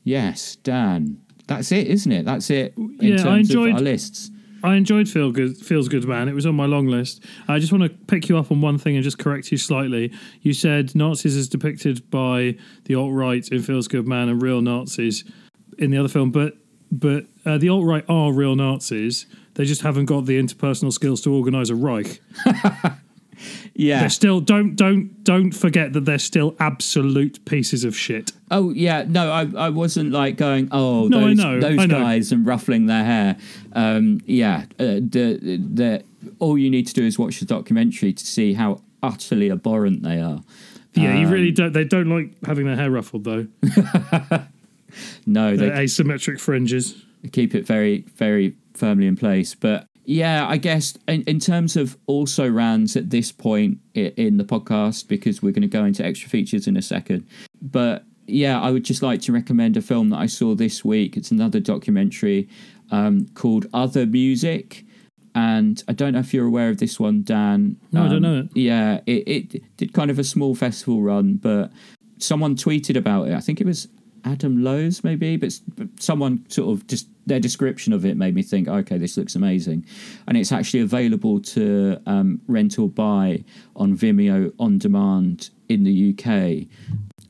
yes, 0.03 0.55
Dan. 0.57 1.21
That's 1.47 1.71
it, 1.71 1.87
isn't 1.87 2.11
it? 2.11 2.25
That's 2.25 2.49
it 2.49 2.75
in 2.77 2.95
yeah, 2.99 3.17
terms 3.17 3.27
I 3.27 3.37
enjoyed, 3.39 3.69
of 3.71 3.75
our 3.75 3.81
lists. 3.81 4.31
I 4.63 4.75
enjoyed 4.75 5.09
Feel 5.09 5.31
Good, 5.31 5.57
Feels 5.57 5.87
Good 5.87 6.05
Man. 6.05 6.29
It 6.29 6.33
was 6.33 6.45
on 6.45 6.55
my 6.55 6.65
long 6.65 6.87
list. 6.87 7.23
I 7.47 7.59
just 7.59 7.71
want 7.71 7.83
to 7.83 7.89
pick 7.89 8.29
you 8.29 8.37
up 8.37 8.51
on 8.51 8.61
one 8.61 8.77
thing 8.77 8.95
and 8.95 9.03
just 9.03 9.17
correct 9.17 9.51
you 9.51 9.57
slightly. 9.57 10.13
You 10.41 10.53
said 10.53 10.93
Nazis 10.95 11.35
is 11.35 11.49
depicted 11.49 12.09
by 12.11 12.57
the 12.85 12.95
alt 12.95 13.13
right 13.13 13.47
in 13.47 13.61
Feels 13.61 13.87
Good 13.87 14.07
Man 14.07 14.29
and 14.29 14.41
real 14.41 14.61
Nazis 14.61 15.23
in 15.77 15.91
the 15.91 15.97
other 15.97 16.09
film, 16.09 16.31
but 16.31 16.55
but 16.91 17.25
uh, 17.45 17.57
the 17.57 17.69
alt 17.69 17.85
right 17.85 18.03
are 18.09 18.31
real 18.33 18.55
Nazis. 18.55 19.25
They 19.55 19.65
just 19.65 19.81
haven't 19.81 20.05
got 20.05 20.25
the 20.25 20.41
interpersonal 20.41 20.91
skills 20.91 21.21
to 21.21 21.33
organise 21.33 21.69
a 21.69 21.75
Reich. 21.75 22.21
yeah, 23.73 24.01
they're 24.01 24.09
still 24.09 24.39
don't 24.39 24.75
don't 24.75 25.23
don't 25.23 25.51
forget 25.51 25.93
that 25.93 26.05
they're 26.05 26.19
still 26.19 26.55
absolute 26.59 27.43
pieces 27.45 27.83
of 27.83 27.95
shit. 27.95 28.31
Oh 28.49 28.71
yeah, 28.71 29.05
no, 29.07 29.31
I 29.31 29.47
I 29.55 29.69
wasn't 29.69 30.11
like 30.11 30.37
going 30.37 30.69
oh 30.71 31.07
no, 31.07 31.21
those, 31.21 31.39
I 31.39 31.43
know, 31.43 31.59
those 31.59 31.79
I 31.79 31.85
know. 31.85 31.99
guys 31.99 32.31
and 32.31 32.45
ruffling 32.45 32.85
their 32.85 33.03
hair. 33.03 33.37
Um, 33.73 34.21
yeah, 34.25 34.65
uh, 34.79 34.99
the 35.01 35.59
the 35.73 36.03
all 36.39 36.57
you 36.57 36.69
need 36.69 36.87
to 36.87 36.93
do 36.93 37.05
is 37.05 37.17
watch 37.17 37.39
the 37.39 37.45
documentary 37.45 38.13
to 38.13 38.25
see 38.25 38.53
how 38.53 38.81
utterly 39.01 39.51
abhorrent 39.51 40.03
they 40.03 40.19
are. 40.19 40.41
Yeah, 40.93 41.13
um, 41.13 41.17
you 41.17 41.27
really 41.27 41.51
don't. 41.51 41.73
They 41.73 41.85
don't 41.85 42.09
like 42.09 42.33
having 42.45 42.65
their 42.65 42.75
hair 42.75 42.91
ruffled 42.91 43.23
though. 43.23 43.47
no, 45.25 45.55
they're 45.55 45.71
asymmetric 45.71 46.39
fringes 46.39 47.05
keep 47.31 47.53
it 47.53 47.65
very 47.65 48.01
very 48.15 48.55
firmly 48.73 49.07
in 49.07 49.15
place. 49.15 49.55
But 49.55 49.87
yeah, 50.05 50.47
I 50.47 50.57
guess 50.57 50.97
in, 51.07 51.21
in 51.23 51.39
terms 51.39 51.75
of 51.77 51.97
also 52.07 52.49
rans 52.49 52.95
at 52.95 53.09
this 53.09 53.31
point 53.31 53.79
in 53.93 54.37
the 54.37 54.43
podcast, 54.43 55.07
because 55.07 55.41
we're 55.41 55.51
going 55.53 55.61
to 55.61 55.67
go 55.67 55.85
into 55.85 56.03
extra 56.05 56.29
features 56.29 56.67
in 56.67 56.75
a 56.77 56.81
second. 56.81 57.27
But 57.61 58.03
yeah, 58.27 58.59
I 58.61 58.71
would 58.71 58.83
just 58.85 59.01
like 59.01 59.21
to 59.23 59.31
recommend 59.31 59.77
a 59.77 59.81
film 59.81 60.09
that 60.09 60.17
I 60.19 60.25
saw 60.27 60.55
this 60.55 60.83
week. 60.85 61.17
It's 61.17 61.31
another 61.31 61.59
documentary. 61.59 62.47
um, 62.91 63.27
called 63.35 63.67
Other 63.73 64.05
Music. 64.05 64.83
And 65.33 65.81
I 65.87 65.93
don't 65.93 66.11
know 66.11 66.19
if 66.19 66.33
you're 66.33 66.45
aware 66.45 66.69
of 66.69 66.77
this 66.79 66.99
one, 66.99 67.23
Dan. 67.23 67.77
No, 67.93 68.03
I 68.03 68.07
don't 68.09 68.17
Um, 68.17 68.21
know 68.23 68.39
it. 68.41 68.49
Yeah, 68.53 68.99
it, 69.05 69.27
it 69.55 69.77
did 69.77 69.93
kind 69.93 70.11
of 70.11 70.19
a 70.19 70.25
small 70.25 70.55
festival 70.55 71.01
run, 71.01 71.35
but 71.35 71.71
someone 72.17 72.55
tweeted 72.57 72.97
about 72.97 73.29
it. 73.29 73.33
I 73.33 73.39
think 73.39 73.61
it 73.61 73.65
was 73.65 73.87
Adam 74.25 74.63
Lowe's, 74.63 75.03
maybe, 75.03 75.37
but, 75.37 75.53
someone 75.99 76.45
sort 76.49 76.75
of 76.75 76.87
just 76.87 77.07
their 77.25 77.39
description 77.39 77.93
of 77.93 78.05
it 78.05 78.17
made 78.17 78.35
me 78.35 78.41
think, 78.41 78.67
okay, 78.67 78.97
this 78.97 79.17
looks 79.17 79.35
amazing. 79.35 79.85
And 80.27 80.37
it's 80.37 80.51
actually 80.51 80.81
available 80.81 81.39
to 81.41 82.01
um, 82.05 82.41
rent 82.47 82.79
or 82.79 82.89
buy 82.89 83.43
on 83.75 83.95
Vimeo 83.95 84.51
on 84.59 84.77
demand 84.77 85.49
in 85.69 85.83
the 85.83 86.11
UK. 86.11 86.67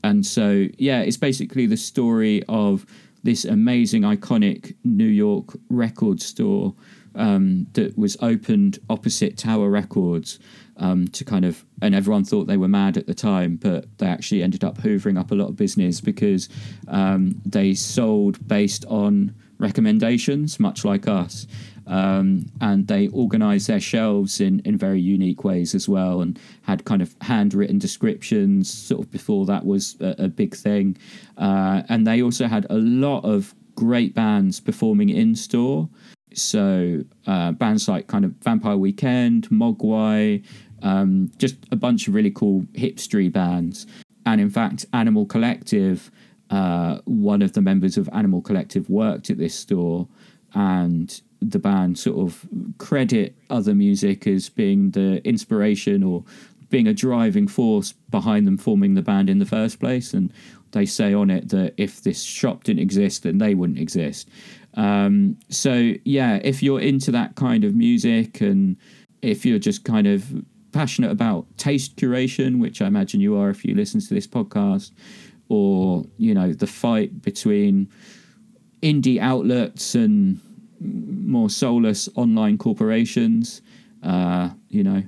And 0.02 0.24
so, 0.24 0.68
yeah, 0.78 1.00
it's 1.00 1.16
basically 1.16 1.66
the 1.66 1.76
story 1.76 2.42
of 2.48 2.86
this 3.22 3.44
amazing, 3.44 4.02
iconic 4.02 4.74
New 4.84 5.06
York 5.06 5.56
record 5.68 6.20
store 6.20 6.74
um, 7.14 7.66
that 7.74 7.96
was 7.96 8.16
opened 8.20 8.78
opposite 8.90 9.36
Tower 9.36 9.70
Records 9.70 10.38
um, 10.76 11.08
to 11.08 11.24
kind 11.24 11.44
of, 11.44 11.64
and 11.80 11.94
everyone 11.94 12.24
thought 12.24 12.46
they 12.46 12.56
were 12.56 12.68
mad 12.68 12.96
at 12.96 13.06
the 13.06 13.14
time, 13.14 13.56
but 13.56 13.86
they 13.98 14.06
actually 14.06 14.42
ended 14.42 14.64
up 14.64 14.78
hoovering 14.78 15.18
up 15.18 15.30
a 15.30 15.34
lot 15.34 15.48
of 15.48 15.56
business 15.56 16.00
because 16.00 16.48
um, 16.88 17.40
they 17.44 17.74
sold 17.74 18.46
based 18.46 18.84
on 18.86 19.34
recommendations, 19.58 20.58
much 20.58 20.84
like 20.84 21.06
us. 21.06 21.46
Um, 21.86 22.46
and 22.60 22.86
they 22.86 23.08
organized 23.08 23.68
their 23.68 23.80
shelves 23.80 24.40
in, 24.40 24.60
in 24.60 24.76
very 24.78 25.00
unique 25.00 25.42
ways 25.42 25.74
as 25.74 25.88
well 25.88 26.20
and 26.20 26.38
had 26.62 26.84
kind 26.84 27.02
of 27.02 27.14
handwritten 27.20 27.78
descriptions 27.78 28.72
sort 28.72 29.00
of 29.00 29.10
before 29.10 29.46
that 29.46 29.66
was 29.66 29.96
a, 30.00 30.14
a 30.18 30.28
big 30.28 30.54
thing. 30.54 30.96
Uh, 31.36 31.82
and 31.88 32.06
they 32.06 32.22
also 32.22 32.46
had 32.46 32.66
a 32.70 32.76
lot 32.76 33.24
of 33.24 33.54
great 33.74 34.14
bands 34.14 34.60
performing 34.60 35.08
in 35.08 35.34
store. 35.34 35.88
So 36.38 37.04
uh, 37.26 37.52
bands 37.52 37.88
like 37.88 38.06
kind 38.06 38.24
of 38.24 38.32
Vampire 38.42 38.76
Weekend, 38.76 39.48
Mogwai, 39.50 40.44
um, 40.82 41.30
just 41.38 41.56
a 41.70 41.76
bunch 41.76 42.08
of 42.08 42.14
really 42.14 42.30
cool 42.30 42.62
hipstery 42.72 43.32
bands. 43.32 43.86
And 44.26 44.40
in 44.40 44.50
fact, 44.50 44.86
Animal 44.92 45.26
Collective, 45.26 46.10
uh, 46.50 46.98
one 47.04 47.42
of 47.42 47.52
the 47.52 47.60
members 47.60 47.96
of 47.96 48.08
Animal 48.12 48.40
Collective 48.40 48.88
worked 48.88 49.30
at 49.30 49.38
this 49.38 49.54
store, 49.54 50.08
and 50.54 51.20
the 51.40 51.58
band 51.58 51.98
sort 51.98 52.18
of 52.18 52.46
credit 52.78 53.34
other 53.50 53.74
music 53.74 54.26
as 54.26 54.48
being 54.48 54.92
the 54.92 55.26
inspiration 55.26 56.02
or 56.02 56.24
being 56.68 56.86
a 56.86 56.94
driving 56.94 57.48
force 57.48 57.92
behind 58.10 58.46
them 58.46 58.56
forming 58.56 58.94
the 58.94 59.02
band 59.02 59.28
in 59.28 59.38
the 59.38 59.46
first 59.46 59.80
place. 59.80 60.14
And 60.14 60.32
they 60.70 60.86
say 60.86 61.12
on 61.12 61.30
it 61.30 61.50
that 61.50 61.74
if 61.76 62.02
this 62.02 62.22
shop 62.22 62.64
didn't 62.64 62.82
exist, 62.82 63.24
then 63.24 63.38
they 63.38 63.54
wouldn't 63.54 63.78
exist. 63.78 64.28
Um, 64.74 65.38
so 65.48 65.92
yeah, 66.04 66.40
if 66.42 66.62
you're 66.62 66.80
into 66.80 67.10
that 67.12 67.34
kind 67.36 67.64
of 67.64 67.74
music 67.74 68.40
and 68.40 68.76
if 69.20 69.44
you're 69.44 69.58
just 69.58 69.84
kind 69.84 70.06
of 70.06 70.44
passionate 70.72 71.10
about 71.10 71.46
taste 71.58 71.96
curation, 71.96 72.58
which 72.58 72.80
I 72.80 72.86
imagine 72.86 73.20
you 73.20 73.36
are 73.36 73.50
if 73.50 73.64
you 73.64 73.74
listen 73.74 74.00
to 74.00 74.14
this 74.14 74.26
podcast, 74.26 74.92
or 75.48 76.04
you 76.16 76.34
know 76.34 76.52
the 76.52 76.66
fight 76.66 77.20
between 77.22 77.88
indie 78.82 79.20
outlets 79.20 79.94
and 79.94 80.40
more 80.80 81.50
soulless 81.50 82.08
online 82.16 82.58
corporations, 82.58 83.62
uh, 84.02 84.50
you 84.68 84.82
know, 84.82 85.02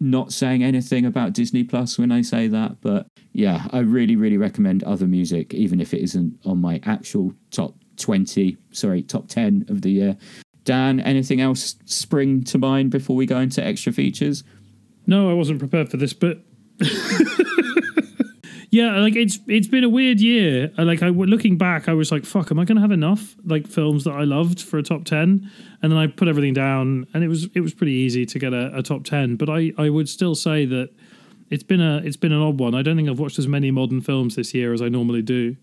not 0.00 0.32
saying 0.32 0.62
anything 0.62 1.06
about 1.06 1.32
Disney 1.32 1.62
Plus 1.62 1.98
when 1.98 2.10
I 2.10 2.22
say 2.22 2.48
that, 2.48 2.80
but 2.80 3.06
yeah, 3.32 3.66
I 3.72 3.80
really, 3.80 4.16
really 4.16 4.36
recommend 4.36 4.82
other 4.84 5.06
music, 5.06 5.54
even 5.54 5.80
if 5.80 5.94
it 5.94 6.02
isn't 6.02 6.38
on 6.44 6.60
my 6.60 6.80
actual 6.84 7.32
top 7.50 7.74
20, 7.96 8.56
sorry, 8.72 9.02
top 9.02 9.28
10 9.28 9.66
of 9.68 9.82
the 9.82 9.90
year. 9.90 10.16
Dan, 10.64 11.00
anything 11.00 11.40
else 11.40 11.76
spring 11.84 12.42
to 12.44 12.58
mind 12.58 12.90
before 12.90 13.16
we 13.16 13.26
go 13.26 13.38
into 13.38 13.64
extra 13.64 13.92
features? 13.92 14.44
No, 15.06 15.30
I 15.30 15.34
wasn't 15.34 15.58
prepared 15.58 15.90
for 15.90 15.98
this, 15.98 16.14
but 16.14 16.38
yeah, 18.70 18.98
like 18.98 19.14
it's 19.14 19.38
it's 19.46 19.68
been 19.68 19.84
a 19.84 19.88
weird 19.88 20.20
year. 20.20 20.72
Like 20.78 21.02
I 21.02 21.08
looking 21.08 21.58
back, 21.58 21.88
I 21.88 21.92
was 21.92 22.10
like, 22.10 22.24
"Fuck, 22.24 22.50
am 22.50 22.58
I 22.58 22.64
going 22.64 22.76
to 22.76 22.82
have 22.82 22.90
enough 22.90 23.36
like 23.44 23.66
films 23.66 24.04
that 24.04 24.12
I 24.12 24.24
loved 24.24 24.60
for 24.60 24.78
a 24.78 24.82
top 24.82 25.04
10? 25.04 25.50
And 25.82 25.92
then 25.92 25.98
I 25.98 26.06
put 26.06 26.28
everything 26.28 26.54
down, 26.54 27.06
and 27.12 27.22
it 27.22 27.28
was 27.28 27.48
it 27.54 27.60
was 27.60 27.74
pretty 27.74 27.92
easy 27.92 28.24
to 28.26 28.38
get 28.38 28.54
a, 28.54 28.76
a 28.78 28.82
top 28.82 29.04
ten. 29.04 29.36
But 29.36 29.50
I 29.50 29.72
I 29.76 29.90
would 29.90 30.08
still 30.08 30.34
say 30.34 30.64
that 30.66 30.90
it's 31.50 31.62
been 31.62 31.80
a 31.80 31.98
it's 31.98 32.16
been 32.16 32.32
an 32.32 32.40
odd 32.40 32.58
one. 32.58 32.74
I 32.74 32.82
don't 32.82 32.96
think 32.96 33.08
I've 33.08 33.20
watched 33.20 33.38
as 33.38 33.46
many 33.46 33.70
modern 33.70 34.00
films 34.00 34.34
this 34.34 34.54
year 34.54 34.72
as 34.72 34.82
I 34.82 34.88
normally 34.88 35.22
do. 35.22 35.56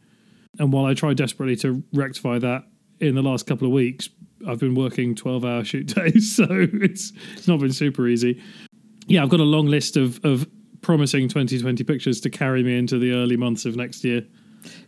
And 0.59 0.73
while 0.73 0.85
I 0.85 0.93
try 0.93 1.13
desperately 1.13 1.55
to 1.57 1.83
rectify 1.93 2.39
that 2.39 2.65
in 2.99 3.15
the 3.15 3.21
last 3.21 3.47
couple 3.47 3.67
of 3.67 3.73
weeks, 3.73 4.09
I've 4.47 4.59
been 4.59 4.75
working 4.75 5.15
twelve 5.15 5.45
hour 5.45 5.63
shoot 5.63 5.87
days, 5.95 6.35
so 6.35 6.47
it's 6.49 7.13
it's 7.33 7.47
not 7.47 7.59
been 7.59 7.73
super 7.73 8.07
easy 8.07 8.41
yeah, 9.07 9.23
I've 9.23 9.29
got 9.29 9.39
a 9.39 9.43
long 9.43 9.67
list 9.67 9.97
of 9.97 10.23
of 10.23 10.47
promising 10.81 11.27
2020 11.27 11.83
pictures 11.83 12.19
to 12.21 12.29
carry 12.29 12.63
me 12.63 12.77
into 12.77 12.97
the 12.97 13.11
early 13.11 13.37
months 13.37 13.65
of 13.65 13.75
next 13.75 14.03
year. 14.03 14.25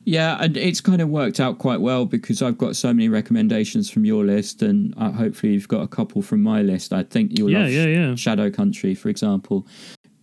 Yeah, 0.05 0.37
and 0.39 0.55
it's 0.55 0.81
kind 0.81 1.01
of 1.01 1.09
worked 1.09 1.39
out 1.39 1.57
quite 1.59 1.81
well 1.81 2.05
because 2.05 2.41
I've 2.41 2.57
got 2.57 2.75
so 2.75 2.93
many 2.93 3.09
recommendations 3.09 3.89
from 3.89 4.05
your 4.05 4.23
list, 4.23 4.61
and 4.61 4.93
uh, 4.97 5.11
hopefully 5.11 5.53
you've 5.53 5.67
got 5.67 5.81
a 5.81 5.87
couple 5.87 6.21
from 6.21 6.41
my 6.41 6.61
list. 6.61 6.93
I 6.93 7.03
think 7.03 7.37
you'll 7.37 7.49
Yeah, 7.49 7.59
love 7.59 7.69
yeah, 7.71 7.85
yeah. 7.85 8.15
Shadow 8.15 8.49
Country, 8.49 8.95
for 8.95 9.09
example. 9.09 9.67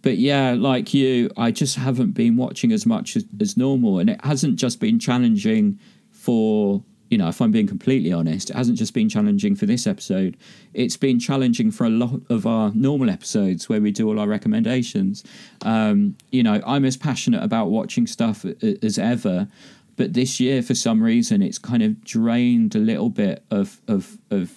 But 0.02 0.18
yeah, 0.18 0.54
like 0.58 0.94
you, 0.94 1.30
I 1.36 1.50
just 1.50 1.76
haven't 1.76 2.12
been 2.12 2.36
watching 2.36 2.72
as 2.72 2.86
much 2.86 3.16
as, 3.16 3.24
as 3.40 3.56
normal, 3.56 3.98
and 3.98 4.10
it 4.10 4.24
hasn't 4.24 4.56
just 4.56 4.80
been 4.80 4.98
challenging 4.98 5.78
for 6.10 6.82
you 7.10 7.18
know, 7.18 7.28
if 7.28 7.40
I'm 7.40 7.50
being 7.50 7.66
completely 7.66 8.12
honest, 8.12 8.50
it 8.50 8.56
hasn't 8.56 8.78
just 8.78 8.94
been 8.94 9.08
challenging 9.08 9.56
for 9.56 9.66
this 9.66 9.86
episode. 9.88 10.36
It's 10.74 10.96
been 10.96 11.18
challenging 11.18 11.72
for 11.72 11.84
a 11.84 11.90
lot 11.90 12.20
of 12.30 12.46
our 12.46 12.70
normal 12.72 13.10
episodes 13.10 13.68
where 13.68 13.80
we 13.80 13.90
do 13.90 14.08
all 14.08 14.20
our 14.20 14.28
recommendations. 14.28 15.24
Um, 15.62 16.16
you 16.30 16.44
know, 16.44 16.62
I'm 16.64 16.84
as 16.84 16.96
passionate 16.96 17.42
about 17.42 17.66
watching 17.66 18.06
stuff 18.06 18.44
as 18.44 18.96
ever, 18.96 19.48
but 19.96 20.14
this 20.14 20.38
year, 20.38 20.62
for 20.62 20.74
some 20.74 21.02
reason, 21.02 21.42
it's 21.42 21.58
kind 21.58 21.82
of 21.82 22.02
drained 22.04 22.76
a 22.76 22.78
little 22.78 23.10
bit 23.10 23.44
of 23.50 23.80
of 23.88 24.16
of 24.30 24.54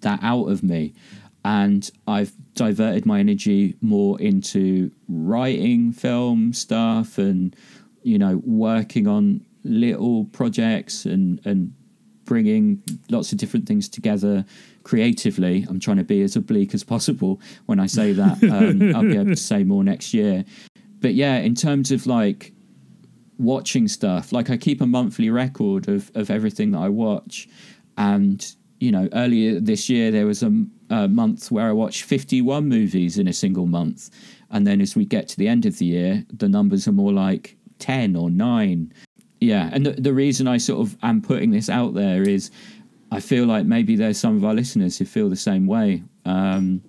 that 0.00 0.20
out 0.22 0.44
of 0.44 0.62
me, 0.62 0.92
and 1.44 1.90
I've 2.06 2.32
diverted 2.54 3.04
my 3.04 3.20
energy 3.20 3.76
more 3.80 4.20
into 4.20 4.90
writing 5.08 5.92
film 5.92 6.52
stuff 6.52 7.18
and 7.18 7.54
you 8.02 8.18
know 8.18 8.40
working 8.44 9.06
on 9.06 9.44
little 9.64 10.26
projects 10.26 11.04
and 11.04 11.40
and 11.44 11.74
bringing 12.24 12.82
lots 13.10 13.32
of 13.32 13.38
different 13.38 13.66
things 13.66 13.88
together 13.88 14.44
creatively. 14.82 15.66
I'm 15.68 15.80
trying 15.80 15.98
to 15.98 16.04
be 16.04 16.22
as 16.22 16.36
oblique 16.36 16.74
as 16.74 16.84
possible 16.84 17.40
when 17.66 17.80
I 17.80 17.86
say 17.86 18.12
that. 18.12 18.42
Um, 18.54 18.94
I'll 18.94 19.02
be 19.02 19.16
able 19.16 19.26
to 19.26 19.36
say 19.36 19.64
more 19.64 19.82
next 19.82 20.14
year. 20.14 20.44
But 21.00 21.14
yeah, 21.14 21.38
in 21.38 21.54
terms 21.54 21.90
of 21.90 22.06
like 22.06 22.52
watching 23.38 23.88
stuff, 23.88 24.32
like 24.32 24.48
I 24.48 24.56
keep 24.56 24.80
a 24.80 24.86
monthly 24.86 25.28
record 25.28 25.88
of, 25.88 26.10
of 26.14 26.30
everything 26.30 26.70
that 26.70 26.78
I 26.78 26.88
watch. 26.88 27.48
And, 27.98 28.46
you 28.80 28.92
know, 28.92 29.08
earlier 29.12 29.58
this 29.60 29.88
year, 29.88 30.10
there 30.10 30.26
was 30.26 30.42
a, 30.42 30.66
a 31.02 31.08
month 31.08 31.50
where 31.50 31.68
I 31.68 31.72
watched 31.72 32.02
51 32.02 32.68
movies 32.68 33.18
in 33.18 33.28
a 33.28 33.32
single 33.32 33.66
month. 33.66 34.10
And 34.50 34.66
then 34.66 34.80
as 34.80 34.94
we 34.94 35.04
get 35.04 35.28
to 35.28 35.36
the 35.36 35.48
end 35.48 35.66
of 35.66 35.78
the 35.78 35.86
year, 35.86 36.24
the 36.32 36.48
numbers 36.48 36.86
are 36.86 36.92
more 36.92 37.12
like 37.12 37.56
10 37.78 38.14
or 38.14 38.30
9 38.30 38.92
yeah, 39.44 39.68
and 39.72 39.84
the, 39.84 39.92
the 39.92 40.12
reason 40.14 40.48
I 40.48 40.56
sort 40.56 40.86
of 40.86 40.96
am 41.02 41.20
putting 41.20 41.50
this 41.50 41.68
out 41.68 41.94
there 41.94 42.22
is 42.22 42.50
I 43.10 43.20
feel 43.20 43.44
like 43.44 43.66
maybe 43.66 43.94
there's 43.94 44.18
some 44.18 44.36
of 44.36 44.44
our 44.44 44.54
listeners 44.54 44.98
who 44.98 45.04
feel 45.04 45.28
the 45.28 45.36
same 45.36 45.66
way. 45.66 46.02
Um, 46.24 46.82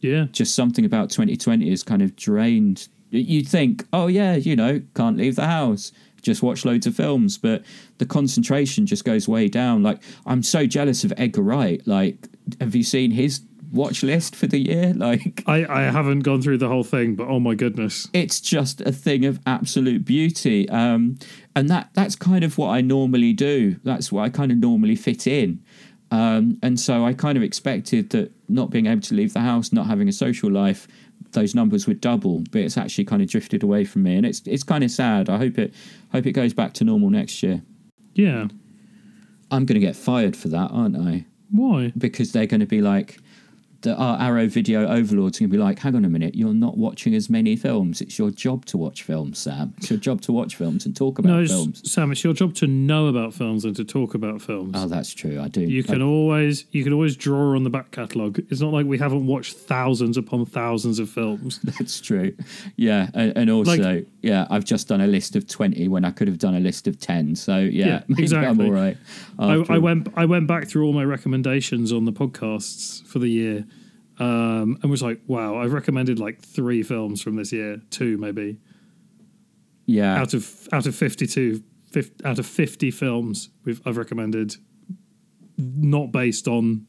Yeah, 0.00 0.26
just 0.32 0.56
something 0.56 0.84
about 0.84 1.10
2020 1.10 1.70
is 1.70 1.84
kind 1.84 2.02
of 2.02 2.16
drained. 2.16 2.88
You'd 3.10 3.48
think, 3.48 3.84
oh 3.92 4.08
yeah, 4.08 4.34
you 4.34 4.56
know, 4.56 4.82
can't 4.94 5.16
leave 5.16 5.36
the 5.36 5.46
house, 5.46 5.92
just 6.22 6.42
watch 6.42 6.64
loads 6.64 6.86
of 6.86 6.96
films, 6.96 7.38
but 7.38 7.62
the 7.98 8.06
concentration 8.06 8.84
just 8.84 9.04
goes 9.04 9.28
way 9.28 9.46
down. 9.48 9.82
Like 9.84 10.02
I'm 10.26 10.42
so 10.42 10.66
jealous 10.66 11.04
of 11.04 11.12
Edgar 11.16 11.42
Wright. 11.42 11.86
Like, 11.86 12.26
have 12.60 12.74
you 12.74 12.82
seen 12.82 13.10
his 13.12 13.42
watch 13.72 14.02
list 14.02 14.36
for 14.36 14.46
the 14.46 14.58
year? 14.58 14.92
Like, 15.02 15.42
I 15.46 15.64
I 15.66 15.82
haven't 15.90 16.20
gone 16.20 16.42
through 16.42 16.58
the 16.58 16.68
whole 16.68 16.84
thing, 16.84 17.16
but 17.16 17.26
oh 17.28 17.40
my 17.40 17.54
goodness, 17.54 18.08
it's 18.12 18.40
just 18.40 18.80
a 18.82 18.92
thing 18.92 19.24
of 19.24 19.40
absolute 19.46 20.04
beauty. 20.04 20.68
Um, 20.68 21.18
and 21.56 21.68
that 21.70 21.90
that's 21.94 22.14
kind 22.14 22.44
of 22.44 22.56
what 22.58 22.68
i 22.68 22.80
normally 22.80 23.32
do. 23.32 23.76
That's 23.82 24.12
what 24.12 24.22
i 24.22 24.28
kind 24.28 24.52
of 24.52 24.58
normally 24.58 24.96
fit 24.96 25.26
in. 25.26 25.62
Um, 26.10 26.58
and 26.62 26.78
so 26.78 27.04
i 27.06 27.14
kind 27.14 27.36
of 27.38 27.42
expected 27.42 28.10
that 28.10 28.30
not 28.48 28.70
being 28.70 28.86
able 28.86 29.00
to 29.02 29.14
leave 29.14 29.32
the 29.32 29.40
house 29.40 29.72
not 29.72 29.86
having 29.86 30.08
a 30.08 30.12
social 30.12 30.50
life 30.50 30.86
those 31.32 31.54
numbers 31.54 31.86
would 31.86 32.02
double 32.02 32.44
but 32.50 32.60
it's 32.60 32.76
actually 32.76 33.06
kind 33.06 33.22
of 33.22 33.28
drifted 33.28 33.62
away 33.62 33.84
from 33.84 34.02
me. 34.02 34.16
And 34.16 34.26
it's 34.26 34.42
it's 34.46 34.62
kind 34.62 34.84
of 34.84 34.90
sad. 34.90 35.28
I 35.30 35.38
hope 35.38 35.58
it 35.58 35.72
hope 36.12 36.26
it 36.26 36.32
goes 36.32 36.52
back 36.52 36.74
to 36.74 36.84
normal 36.84 37.10
next 37.10 37.42
year. 37.42 37.62
Yeah. 38.14 38.48
i'm 39.50 39.64
going 39.66 39.80
to 39.80 39.86
get 39.86 39.96
fired 39.96 40.36
for 40.36 40.48
that 40.48 40.70
aren't 40.70 40.96
i 40.98 41.24
Why? 41.52 41.92
because 41.96 42.32
they're 42.32 42.46
going 42.46 42.60
to 42.60 42.66
be 42.66 42.80
like 42.80 43.20
the 43.82 43.94
our 43.96 44.20
Arrow 44.20 44.46
video 44.46 44.86
overlords 44.88 45.38
are 45.38 45.40
going 45.40 45.50
to 45.50 45.56
be 45.56 45.62
like, 45.62 45.78
hang 45.80 45.94
on 45.94 46.04
a 46.04 46.08
minute, 46.08 46.34
you're 46.34 46.54
not 46.54 46.76
watching 46.78 47.14
as 47.14 47.28
many 47.28 47.56
films. 47.56 48.00
It's 48.00 48.18
your 48.18 48.30
job 48.30 48.64
to 48.66 48.78
watch 48.78 49.02
films, 49.02 49.38
Sam. 49.38 49.74
It's 49.78 49.90
your 49.90 49.98
job 49.98 50.20
to 50.22 50.32
watch 50.32 50.56
films 50.56 50.86
and 50.86 50.96
talk 50.96 51.18
about 51.18 51.28
no, 51.28 51.46
films. 51.46 51.90
Sam, 51.90 52.12
it's 52.12 52.24
your 52.24 52.32
job 52.32 52.54
to 52.56 52.66
know 52.66 53.06
about 53.08 53.34
films 53.34 53.64
and 53.64 53.74
to 53.76 53.84
talk 53.84 54.14
about 54.14 54.40
films. 54.40 54.72
Oh, 54.76 54.86
that's 54.88 55.12
true. 55.12 55.40
I 55.40 55.48
do. 55.48 55.60
you 55.62 55.82
can 55.82 56.00
always 56.02 56.64
you 56.72 56.84
can 56.84 56.92
always 56.92 57.16
draw 57.16 57.54
on 57.54 57.64
the 57.64 57.70
back 57.70 57.90
catalogue. 57.90 58.38
It's 58.50 58.60
not 58.60 58.72
like 58.72 58.86
we 58.86 58.98
haven't 58.98 59.26
watched 59.26 59.54
thousands 59.56 60.16
upon 60.16 60.46
thousands 60.46 60.98
of 60.98 61.10
films. 61.10 61.58
That's 61.78 62.00
true. 62.00 62.34
Yeah, 62.76 63.08
and, 63.14 63.36
and 63.36 63.50
also, 63.50 63.76
Like- 63.76 64.06
yeah, 64.22 64.46
I've 64.50 64.64
just 64.64 64.88
done 64.88 65.00
a 65.00 65.06
list 65.06 65.34
of 65.36 65.46
twenty 65.48 65.88
when 65.88 66.04
I 66.04 66.10
could 66.10 66.28
have 66.28 66.38
done 66.38 66.54
a 66.54 66.60
list 66.60 66.86
of 66.86 66.98
ten. 67.00 67.34
So 67.34 67.58
yeah, 67.58 67.86
Yeah, 67.86 68.02
maybe 68.08 68.14
I'm 68.20 68.24
exactly. 68.24 68.66
all 68.66 68.72
right. 68.72 68.96
I, 69.38 69.54
I 69.74 69.78
went 69.78 70.08
I 70.16 70.24
went 70.26 70.46
back 70.46 70.68
through 70.68 70.86
all 70.86 70.92
my 70.92 71.04
recommendations 71.04 71.92
on 71.92 72.04
the 72.04 72.12
podcasts 72.12 73.04
for 73.06 73.18
the 73.18 73.28
year, 73.28 73.64
um, 74.18 74.78
and 74.82 74.90
was 74.90 75.02
like, 75.02 75.20
wow, 75.26 75.56
I've 75.56 75.72
recommended 75.72 76.18
like 76.18 76.40
three 76.40 76.82
films 76.82 77.22
from 77.22 77.36
this 77.36 77.52
year, 77.52 77.80
two 77.90 78.18
maybe 78.18 78.58
Yeah, 79.86 80.20
out 80.20 80.34
of 80.34 80.68
out 80.72 80.86
of 80.86 80.94
fifty 80.94 81.26
two. 81.26 81.62
Out 82.24 82.38
of 82.38 82.46
fifty 82.46 82.90
films, 82.90 83.50
we've 83.64 83.82
I've 83.84 83.98
recommended, 83.98 84.56
not 85.58 86.10
based 86.10 86.48
on 86.48 86.86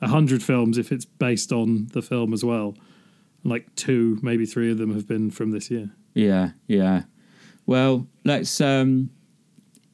hundred 0.00 0.40
films. 0.40 0.78
If 0.78 0.92
it's 0.92 1.04
based 1.04 1.50
on 1.50 1.88
the 1.92 2.00
film 2.00 2.32
as 2.32 2.44
well, 2.44 2.76
like 3.42 3.74
two, 3.74 4.20
maybe 4.22 4.46
three 4.46 4.70
of 4.70 4.78
them 4.78 4.94
have 4.94 5.08
been 5.08 5.32
from 5.32 5.50
this 5.50 5.68
year. 5.68 5.90
Yeah, 6.14 6.50
yeah. 6.68 7.02
Well, 7.66 8.06
let's 8.24 8.60
um 8.60 9.10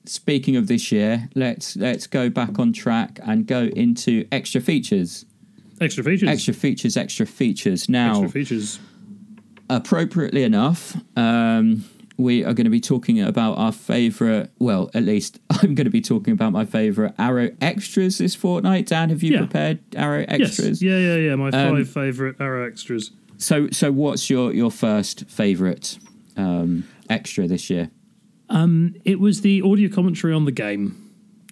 speaking 0.04 0.56
of 0.56 0.66
this 0.66 0.92
year, 0.92 1.30
let's 1.34 1.74
let's 1.76 2.06
go 2.06 2.28
back 2.28 2.58
on 2.58 2.74
track 2.74 3.18
and 3.22 3.46
go 3.46 3.62
into 3.74 4.26
extra 4.30 4.60
features. 4.60 5.24
Extra 5.82 6.04
features. 6.04 6.28
Extra 6.28 6.54
features, 6.54 6.96
extra 6.96 7.26
features. 7.26 7.88
Now, 7.88 8.12
Extra 8.22 8.28
features. 8.30 8.78
appropriately 9.70 10.42
enough, 10.42 10.96
um 11.16 11.84
we 12.18 12.44
are 12.44 12.52
going 12.52 12.66
to 12.66 12.70
be 12.70 12.78
talking 12.80 13.20
about 13.22 13.56
our 13.56 13.72
favorite, 13.72 14.50
well, 14.58 14.90
at 14.94 15.02
least 15.02 15.40
I'm 15.50 15.74
going 15.74 15.86
to 15.86 15.90
be 15.90 16.02
talking 16.02 16.32
about 16.34 16.52
my 16.52 16.64
favorite 16.66 17.14
Arrow 17.18 17.50
extras 17.60 18.18
this 18.18 18.34
fortnight. 18.34 18.86
Dan, 18.86 19.08
have 19.08 19.22
you 19.22 19.32
Yeah. 19.32 19.38
prepared 19.38 19.78
Arrow 19.96 20.24
extras? 20.28 20.82
Yes. 20.82 20.82
Yeah, 20.82 20.98
yeah, 20.98 21.16
yeah. 21.30 21.34
My 21.36 21.48
Um, 21.48 21.76
five 21.76 21.88
favorite 21.88 22.36
Arrow 22.38 22.66
extras. 22.66 23.10
So 23.38 23.68
so 23.70 23.90
what's 23.90 24.28
your 24.30 24.52
your 24.52 24.70
first 24.70 25.24
favorite 25.28 25.98
um 26.36 26.84
extra 27.08 27.48
this 27.48 27.70
year? 27.70 27.90
Um, 28.50 28.94
it 29.06 29.18
was 29.18 29.40
the 29.40 29.62
audio 29.62 29.88
commentary 29.88 30.34
on 30.34 30.44
the 30.44 30.52
game. 30.52 30.94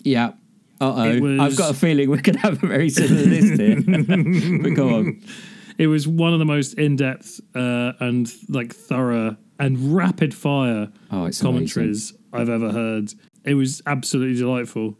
Yeah. 0.04 0.32
Uh 0.80 1.18
oh. 1.20 1.40
I've 1.40 1.56
got 1.56 1.70
a 1.70 1.74
feeling 1.74 2.08
we're 2.08 2.22
going 2.22 2.36
to 2.36 2.40
have 2.40 2.62
a 2.62 2.66
very 2.66 2.88
similar 2.88 3.22
list 3.26 3.60
here. 3.60 3.76
but 4.62 4.74
go 4.74 4.94
on. 4.94 5.22
It 5.76 5.86
was 5.88 6.06
one 6.08 6.32
of 6.32 6.38
the 6.38 6.44
most 6.44 6.74
in-depth 6.74 7.40
uh, 7.54 7.92
and 8.00 8.30
like 8.48 8.74
thorough 8.74 9.36
and 9.58 9.94
rapid-fire 9.94 10.90
Oh, 11.10 11.24
it's 11.26 11.40
commentaries 11.42 12.14
I've 12.32 12.48
ever 12.48 12.70
heard. 12.72 13.12
It 13.44 13.54
was 13.54 13.82
absolutely 13.86 14.36
delightful. 14.38 14.96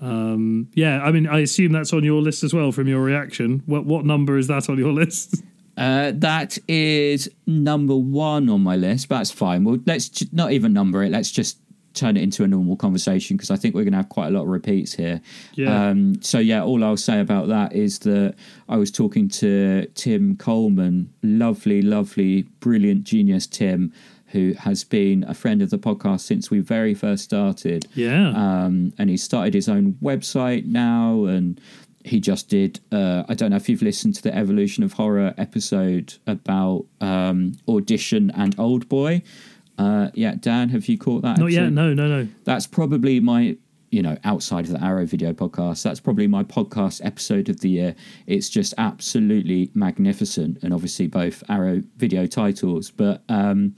Um, 0.00 0.68
yeah, 0.74 1.02
I 1.02 1.10
mean, 1.10 1.26
I 1.26 1.40
assume 1.40 1.72
that's 1.72 1.92
on 1.92 2.04
your 2.04 2.20
list 2.20 2.42
as 2.42 2.52
well 2.52 2.72
from 2.72 2.88
your 2.88 3.00
reaction. 3.02 3.62
What 3.66 3.86
what 3.86 4.04
number 4.04 4.36
is 4.36 4.48
that 4.48 4.68
on 4.68 4.78
your 4.78 4.92
list? 5.02 5.42
Uh, 5.76 6.12
that 6.14 6.56
is 6.68 7.28
number 7.46 7.96
one 7.96 8.48
on 8.48 8.62
my 8.62 8.76
list. 8.76 9.08
But 9.08 9.18
that's 9.18 9.30
fine. 9.30 9.64
Well, 9.64 9.78
let's 9.86 10.08
ju- 10.08 10.26
not 10.32 10.52
even 10.52 10.72
number 10.72 11.02
it. 11.02 11.10
Let's 11.10 11.30
just 11.30 11.58
turn 11.94 12.16
it 12.16 12.22
into 12.22 12.44
a 12.44 12.48
normal 12.48 12.76
conversation 12.76 13.36
because 13.36 13.50
I 13.50 13.56
think 13.56 13.74
we're 13.74 13.84
going 13.84 13.92
to 13.92 13.98
have 13.98 14.08
quite 14.08 14.28
a 14.28 14.30
lot 14.30 14.42
of 14.42 14.48
repeats 14.48 14.92
here. 14.94 15.20
Yeah. 15.54 15.88
Um, 15.88 16.20
so 16.22 16.38
yeah, 16.38 16.62
all 16.62 16.82
I'll 16.84 16.96
say 16.96 17.20
about 17.20 17.48
that 17.48 17.72
is 17.72 18.00
that 18.00 18.34
I 18.68 18.76
was 18.76 18.90
talking 18.90 19.28
to 19.30 19.86
Tim 19.94 20.36
Coleman, 20.36 21.12
lovely, 21.22 21.82
lovely, 21.82 22.42
brilliant 22.60 23.04
genius 23.04 23.46
Tim, 23.46 23.92
who 24.28 24.54
has 24.58 24.82
been 24.82 25.24
a 25.28 25.34
friend 25.34 25.62
of 25.62 25.70
the 25.70 25.78
podcast 25.78 26.20
since 26.20 26.50
we 26.50 26.58
very 26.58 26.94
first 26.94 27.24
started. 27.24 27.86
Yeah. 27.94 28.30
um, 28.30 28.92
and 28.98 29.08
he 29.08 29.16
started 29.16 29.54
his 29.54 29.68
own 29.68 29.92
website 30.02 30.66
now 30.66 31.24
and 31.24 31.60
he 32.04 32.20
just 32.20 32.50
did 32.50 32.80
uh, 32.92 33.24
i 33.28 33.34
don't 33.34 33.50
know 33.50 33.56
if 33.56 33.66
you've 33.66 33.80
listened 33.80 34.14
to 34.14 34.22
the 34.22 34.36
evolution 34.36 34.84
of 34.84 34.92
horror 34.92 35.32
episode 35.38 36.14
about 36.26 36.84
um, 37.00 37.52
audition 37.66 38.30
and 38.32 38.54
old 38.58 38.86
boy 38.90 39.22
uh, 39.78 40.08
yeah 40.14 40.34
dan 40.38 40.68
have 40.68 40.86
you 40.86 40.98
caught 40.98 41.22
that 41.22 41.38
Not 41.38 41.50
yet. 41.50 41.72
No, 41.72 41.92
no, 41.92 42.06
no. 42.06 42.28
that's 42.44 42.66
probably 42.66 43.20
my 43.20 43.56
you 43.90 44.02
know 44.02 44.18
outside 44.24 44.64
of 44.64 44.72
the 44.72 44.82
arrow 44.82 45.06
video 45.06 45.32
podcast 45.32 45.82
that's 45.84 46.00
probably 46.00 46.26
my 46.26 46.42
podcast 46.42 47.00
episode 47.04 47.48
of 47.48 47.60
the 47.60 47.68
year 47.68 47.94
it's 48.26 48.48
just 48.48 48.74
absolutely 48.76 49.70
magnificent 49.74 50.58
and 50.62 50.74
obviously 50.74 51.06
both 51.06 51.44
arrow 51.48 51.80
video 51.96 52.26
titles 52.26 52.90
but 52.90 53.22
um 53.28 53.74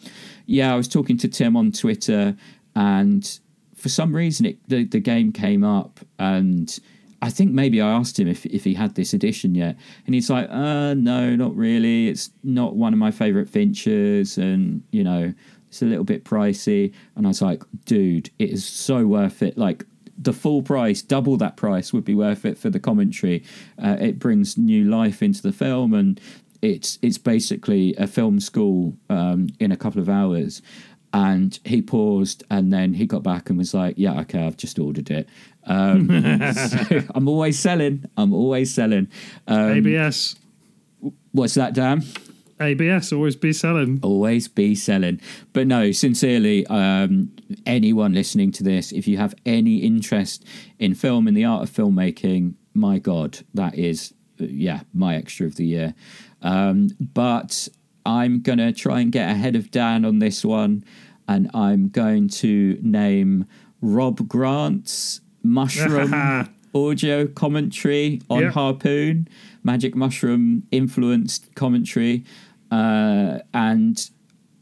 yeah 0.47 0.73
i 0.73 0.77
was 0.77 0.89
talking 0.89 1.19
to 1.19 1.29
tim 1.29 1.55
on 1.55 1.71
twitter 1.71 2.35
and 2.75 3.41
for 3.75 3.91
some 3.91 4.17
reason 4.17 4.47
it 4.47 4.69
the, 4.69 4.85
the 4.85 5.01
game 5.01 5.33
came 5.33 5.63
up 5.63 6.01
and 6.19 6.79
I 7.23 7.31
think 7.31 7.53
maybe 7.53 7.81
I 7.81 7.91
asked 7.93 8.19
him 8.19 8.29
if, 8.29 8.45
if 8.47 8.63
he 8.63 8.75
had 8.75 8.95
this 8.95 9.15
edition 9.15 9.55
yet, 9.55 9.77
and 10.05 10.15
he's 10.15 10.29
like, 10.29 10.49
"Uh, 10.51 10.95
no, 10.95 11.35
not 11.35 11.57
really. 11.57 12.09
It's 12.09 12.31
not 12.45 12.77
one 12.77 12.93
of 12.93 12.99
my 12.99 13.11
favorite 13.11 13.49
Finchers, 13.51 14.37
and 14.37 14.83
you 14.91 15.03
know, 15.03 15.33
it's 15.77 15.83
a 15.83 15.87
little 15.87 16.05
bit 16.05 16.25
pricey." 16.25 16.93
And 17.15 17.27
I 17.27 17.29
was 17.29 17.43
like, 17.43 17.63
"Dude, 17.85 18.31
it 18.39 18.51
is 18.51 18.65
so 18.65 19.07
worth 19.07 19.43
it. 19.43 19.59
Like 19.59 19.85
the 20.19 20.33
full 20.33 20.63
price, 20.63 21.03
double 21.03 21.37
that 21.37 21.57
price 21.57 21.93
would 21.93 22.05
be 22.05 22.15
worth 22.15 22.47
it 22.47 22.57
for 22.57 22.71
the 22.71 22.81
commentary. 22.81 23.45
Uh, 23.83 23.97
it 24.01 24.19
brings 24.19 24.57
new 24.57 24.85
life 24.85 25.23
into 25.23 25.43
the 25.43 25.53
film, 25.53 25.93
and 25.93 26.19
it's 26.63 26.99
it's 27.03 27.19
basically 27.19 27.95
a 27.97 28.07
film 28.07 28.41
school 28.41 28.97
um, 29.11 29.49
in 29.61 29.71
a 29.73 29.77
couple 29.77 30.01
of 30.01 30.09
hours." 30.09 30.63
And 31.13 31.59
he 31.65 31.81
paused, 31.81 32.45
and 32.51 32.73
then 32.73 32.95
he 32.95 33.07
got 33.07 33.23
back 33.23 33.49
and 33.51 33.59
was 33.59 33.75
like, 33.75 33.95
"Yeah, 33.99 34.21
okay, 34.21 34.47
I've 34.47 34.57
just 34.57 34.79
ordered 34.79 35.11
it." 35.11 35.29
Um, 35.65 36.09
so 36.55 37.03
I'm 37.15 37.29
always 37.29 37.59
selling. 37.59 38.07
I'm 38.17 38.33
always 38.33 38.73
selling. 38.73 39.09
Um, 39.47 39.73
ABS. 39.73 40.37
what's 41.33 41.55
that, 41.55 41.75
Dan? 41.75 42.03
ABS 42.61 43.13
always 43.13 43.37
be 43.37 43.53
selling. 43.53 43.99
Always 44.03 44.49
be 44.49 44.75
selling. 44.75 45.21
But 45.53 45.67
no, 45.67 45.93
sincerely, 45.93 46.67
um, 46.67 47.31
anyone 47.67 48.13
listening 48.13 48.53
to 48.53 48.63
this, 48.63 48.93
if 48.93 49.07
you 49.07 49.19
have 49.19 49.35
any 49.45 49.79
interest 49.79 50.45
in 50.79 50.95
film 50.95 51.29
and 51.29 51.37
the 51.37 51.45
art 51.45 51.63
of 51.63 51.71
filmmaking, 51.71 52.55
my 52.75 52.99
God, 52.99 53.39
that 53.55 53.75
is, 53.75 54.15
yeah, 54.39 54.81
my 54.95 55.17
extra 55.17 55.47
of 55.47 55.57
the 55.57 55.67
year. 55.67 55.95
Um, 56.43 56.91
but 57.01 57.69
I'm 58.05 58.41
going 58.41 58.59
to 58.59 58.73
try 58.73 59.01
and 59.01 59.11
get 59.13 59.31
ahead 59.31 59.57
of 59.57 59.71
Dan 59.71 60.05
on 60.05 60.19
this 60.19 60.45
one, 60.45 60.85
and 61.29 61.51
I'm 61.55 61.89
going 61.89 62.29
to 62.29 62.79
name 62.83 63.47
Rob 63.81 64.29
Grant's 64.29 65.21
Mushroom 65.43 66.49
audio 66.75 67.27
commentary 67.27 68.21
on 68.29 68.43
Yeah. 68.43 68.51
Harpoon, 68.51 69.29
Magic 69.65 69.95
Mushroom 69.95 70.63
influenced 70.71 71.55
commentary. 71.55 72.25
Uh, 72.71 73.39
and 73.55 74.11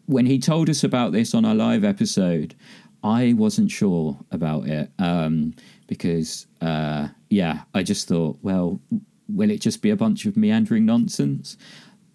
when 0.07 0.26
he 0.26 0.38
told 0.38 0.68
us 0.68 0.84
about 0.84 1.12
this 1.12 1.34
on 1.34 1.44
our 1.44 1.55
live 1.55 1.84
episode, 1.84 2.55
I 3.02 3.34
wasn't 3.34 3.70
sure 3.70 4.18
about 4.30 4.66
it 4.66 4.90
um, 4.98 5.55
because, 5.86 6.46
uh, 6.61 7.09
yeah, 7.28 7.62
I 7.74 7.82
just 7.82 8.09
thought, 8.09 8.38
well, 8.42 8.80
will 9.28 9.50
it 9.50 9.61
just 9.61 9.82
be 9.82 9.90
a 9.90 9.96
bunch 9.96 10.26
of 10.26 10.36
meandering 10.36 10.86
nonsense? 10.86 11.57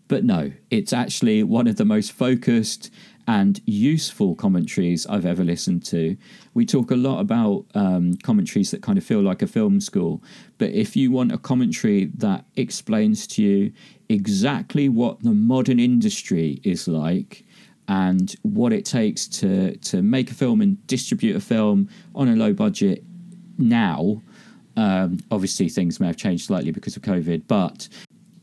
But 0.08 0.24
no, 0.24 0.52
it's 0.72 0.92
actually 0.92 1.44
one 1.44 1.68
of 1.68 1.76
the 1.76 1.86
most 1.86 2.12
focused 2.12 2.92
and 3.28 3.62
useful 3.66 4.34
commentaries 4.34 5.06
I've 5.06 5.26
ever 5.26 5.44
listened 5.44 5.86
to. 5.86 6.18
We 6.56 6.66
talk 6.66 6.90
a 6.90 6.96
lot 6.96 7.20
about 7.20 7.68
um, 7.76 8.16
commentaries 8.24 8.72
that 8.72 8.82
kind 8.82 8.98
of 8.98 9.04
feel 9.04 9.22
like 9.22 9.44
a 9.44 9.48
film 9.48 9.80
school, 9.82 10.24
but 10.58 10.72
if 10.72 10.96
you 10.96 11.12
want 11.12 11.32
a 11.32 11.38
commentary 11.38 12.06
that 12.16 12.46
explains 12.56 13.28
to 13.28 13.44
you 13.44 13.72
exactly 14.10 14.90
what 14.90 15.22
the 15.24 15.34
modern 15.34 15.80
industry 15.80 16.60
is 16.64 16.88
like 16.88 17.46
and 17.88 18.36
what 18.42 18.74
it 18.74 18.86
takes 18.86 19.28
to 19.28 19.76
to 19.78 20.02
make 20.02 20.32
a 20.32 20.34
film 20.34 20.62
and 20.62 20.86
distribute 20.88 21.36
a 21.36 21.40
film 21.40 21.90
on 22.16 22.28
a 22.28 22.36
low 22.36 22.54
budget 22.54 23.04
now. 23.58 24.22
Um, 24.78 25.20
obviously, 25.32 25.70
things 25.70 26.00
may 26.00 26.08
have 26.08 26.18
changed 26.18 26.46
slightly 26.46 26.72
because 26.72 26.96
of 26.96 27.02
COVID, 27.02 27.44
but 27.48 27.90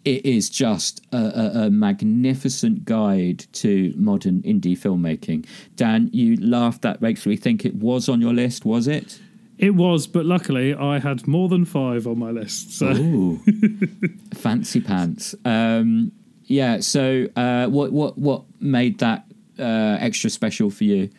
it 0.04 0.24
is 0.24 0.50
just 0.50 1.04
a, 1.12 1.16
a, 1.16 1.66
a 1.66 1.70
magnificent 1.70 2.84
guide 2.84 3.44
to 3.52 3.92
modern 3.96 4.42
indie 4.42 4.78
filmmaking. 4.78 5.46
Dan, 5.74 6.10
you 6.12 6.36
laughed. 6.36 6.82
That 6.82 7.00
makes 7.00 7.26
me 7.26 7.36
think 7.36 7.64
it 7.64 7.74
was 7.74 8.08
on 8.08 8.20
your 8.20 8.34
list, 8.34 8.64
was 8.64 8.86
it? 8.86 9.20
It 9.58 9.74
was, 9.74 10.06
but 10.06 10.26
luckily 10.26 10.74
I 10.74 10.98
had 10.98 11.26
more 11.26 11.48
than 11.48 11.64
five 11.64 12.06
on 12.06 12.18
my 12.18 12.30
list. 12.30 12.76
So 12.76 12.88
Ooh, 12.88 13.40
fancy 14.34 14.80
pants. 14.80 15.34
Um, 15.44 16.12
yeah. 16.44 16.80
So, 16.80 17.26
uh, 17.36 17.66
what 17.66 17.92
what 17.92 18.18
what 18.18 18.44
made 18.60 18.98
that 18.98 19.24
uh, 19.58 19.96
extra 20.00 20.30
special 20.30 20.70
for 20.70 20.84
you? 20.84 21.10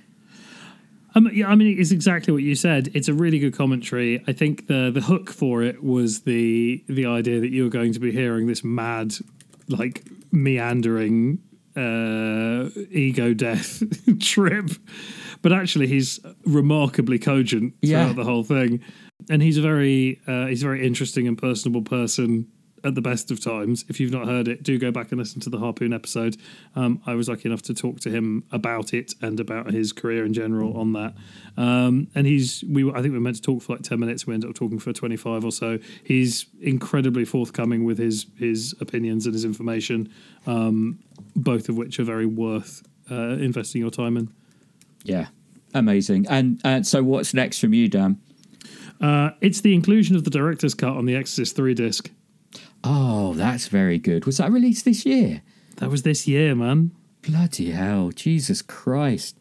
Um, 1.15 1.29
yeah, 1.33 1.47
I 1.47 1.55
mean, 1.55 1.79
it's 1.79 1.91
exactly 1.91 2.31
what 2.31 2.43
you 2.43 2.53
said. 2.53 2.91
It's 2.93 3.07
a 3.07 3.13
really 3.13 3.39
good 3.39 3.55
commentary. 3.55 4.23
I 4.27 4.33
think 4.33 4.67
the 4.67 4.91
the 4.93 5.01
hook 5.01 5.31
for 5.31 5.63
it 5.63 5.83
was 5.83 6.21
the 6.21 6.83
the 6.88 7.07
idea 7.07 7.39
that 7.39 7.49
you 7.49 7.63
were 7.63 7.69
going 7.69 7.93
to 7.93 7.99
be 7.99 8.11
hearing 8.11 8.45
this 8.45 8.63
mad, 8.63 9.15
like 9.67 10.03
meandering 10.31 11.39
uh, 11.75 12.69
ego 12.91 13.33
death 13.33 13.81
trip, 14.19 14.69
but 15.41 15.51
actually 15.53 15.88
he's 15.88 16.19
remarkably 16.45 17.19
cogent 17.19 17.73
throughout 17.85 18.07
Yeah. 18.07 18.13
the 18.13 18.23
whole 18.23 18.43
thing, 18.43 18.81
and 19.29 19.41
he's 19.41 19.57
a 19.57 19.61
very 19.61 20.19
uh, 20.27 20.47
he's 20.47 20.63
a 20.63 20.65
very 20.65 20.85
interesting 20.85 21.27
and 21.27 21.38
personable 21.38 21.81
person 21.81 22.47
at 22.83 22.93
the 22.93 23.01
best 23.01 23.31
of 23.31 23.43
times. 23.43 23.83
If 23.89 23.99
you've 23.99 24.11
not 24.13 24.27
heard 24.27 24.47
it, 24.47 24.61
do 24.61 24.77
go 24.77 24.91
back 24.91 25.11
and 25.11 25.17
listen 25.19 25.41
to 25.41 25.49
the 25.49 25.57
Harpoon 25.57 25.93
episode. 25.93 26.38
Um, 26.75 27.01
I 27.07 27.15
was 27.15 27.27
lucky 27.27 27.49
enough 27.49 27.63
to 27.63 27.73
talk 27.73 27.99
to 28.01 28.09
him 28.11 28.43
about 28.51 28.93
it 28.93 29.15
and 29.19 29.39
about 29.39 29.71
his 29.73 29.91
career 29.91 30.23
in 30.23 30.31
general 30.31 30.77
on 30.77 30.93
that. 30.93 31.15
Um, 31.57 32.07
and 32.13 32.27
he's 32.27 32.63
we 32.69 32.88
I 32.89 32.95
think 33.01 33.05
we 33.05 33.09
were 33.11 33.19
meant 33.19 33.38
to 33.38 33.41
talk 33.41 33.63
for 33.63 33.73
like 33.73 33.81
ten 33.81 33.99
minutes. 33.99 34.27
We 34.27 34.35
ended 34.35 34.49
up 34.51 34.55
talking 34.55 34.79
for 34.79 34.93
twenty 34.93 35.17
five 35.17 35.43
or 35.43 35.51
so. 35.51 35.79
He's 36.03 36.45
incredibly 36.61 37.25
forthcoming 37.25 37.83
with 37.83 37.97
his 37.97 38.27
his 38.38 38.75
opinions 38.79 39.25
and 39.25 39.33
his 39.33 39.43
information, 39.43 40.09
um, 40.45 40.99
both 41.35 41.69
of 41.69 41.77
which 41.77 41.99
are 41.99 42.03
very 42.05 42.27
worth 42.27 42.83
uh, 43.09 43.38
investing 43.39 43.81
your 43.81 43.91
time 43.91 44.17
in. 44.17 44.29
Yeah, 45.04 45.28
amazing. 45.74 46.28
And 46.30 46.62
uh, 46.66 46.84
so, 46.84 47.04
what's 47.04 47.34
next 47.34 47.60
from 47.60 47.74
you, 47.74 47.88
Dan? 47.88 48.20
Uh, 49.00 49.32
it's 49.41 49.62
the 49.62 49.74
inclusion 49.74 50.16
of 50.16 50.24
the 50.24 50.30
director's 50.30 50.74
cut 50.74 50.98
on 50.98 51.06
the 51.06 51.16
Exorcist 51.16 51.56
three 51.56 51.74
disc. 51.74 52.10
Oh, 52.84 53.34
that's 53.34 53.68
very 53.68 54.00
good. 54.00 54.26
Was 54.26 54.38
that 54.38 54.52
released 54.52 54.86
this 54.86 55.06
year? 55.06 55.41
That 55.78 55.89
was 55.89 56.04
this 56.04 56.28
year, 56.28 56.56
man. 56.56 56.91
Bloody 57.22 57.72
hell, 57.72 58.12
Jesus 58.12 58.62
Christ! 58.62 59.38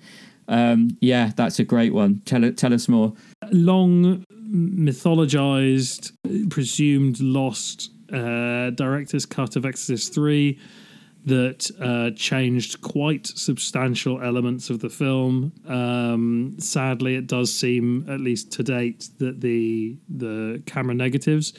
Um, 0.48 0.96
yeah, 1.00 1.32
that's 1.36 1.58
a 1.58 1.64
great 1.64 1.94
one. 1.94 2.22
Tell 2.24 2.50
tell 2.52 2.74
us 2.74 2.88
more. 2.88 3.14
long 3.50 4.24
mythologized, 4.48 6.12
presumed 6.50 7.20
lost 7.20 7.90
uh, 8.12 8.70
director's 8.70 9.26
cut 9.26 9.56
of 9.56 9.64
Exorcist 9.64 10.14
3 10.14 10.58
that 11.26 11.68
uh, 11.80 12.16
changed 12.16 12.80
quite 12.82 13.26
substantial 13.26 14.22
elements 14.22 14.70
of 14.70 14.78
the 14.80 14.88
film. 14.88 15.52
Um, 15.66 16.54
sadly, 16.58 17.16
it 17.16 17.26
does 17.26 17.52
seem, 17.52 18.08
at 18.08 18.20
least 18.20 18.52
to 18.52 18.62
date, 18.62 19.08
that 19.18 19.40
the 19.40 19.96
the 20.08 20.62
camera 20.66 20.94
negatives 20.94 21.52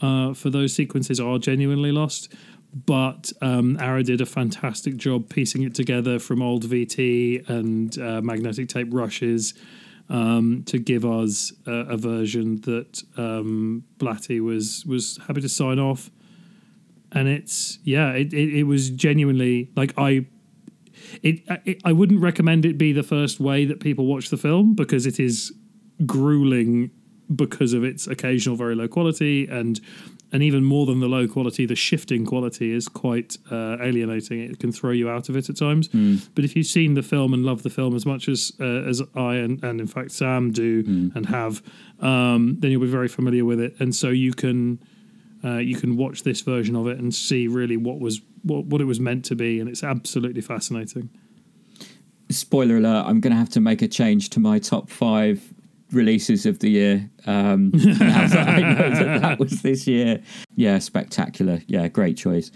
uh, 0.00 0.32
for 0.32 0.48
those 0.48 0.74
sequences 0.74 1.20
are 1.20 1.38
genuinely 1.38 1.92
lost. 1.92 2.34
But 2.72 3.32
um, 3.42 3.76
Arrow 3.80 4.02
did 4.02 4.20
a 4.20 4.26
fantastic 4.26 4.96
job 4.96 5.28
piecing 5.28 5.62
it 5.64 5.74
together 5.74 6.18
from 6.18 6.40
old 6.40 6.64
VT 6.64 7.48
and 7.48 7.98
uh, 7.98 8.20
magnetic 8.22 8.68
tape 8.68 8.88
rushes 8.90 9.54
um, 10.08 10.62
to 10.66 10.78
give 10.78 11.04
us 11.04 11.52
a, 11.66 11.72
a 11.72 11.96
version 11.96 12.60
that 12.62 13.02
um, 13.16 13.84
Blatty 13.98 14.40
was 14.40 14.86
was 14.86 15.18
happy 15.26 15.42
to 15.42 15.48
sign 15.48 15.78
off. 15.78 16.10
And 17.12 17.28
it's 17.28 17.78
yeah, 17.84 18.12
it, 18.12 18.32
it, 18.32 18.58
it 18.60 18.62
was 18.64 18.90
genuinely 18.90 19.70
like 19.76 19.94
I. 19.98 20.26
It, 21.22 21.42
it 21.64 21.80
I 21.84 21.92
wouldn't 21.92 22.20
recommend 22.20 22.64
it 22.64 22.78
be 22.78 22.92
the 22.92 23.02
first 23.02 23.40
way 23.40 23.64
that 23.64 23.80
people 23.80 24.06
watch 24.06 24.30
the 24.30 24.36
film 24.36 24.74
because 24.74 25.06
it 25.06 25.18
is 25.18 25.52
grueling 26.06 26.90
because 27.34 27.72
of 27.72 27.84
its 27.84 28.06
occasional 28.06 28.56
very 28.56 28.74
low 28.74 28.88
quality 28.88 29.46
and 29.46 29.80
and 30.32 30.42
even 30.42 30.64
more 30.64 30.86
than 30.86 31.00
the 31.00 31.08
low 31.08 31.26
quality, 31.26 31.66
the 31.66 31.74
shifting 31.74 32.24
quality 32.24 32.72
is 32.72 32.88
quite 32.88 33.36
uh, 33.50 33.78
alienating. 33.80 34.40
It 34.40 34.60
can 34.60 34.70
throw 34.70 34.92
you 34.92 35.10
out 35.10 35.28
of 35.28 35.36
it 35.36 35.48
at 35.48 35.56
times. 35.56 35.88
But 36.34 36.44
if 36.44 36.54
you've 36.54 36.66
seen 36.66 36.94
the 36.94 37.02
film 37.02 37.34
and 37.34 37.44
love 37.44 37.62
the 37.62 37.70
film 37.70 37.96
as 37.96 38.06
much 38.06 38.28
as 38.28 38.52
uh, 38.60 38.64
as 38.64 39.02
I 39.16 39.36
and, 39.36 39.62
and 39.64 39.80
in 39.80 39.86
fact 39.86 40.12
Sam 40.12 40.52
do 40.52 40.84
and 41.14 41.26
have, 41.26 41.62
um, 42.00 42.56
then 42.60 42.70
you'll 42.70 42.80
be 42.80 42.86
very 42.86 43.08
familiar 43.08 43.44
with 43.44 43.60
it. 43.60 43.74
And 43.80 43.94
so 43.94 44.08
you 44.10 44.32
can 44.32 44.80
uh, 45.44 45.58
you 45.58 45.76
can 45.76 45.96
watch 45.96 46.22
this 46.22 46.40
version 46.40 46.76
of 46.76 46.86
it 46.86 46.98
and 46.98 47.14
see 47.14 47.48
really 47.48 47.76
what 47.76 47.98
was 47.98 48.20
what, 48.42 48.66
what 48.66 48.80
it 48.80 48.84
was 48.84 49.00
meant 49.00 49.24
to 49.26 49.34
be, 49.34 49.60
and 49.60 49.68
it's 49.68 49.82
absolutely 49.82 50.40
fascinating. 50.40 51.10
Spoiler 52.30 52.76
alert: 52.76 53.04
I'm 53.06 53.20
going 53.20 53.32
to 53.32 53.38
have 53.38 53.50
to 53.50 53.60
make 53.60 53.82
a 53.82 53.88
change 53.88 54.30
to 54.30 54.40
my 54.40 54.58
top 54.58 54.90
five 54.90 55.52
releases 55.92 56.46
of 56.46 56.58
the 56.60 56.70
year. 56.70 57.10
Um, 57.26 57.70
that 57.74 58.48
I 58.48 58.60
know 58.60 58.90
that 58.90 59.22
that 59.22 59.38
was 59.38 59.62
this 59.62 59.86
year. 59.86 60.22
Yeah, 60.56 60.78
spectacular. 60.78 61.60
Yeah, 61.66 61.88
great 61.88 62.16
choice. 62.16 62.50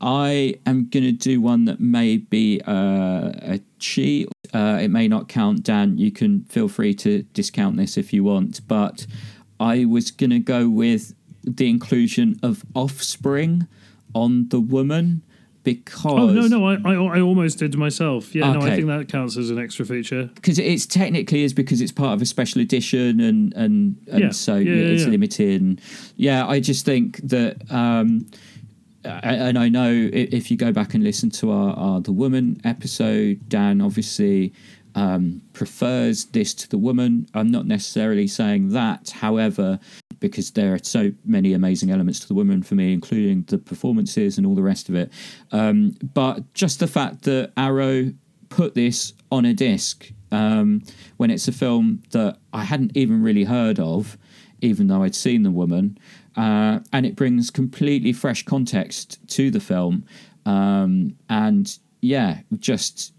I 0.00 0.54
am 0.64 0.88
going 0.88 1.04
to 1.04 1.12
do 1.12 1.42
one 1.42 1.66
that 1.66 1.78
may 1.78 2.16
be 2.16 2.60
uh, 2.66 3.32
a 3.34 3.60
cheat. 3.78 4.28
Uh, 4.54 4.78
it 4.80 4.88
may 4.88 5.08
not 5.08 5.28
count, 5.28 5.62
Dan. 5.62 5.98
You 5.98 6.10
can 6.10 6.44
feel 6.44 6.68
free 6.68 6.94
to 6.94 7.22
discount 7.34 7.76
this 7.76 7.98
if 7.98 8.12
you 8.12 8.24
want. 8.24 8.66
But 8.66 9.06
I 9.58 9.84
was 9.84 10.10
going 10.10 10.30
to 10.30 10.38
go 10.38 10.70
with 10.70 11.14
the 11.44 11.68
inclusion 11.68 12.38
of 12.42 12.62
Offspring 12.74 13.66
on 14.14 14.48
The 14.48 14.60
Woman 14.60 15.22
because. 15.62 16.04
Oh 16.04 16.30
no, 16.30 16.46
no, 16.46 16.66
I, 16.66 16.74
I 16.84 17.18
I 17.18 17.20
almost 17.20 17.58
did 17.58 17.76
myself. 17.76 18.34
Yeah, 18.34 18.52
no, 18.52 18.60
I 18.62 18.74
think 18.76 18.86
that 18.88 19.08
counts 19.08 19.36
as 19.36 19.50
an 19.50 19.58
extra 19.58 19.84
feature. 19.84 20.30
because 20.34 20.58
it's 20.58 20.86
technically 20.86 21.42
is 21.44 21.52
because 21.52 21.80
it's 21.80 21.92
part 21.92 22.14
of 22.14 22.22
a 22.22 22.26
special 22.26 22.60
edition 22.62 23.20
and 23.20 23.52
and 23.54 23.96
and 24.10 24.20
Yeah. 24.20 24.30
so 24.30 24.56
Yeah, 24.56 24.72
yeah, 24.72 24.86
it's 24.92 25.04
limited 25.06 25.60
and 25.60 25.80
yeah 26.16 26.46
i 26.46 26.60
just 26.60 26.84
think 26.86 27.18
that 27.18 27.70
um 27.70 28.26
and 29.02 29.58
I 29.58 29.70
know 29.70 30.10
if 30.12 30.50
you 30.50 30.58
go 30.58 30.72
back 30.72 30.92
and 30.92 31.02
listen 31.02 31.30
to 31.30 31.50
our, 31.50 31.72
our 31.74 32.00
the 32.02 32.12
woman 32.12 32.60
episode, 32.64 33.40
Dan 33.48 33.80
obviously 33.80 34.52
um, 34.94 35.40
prefers 35.54 36.26
this 36.26 36.52
to 36.52 36.68
the 36.68 36.76
woman. 36.76 37.26
I'm 37.32 37.50
not 37.50 37.66
necessarily 37.66 38.26
saying 38.26 38.70
that, 38.70 39.08
however, 39.08 39.78
because 40.20 40.52
there 40.52 40.74
are 40.74 40.80
so 40.82 41.10
many 41.24 41.52
amazing 41.52 41.90
elements 41.90 42.20
to 42.20 42.28
the 42.28 42.34
woman 42.34 42.62
for 42.62 42.74
me, 42.74 42.92
including 42.92 43.44
the 43.48 43.58
performances 43.58 44.38
and 44.38 44.46
all 44.46 44.54
the 44.54 44.62
rest 44.62 44.88
of 44.88 44.94
it. 44.94 45.10
Um, 45.50 45.92
but 46.14 46.52
just 46.54 46.78
the 46.78 46.86
fact 46.86 47.22
that 47.22 47.52
Arrow 47.56 48.12
put 48.50 48.74
this 48.74 49.14
on 49.32 49.44
a 49.44 49.54
disc 49.54 50.12
um, 50.32 50.82
when 51.16 51.30
it's 51.30 51.48
a 51.48 51.52
film 51.52 52.02
that 52.10 52.38
I 52.52 52.64
hadn't 52.64 52.96
even 52.96 53.22
really 53.22 53.44
heard 53.44 53.80
of, 53.80 54.18
even 54.60 54.86
though 54.86 55.02
I'd 55.02 55.14
seen 55.14 55.42
the 55.42 55.50
woman, 55.50 55.98
uh, 56.36 56.80
and 56.92 57.06
it 57.06 57.16
brings 57.16 57.50
completely 57.50 58.12
fresh 58.12 58.44
context 58.44 59.18
to 59.28 59.50
the 59.50 59.60
film. 59.60 60.04
Um, 60.46 61.16
and 61.28 61.78
yeah, 62.00 62.40
just 62.58 63.12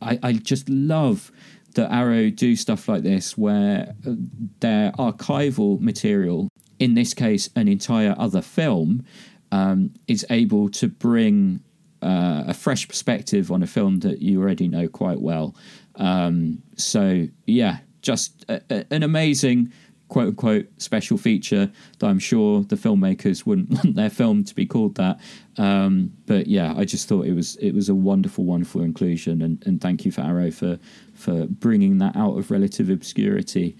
I, 0.00 0.18
I 0.22 0.32
just 0.32 0.68
love 0.68 1.30
that 1.74 1.92
Arrow 1.92 2.30
do 2.30 2.56
stuff 2.56 2.88
like 2.88 3.02
this 3.02 3.36
where 3.36 3.94
uh, 4.06 4.14
their 4.60 4.92
archival 4.92 5.80
material, 5.80 6.48
in 6.78 6.94
this 6.94 7.14
case, 7.14 7.48
an 7.56 7.68
entire 7.68 8.14
other 8.18 8.42
film, 8.42 9.04
um, 9.52 9.92
is 10.06 10.24
able 10.30 10.68
to 10.70 10.88
bring 10.88 11.60
uh, 12.02 12.44
a 12.46 12.54
fresh 12.54 12.88
perspective 12.88 13.50
on 13.52 13.62
a 13.62 13.66
film 13.66 14.00
that 14.00 14.22
you 14.22 14.40
already 14.40 14.68
know 14.68 14.88
quite 14.88 15.20
well. 15.20 15.54
Um, 15.96 16.62
so, 16.76 17.26
yeah, 17.46 17.78
just 18.02 18.44
a, 18.48 18.62
a, 18.70 18.84
an 18.90 19.02
amazing 19.02 19.72
quote 20.10 20.28
unquote 20.28 20.66
special 20.76 21.16
feature 21.16 21.72
that 21.98 22.06
I'm 22.06 22.18
sure 22.18 22.62
the 22.64 22.76
filmmakers 22.76 23.46
wouldn't 23.46 23.70
want 23.84 23.94
their 23.94 24.10
film 24.10 24.44
to 24.44 24.54
be 24.54 24.66
called 24.66 24.96
that. 24.96 25.18
Um, 25.56 26.12
but 26.26 26.46
yeah, 26.46 26.74
I 26.76 26.84
just 26.84 27.08
thought 27.08 27.24
it 27.24 27.32
was 27.32 27.56
it 27.56 27.72
was 27.72 27.88
a 27.88 27.94
wonderful, 27.94 28.44
wonderful 28.44 28.82
inclusion, 28.82 29.40
and, 29.40 29.62
and 29.66 29.80
thank 29.80 30.04
you 30.04 30.12
for 30.12 30.20
Arrow 30.20 30.50
for 30.50 30.78
for 31.14 31.46
bringing 31.46 31.98
that 31.98 32.14
out 32.16 32.36
of 32.36 32.50
relative 32.50 32.90
obscurity. 32.90 33.76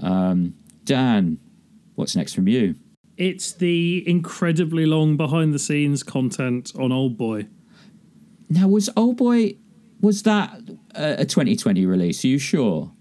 Um, 0.00 0.54
Dan, 0.84 1.38
what's 1.96 2.16
next 2.16 2.32
from 2.32 2.48
you? 2.48 2.76
It's 3.18 3.52
the 3.52 4.02
incredibly 4.08 4.86
long 4.86 5.18
behind 5.18 5.52
the 5.52 5.58
scenes 5.58 6.02
content 6.02 6.72
on 6.78 6.92
Old 6.92 7.18
Boy. 7.18 7.48
Now, 8.48 8.68
was 8.68 8.88
Old 8.96 9.18
Boy 9.18 9.56
was 10.00 10.24
that 10.24 10.50
a, 10.94 11.20
a 11.20 11.24
2020 11.24 11.86
release? 11.86 12.24
Are 12.24 12.28
you 12.28 12.38
sure? 12.38 12.92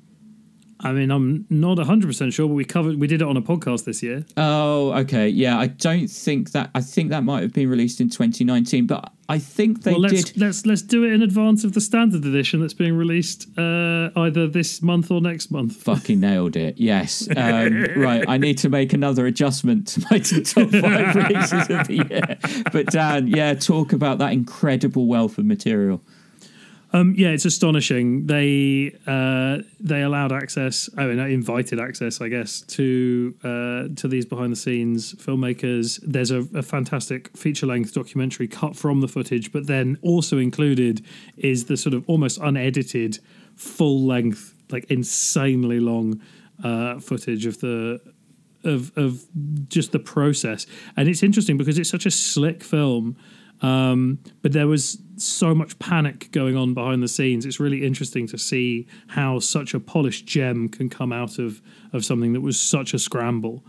I 0.83 0.91
mean, 0.91 1.11
I'm 1.11 1.45
not 1.49 1.77
100% 1.77 2.33
sure, 2.33 2.47
but 2.47 2.55
we 2.55 2.65
covered, 2.65 2.99
we 2.99 3.07
did 3.07 3.21
it 3.21 3.27
on 3.27 3.37
a 3.37 3.41
podcast 3.41 3.85
this 3.85 4.01
year. 4.01 4.25
Oh, 4.35 4.91
okay. 5.01 5.27
Yeah, 5.27 5.59
I 5.59 5.67
don't 5.67 6.07
think 6.07 6.51
that. 6.51 6.71
I 6.73 6.81
think 6.81 7.11
that 7.11 7.23
might 7.23 7.43
have 7.43 7.53
been 7.53 7.69
released 7.69 8.01
in 8.01 8.09
2019, 8.09 8.87
but 8.87 9.11
I 9.29 9.37
think 9.37 9.83
they 9.83 9.91
well, 9.91 10.01
let's, 10.01 10.31
did. 10.31 10.41
let's 10.41 10.65
let's 10.65 10.81
do 10.81 11.03
it 11.03 11.13
in 11.13 11.21
advance 11.21 11.63
of 11.63 11.73
the 11.73 11.81
standard 11.81 12.25
edition 12.25 12.59
that's 12.59 12.73
being 12.73 12.97
released 12.97 13.47
uh, 13.57 14.09
either 14.15 14.47
this 14.47 14.81
month 14.81 15.11
or 15.11 15.21
next 15.21 15.51
month. 15.51 15.77
Fucking 15.77 16.19
nailed 16.19 16.55
it. 16.55 16.77
Yes. 16.77 17.29
Um, 17.37 17.83
right. 17.95 18.25
I 18.27 18.37
need 18.37 18.57
to 18.59 18.69
make 18.69 18.91
another 18.91 19.25
adjustment 19.27 19.87
to 19.89 20.05
my 20.11 20.19
top 20.19 20.69
five 20.69 21.15
releases 21.15 21.69
of 21.69 21.87
the 21.87 22.05
year. 22.09 22.63
But 22.73 22.87
Dan, 22.87 23.27
yeah, 23.27 23.53
talk 23.53 23.93
about 23.93 24.17
that 24.17 24.33
incredible 24.33 25.07
wealth 25.07 25.37
of 25.37 25.45
material. 25.45 26.01
Um, 26.93 27.13
yeah, 27.17 27.29
it's 27.29 27.45
astonishing. 27.45 28.27
They 28.27 28.93
uh, 29.07 29.59
they 29.79 30.01
allowed 30.01 30.31
access, 30.31 30.89
I 30.97 31.05
mean, 31.05 31.19
invited 31.19 31.79
access, 31.79 32.19
I 32.19 32.27
guess, 32.27 32.61
to 32.61 33.33
uh, 33.43 33.95
to 33.95 34.07
these 34.07 34.25
behind 34.25 34.51
the 34.51 34.57
scenes 34.57 35.13
filmmakers. 35.13 35.99
There's 36.03 36.31
a, 36.31 36.47
a 36.53 36.61
fantastic 36.61 37.35
feature 37.37 37.65
length 37.65 37.93
documentary 37.93 38.47
cut 38.47 38.75
from 38.75 38.99
the 38.99 39.07
footage, 39.07 39.53
but 39.53 39.67
then 39.67 39.97
also 40.01 40.37
included 40.37 41.05
is 41.37 41.65
the 41.65 41.77
sort 41.77 41.93
of 41.93 42.03
almost 42.07 42.39
unedited 42.39 43.19
full 43.55 44.05
length 44.05 44.53
like 44.69 44.85
insanely 44.89 45.79
long 45.79 46.21
uh, 46.63 46.99
footage 46.99 47.45
of 47.45 47.61
the 47.61 48.01
of 48.65 48.91
of 48.97 49.25
just 49.69 49.93
the 49.93 49.99
process. 49.99 50.67
And 50.97 51.07
it's 51.07 51.23
interesting 51.23 51.57
because 51.57 51.77
it's 51.77 51.89
such 51.89 52.05
a 52.05 52.11
slick 52.11 52.63
film. 52.63 53.15
Um, 53.61 54.19
but 54.41 54.53
there 54.53 54.67
was 54.67 54.97
so 55.17 55.53
much 55.53 55.77
panic 55.77 56.31
going 56.31 56.57
on 56.57 56.73
behind 56.73 57.03
the 57.03 57.07
scenes. 57.07 57.45
It's 57.45 57.59
really 57.59 57.85
interesting 57.85 58.25
to 58.27 58.37
see 58.37 58.87
how 59.07 59.39
such 59.39 59.73
a 59.73 59.79
polished 59.79 60.25
gem 60.25 60.67
can 60.67 60.89
come 60.89 61.11
out 61.13 61.37
of 61.37 61.61
of 61.93 62.03
something 62.03 62.33
that 62.33 62.41
was 62.41 62.59
such 62.59 62.93
a 62.93 62.99
scramble. 62.99 63.63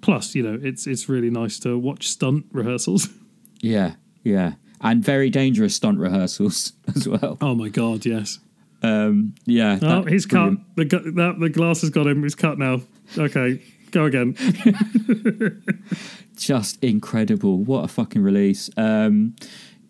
Plus, 0.00 0.34
you 0.34 0.42
know, 0.42 0.58
it's 0.62 0.86
it's 0.86 1.08
really 1.08 1.30
nice 1.30 1.58
to 1.60 1.78
watch 1.78 2.08
stunt 2.08 2.46
rehearsals. 2.52 3.08
Yeah, 3.60 3.94
yeah, 4.22 4.52
and 4.82 5.02
very 5.02 5.30
dangerous 5.30 5.74
stunt 5.74 5.98
rehearsals 5.98 6.74
as 6.94 7.08
well. 7.08 7.38
Oh 7.40 7.56
my 7.56 7.68
god, 7.68 8.06
yes. 8.06 8.38
Um, 8.84 9.34
yeah. 9.46 9.80
Oh, 9.82 10.04
he's 10.04 10.26
brilliant. 10.26 10.60
cut. 10.76 10.88
The 10.88 11.10
that 11.16 11.40
the 11.40 11.48
glass 11.48 11.80
has 11.80 11.90
got 11.90 12.06
him. 12.06 12.22
He's 12.22 12.36
cut 12.36 12.56
now. 12.56 12.82
Okay, 13.16 13.60
go 13.90 14.04
again. 14.04 14.36
just 16.36 16.82
incredible. 16.82 17.58
What 17.58 17.84
a 17.84 17.88
fucking 17.88 18.22
release. 18.22 18.70
Um, 18.76 19.34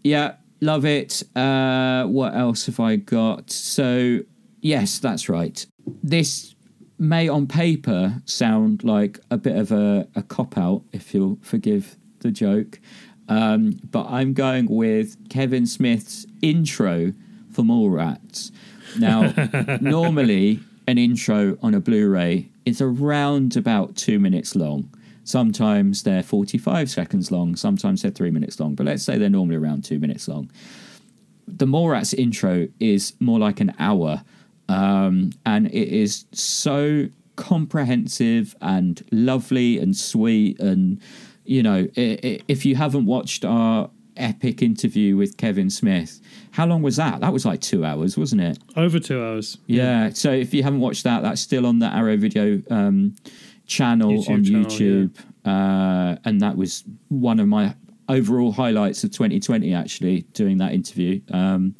yeah, 0.03 0.36
love 0.61 0.84
it. 0.84 1.22
Uh, 1.36 2.05
what 2.05 2.34
else 2.34 2.66
have 2.66 2.80
I 2.80 2.96
got? 2.96 3.51
So, 3.51 4.20
yes, 4.61 4.99
that's 4.99 5.28
right. 5.28 5.64
This 6.03 6.55
may 6.99 7.28
on 7.28 7.46
paper 7.46 8.20
sound 8.24 8.82
like 8.82 9.20
a 9.30 9.36
bit 9.36 9.57
of 9.57 9.70
a, 9.70 10.09
a 10.14 10.22
cop 10.22 10.59
out, 10.59 10.82
if 10.92 11.14
you'll 11.14 11.38
forgive 11.42 11.96
the 12.20 12.30
joke. 12.30 12.80
Um, 13.28 13.78
but 13.90 14.07
I'm 14.07 14.32
going 14.32 14.66
with 14.68 15.28
Kevin 15.28 15.66
Smith's 15.66 16.26
intro 16.42 17.12
for 17.51 17.62
Mallrats. 17.62 18.51
Now, 18.99 19.32
normally 19.80 20.61
an 20.86 20.96
intro 20.96 21.59
on 21.62 21.74
a 21.74 21.80
Blu-ray 21.80 22.49
is 22.68 22.80
around 22.80 23.56
about 23.56 23.96
two 23.96 24.18
minutes 24.18 24.54
long. 24.54 24.90
Sometimes 25.24 26.02
they're 26.04 26.22
45 26.22 26.88
seconds 26.90 27.30
long, 27.30 27.56
sometimes 27.56 28.02
they're 28.02 28.10
three 28.10 28.30
minutes 28.30 28.58
long, 28.60 28.74
but 28.74 28.86
let's 28.86 29.02
say 29.02 29.18
they're 29.18 29.28
normally 29.30 29.56
around 29.56 29.84
two 29.84 29.98
minutes 29.98 30.28
long. 30.28 30.50
The 31.46 31.66
Mallrats 31.66 32.14
intro 32.14 32.68
is 32.80 33.14
more 33.20 33.38
like 33.38 33.60
an 33.60 33.72
hour, 33.78 34.22
um, 34.68 35.30
and 35.44 35.66
it 35.66 35.88
is 35.88 36.24
so 36.32 37.08
comprehensive 37.36 38.54
and 38.60 39.02
lovely 39.12 39.78
and 39.78 39.96
sweet. 39.96 40.58
And, 40.60 41.00
you 41.44 41.62
know, 41.62 41.88
i- 41.96 42.18
i- 42.24 42.40
if 42.48 42.64
you 42.66 42.76
haven't 42.76 43.06
watched 43.06 43.44
our 43.44 43.90
epic 44.18 44.62
interview 44.62 45.16
with 45.16 45.36
Kevin 45.36 45.70
Smith, 45.70 46.20
how 46.52 46.66
long 46.66 46.82
was 46.82 46.96
that? 46.96 47.20
That 47.20 47.32
was 47.32 47.44
like 47.44 47.60
two 47.60 47.84
hours, 47.84 48.16
wasn't 48.18 48.42
it? 48.42 48.58
Over 48.76 48.98
two 48.98 49.22
hours. 49.22 49.58
Yeah. 49.66 50.10
So 50.10 50.32
if 50.32 50.52
you 50.52 50.62
haven't 50.62 50.80
watched 50.80 51.04
that, 51.04 51.22
that's 51.22 51.40
still 51.40 51.66
on 51.66 51.78
the 51.78 51.86
Arrow 51.86 52.16
Video 52.16 52.62
um, 52.70 53.14
channel 53.66 54.12
YouTube 54.12 54.30
on 54.30 54.44
channel, 54.44 54.64
YouTube, 54.64 55.18
uh, 55.44 56.16
and 56.24 56.40
that 56.40 56.56
was 56.56 56.84
one 57.08 57.40
of 57.40 57.48
my 57.48 57.74
overall 58.08 58.52
highlights 58.52 59.04
of 59.04 59.12
2020. 59.12 59.74
Actually, 59.74 60.22
doing 60.32 60.58
that 60.58 60.72
interview, 60.72 61.20
um, 61.32 61.74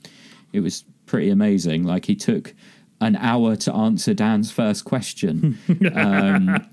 it 0.53 0.61
was 0.61 0.85
pretty 1.07 1.31
amazing. 1.31 1.85
Like 1.85 2.05
he 2.05 2.15
took 2.15 2.55
an 3.01 3.17
hour 3.17 3.57
to 3.57 3.73
answer 3.75 4.15
Dan's 4.15 4.51
first 4.51 4.85
question. 4.85 5.59
um, 5.95 6.67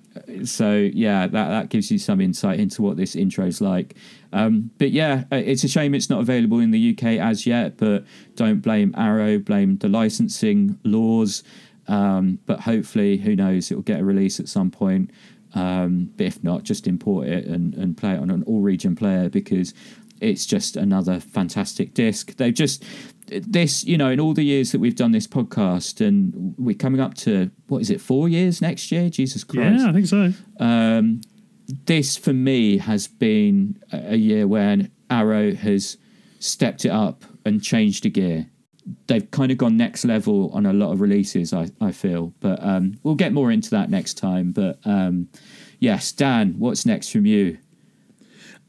so 0.44 0.74
yeah, 0.74 1.28
that 1.28 1.48
that 1.50 1.70
gives 1.70 1.92
you 1.92 1.98
some 1.98 2.22
insight 2.22 2.60
into 2.60 2.82
what 2.82 2.98
this 2.98 3.16
intro 3.16 3.46
is 3.46 3.62
like. 3.62 3.96
Um, 4.34 4.72
but 4.78 4.92
yeah, 4.92 5.24
uh, 5.32 5.38
it's 5.38 5.64
a 5.64 5.68
shame 5.68 5.94
it's 5.96 6.10
not 6.10 6.20
available 6.20 6.60
in 6.60 6.72
the 6.72 6.92
UK 6.92 7.20
as 7.20 7.46
yet. 7.46 7.78
But 7.78 8.06
don't 8.36 8.60
blame 8.60 8.94
Arrow, 8.98 9.40
blame 9.40 9.78
the 9.78 9.90
licensing 9.90 10.80
laws. 10.84 11.44
Um, 11.88 12.40
but 12.46 12.62
hopefully, 12.62 13.18
who 13.18 13.36
knows, 13.36 13.72
it 13.72 13.76
will 13.76 13.82
get 13.84 14.00
a 14.00 14.04
release 14.04 14.40
at 14.40 14.50
some 14.50 14.72
point. 14.72 15.12
Um, 15.54 16.12
but 16.18 16.26
if 16.26 16.44
not, 16.44 16.64
just 16.64 16.88
import 16.88 17.28
it 17.28 17.46
and, 17.46 17.74
and 17.76 17.96
play 17.96 18.14
it 18.14 18.20
on 18.20 18.30
an 18.30 18.44
all 18.44 18.60
region 18.60 18.96
player 18.96 19.30
because 19.30 19.74
it's 20.20 20.46
just 20.46 20.76
another 20.76 21.20
fantastic 21.20 21.94
disc. 21.94 22.36
They've 22.36 22.54
just 22.54 22.84
this, 23.28 23.84
you 23.84 23.98
know, 23.98 24.10
in 24.10 24.20
all 24.20 24.34
the 24.34 24.44
years 24.44 24.72
that 24.72 24.80
we've 24.80 24.96
done 24.96 25.12
this 25.12 25.28
podcast, 25.28 26.06
and 26.06 26.56
we're 26.58 26.76
coming 26.76 27.02
up 27.02 27.14
to 27.16 27.52
what 27.68 27.82
is 27.82 27.90
it, 27.90 28.02
four 28.02 28.30
years 28.30 28.62
next 28.62 28.92
year? 28.92 29.10
Jesus 29.10 29.44
Christ! 29.44 29.82
Yeah, 29.82 29.90
I 29.90 29.94
think 29.94 30.08
so. 30.08 30.34
um, 30.60 31.22
this 31.86 32.16
for 32.16 32.34
me 32.34 32.78
has 32.78 33.08
been 33.08 33.80
a 33.92 34.16
year 34.16 34.48
when 34.48 34.92
Arrow 35.10 35.54
has 35.56 35.98
stepped 36.40 36.86
it 36.86 36.92
up 36.92 37.26
and 37.44 37.64
changed 37.64 38.06
a 38.06 38.10
gear. 38.10 38.48
They've 39.08 39.30
kind 39.32 39.52
of 39.52 39.58
gone 39.58 39.76
next 39.78 40.06
level 40.06 40.52
on 40.54 40.68
a 40.68 40.74
lot 40.74 40.92
of 40.92 41.02
releases, 41.02 41.54
I, 41.54 41.70
I 41.82 41.92
feel. 41.92 42.34
But 42.40 42.64
um, 42.64 43.00
we'll 43.02 43.16
get 43.16 43.34
more 43.34 43.52
into 43.52 43.72
that 43.72 43.90
next 43.90 44.14
time. 44.16 44.52
But 44.52 44.78
um, 44.86 45.28
yes, 45.80 46.12
Dan, 46.12 46.60
what's 46.60 46.86
next 46.86 47.10
from 47.10 47.26
you? 47.26 47.58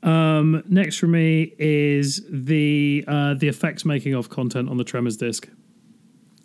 Um, 0.03 0.63
next 0.69 0.99
for 0.99 1.07
me 1.07 1.55
is 1.59 2.23
the 2.31 3.05
uh, 3.09 3.35
the 3.35 3.49
effects 3.49 3.85
making 3.85 4.15
of 4.15 4.29
content 4.29 4.69
on 4.69 4.77
the 4.77 4.85
Tremors 4.85 5.17
disc. 5.17 5.49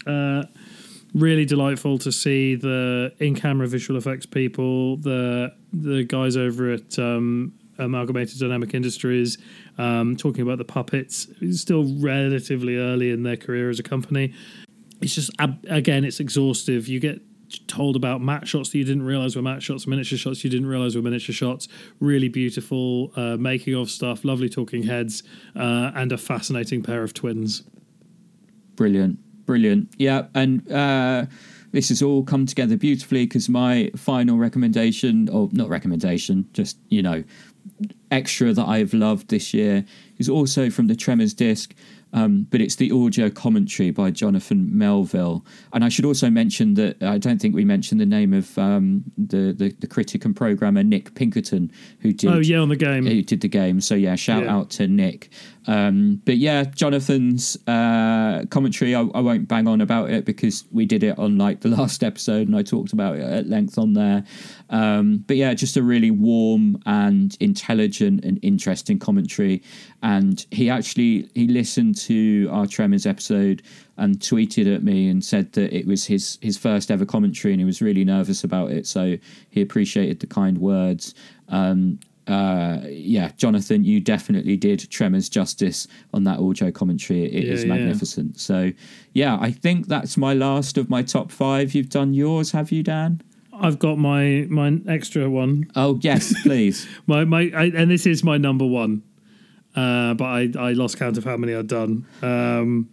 Uh, 0.08 0.44
really 1.14 1.46
delightful 1.46 1.98
to 2.00 2.12
see 2.12 2.56
the 2.56 3.14
in 3.20 3.36
camera 3.36 3.68
visual 3.68 3.98
effects 3.98 4.26
people, 4.26 4.98
the 4.98 5.54
the 5.74 6.04
guys 6.04 6.38
over 6.38 6.72
at 6.72 6.98
um, 6.98 7.54
Amalgamated 7.78 8.40
Dynamic 8.40 8.74
Industries, 8.74 9.38
um, 9.78 10.16
talking 10.16 10.42
about 10.42 10.58
the 10.58 10.66
puppets. 10.66 11.28
Still 11.52 11.84
relatively 12.00 12.78
early 12.78 13.12
in 13.12 13.24
their 13.24 13.38
career 13.38 13.70
as 13.70 13.80
a 13.80 13.84
company. 13.84 14.34
It's 15.02 15.16
just 15.16 15.32
again, 15.70 16.04
it's 16.06 16.20
exhaustive. 16.20 16.88
You 16.88 17.00
get 17.00 17.22
told 17.68 17.96
about 17.96 18.22
matte 18.22 18.48
shots 18.48 18.70
that 18.70 18.78
you 18.78 18.84
didn't 18.84 19.04
realize 19.04 19.36
were 19.36 19.42
matte 19.42 19.64
shots, 19.64 19.88
miniature 19.88 20.18
shots 20.18 20.44
you 20.44 20.50
didn't 20.50 20.68
realize 20.68 20.96
were 20.96 21.02
miniature 21.02 21.34
shots. 21.34 21.68
Really 22.00 22.30
beautiful 22.30 23.12
uh, 23.16 23.38
making 23.38 23.76
of 23.76 23.90
stuff, 23.90 24.24
lovely 24.24 24.50
talking 24.50 24.84
heads, 24.84 25.24
uh, 25.56 25.92
and 25.96 26.12
a 26.12 26.18
fascinating 26.18 26.84
pair 26.84 27.04
of 27.04 27.14
twins. 27.14 27.64
Brilliant, 28.76 29.20
brilliant. 29.46 29.94
Yeah, 29.98 30.28
and 30.34 30.70
uh, 30.72 31.26
this 31.72 31.90
has 31.90 32.02
all 32.02 32.24
come 32.24 32.46
together 32.46 32.78
beautifully 32.78 33.26
because 33.26 33.50
my 33.50 33.92
final 33.96 34.38
recommendation, 34.38 35.30
or 35.30 35.50
not 35.52 35.70
recommendation, 35.70 36.48
just 36.54 36.78
you 36.90 37.02
know, 37.02 37.24
extra 38.10 38.54
that 38.54 38.68
I've 38.68 38.94
loved 38.94 39.30
this 39.30 39.54
year 39.54 39.86
is 40.18 40.30
also 40.30 40.70
from 40.70 40.88
the 40.88 40.96
Tremors 40.96 41.34
disc. 41.34 41.74
Um, 42.14 42.46
but 42.50 42.60
it's 42.60 42.76
the 42.76 42.92
audio 42.92 43.30
commentary 43.30 43.92
by 43.92 44.12
Jonathan 44.12 44.78
Melville, 44.78 45.46
and 45.74 45.84
I 45.84 45.90
should 45.90 46.04
also 46.06 46.30
mention 46.30 46.74
that 46.74 47.02
I 47.02 47.18
don't 47.18 47.40
think 47.42 47.56
we 47.56 47.64
mentioned 47.64 48.02
the 48.02 48.06
name 48.06 48.34
of 48.34 48.58
um, 48.58 49.04
the, 49.18 49.54
the 49.54 49.74
the 49.80 49.88
critic 49.88 50.26
and 50.26 50.36
programmer 50.36 50.84
Nick 50.84 51.16
Pinkerton, 51.16 51.72
who 52.00 52.12
did 52.12 52.30
Oh 52.30 52.40
yeah, 52.40 52.58
on 52.60 52.70
the 52.70 52.76
game. 52.76 53.06
who 53.06 53.22
did 53.22 53.40
the 53.42 53.48
game. 53.48 53.80
So 53.82 53.96
yeah, 53.96 54.16
shout 54.16 54.44
Yeah. 54.44 54.54
out 54.56 54.70
to 54.72 54.88
Nick. 54.88 55.30
Um, 55.68 56.22
but 56.26 56.38
yeah, 56.38 56.64
Jonathan's 56.64 57.58
uh, 57.68 58.46
commentary. 58.50 58.96
I, 58.96 59.02
I 59.02 59.20
won't 59.20 59.48
bang 59.48 59.68
on 59.68 59.82
about 59.82 60.10
it 60.10 60.26
because 60.26 60.66
we 60.72 60.86
did 60.86 61.04
it 61.04 61.18
on 61.20 61.38
like 61.38 61.62
the 61.62 61.70
last 61.78 62.04
episode, 62.04 62.48
and 62.48 62.56
I 62.56 62.64
talked 62.64 62.94
about 62.94 63.18
it 63.18 63.22
at 63.22 63.48
length 63.48 63.78
on 63.78 63.94
there. 63.94 64.24
Um, 64.70 65.24
but 65.28 65.38
yeah, 65.38 65.54
just 65.54 65.78
a 65.78 65.84
really 65.84 66.12
warm 66.12 66.82
and 66.86 67.36
intelligent 67.40 68.26
and 68.26 68.40
interesting 68.42 69.00
commentary. 69.00 69.62
And 70.02 70.46
he 70.52 70.70
actually 70.70 71.30
he 71.36 71.48
listened 71.48 71.96
to 72.00 72.50
our 72.52 72.66
Tremors 72.66 73.06
episode 73.06 73.62
and 73.98 74.20
tweeted 74.20 74.74
at 74.74 74.84
me 74.84 75.10
and 75.10 75.24
said 75.24 75.54
that 75.54 75.76
it 75.76 75.86
was 75.86 76.06
his 76.06 76.40
his 76.42 76.58
first 76.58 76.90
ever 76.90 77.06
commentary 77.06 77.54
and 77.54 77.62
he 77.62 77.66
was 77.66 77.82
really 77.82 78.04
nervous 78.04 78.44
about 78.44 78.72
it. 78.72 78.88
So 78.88 79.18
he 79.52 79.62
appreciated 79.62 80.20
the 80.20 80.28
kind 80.28 80.58
words. 80.58 81.14
Um, 81.50 82.00
uh, 82.32 82.82
yeah, 82.88 83.32
Jonathan, 83.38 83.84
you 83.84 84.00
definitely 84.00 84.56
did 84.58 84.90
Tremors 84.90 85.28
justice 85.30 85.88
on 86.14 86.24
that 86.24 86.40
audio 86.40 86.72
commentary. 86.72 87.26
It 87.26 87.44
is 87.46 87.64
Yeah, 87.64 87.68
yeah. 87.68 87.74
magnificent. 87.80 88.40
So, 88.40 88.72
yeah, 89.14 89.38
I 89.42 89.52
think 89.52 89.88
that's 89.88 90.16
my 90.18 90.34
last 90.34 90.78
of 90.78 90.90
my 90.90 91.04
top 91.04 91.32
five. 91.32 91.74
You've 91.76 91.90
done 91.90 92.14
yours, 92.14 92.52
have 92.52 92.72
you, 92.72 92.84
Dan? 92.84 93.22
I've 93.54 93.78
got 93.78 93.98
my 94.00 94.48
my 94.50 94.80
extra 94.88 95.30
one. 95.30 95.70
Oh 95.76 96.00
yes, 96.02 96.34
please. 96.44 96.88
My 97.06 97.26
my 97.26 97.52
I, 97.56 97.66
and 97.76 97.92
this 97.92 98.06
is 98.08 98.24
my 98.24 98.38
number 98.38 98.66
one. 98.66 99.04
Uh, 99.76 100.14
but 100.16 100.26
I, 100.26 100.50
I 100.58 100.72
lost 100.74 100.98
count 100.98 101.18
of 101.18 101.24
how 101.24 101.38
many 101.38 101.54
I'd 101.54 101.68
done. 101.68 102.06
Um, 102.24 102.90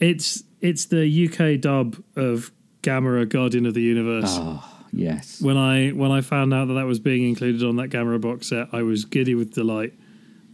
it's 0.00 0.42
it's 0.60 0.86
the 0.86 1.04
UK 1.28 1.60
dub 1.60 2.02
of 2.16 2.50
Gamera 2.82 3.28
Guardian 3.28 3.66
of 3.66 3.74
the 3.74 3.82
Universe. 3.82 4.24
oh 4.30 4.69
yes. 4.92 5.40
When 5.40 5.56
I 5.56 5.90
when 5.90 6.10
I 6.10 6.20
found 6.20 6.52
out 6.54 6.68
that 6.68 6.74
that 6.74 6.86
was 6.86 6.98
being 6.98 7.28
included 7.28 7.62
on 7.62 7.76
that 7.76 7.90
Gamera 7.90 8.20
box 8.20 8.48
set, 8.48 8.68
I 8.72 8.82
was 8.82 9.04
giddy 9.04 9.34
with 9.34 9.52
delight. 9.52 9.94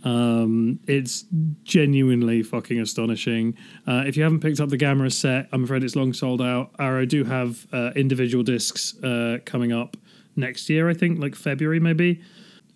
Um, 0.04 0.78
it's 0.86 1.24
genuinely 1.64 2.42
fucking 2.42 2.78
astonishing. 2.78 3.56
Uh, 3.86 4.04
if 4.06 4.16
you 4.16 4.22
haven't 4.22 4.40
picked 4.40 4.60
up 4.60 4.68
the 4.68 4.78
Gamera 4.78 5.12
set, 5.12 5.48
I'm 5.52 5.64
afraid 5.64 5.82
it's 5.82 5.96
long 5.96 6.12
sold 6.12 6.40
out. 6.40 6.70
Arrow 6.78 7.06
do 7.06 7.24
have 7.24 7.66
uh, 7.72 7.90
individual 7.96 8.44
discs 8.44 8.96
uh, 9.02 9.38
coming 9.44 9.72
up 9.72 9.96
next 10.36 10.68
year, 10.70 10.88
I 10.88 10.94
think, 10.94 11.18
like 11.18 11.34
February 11.34 11.80
maybe. 11.80 12.22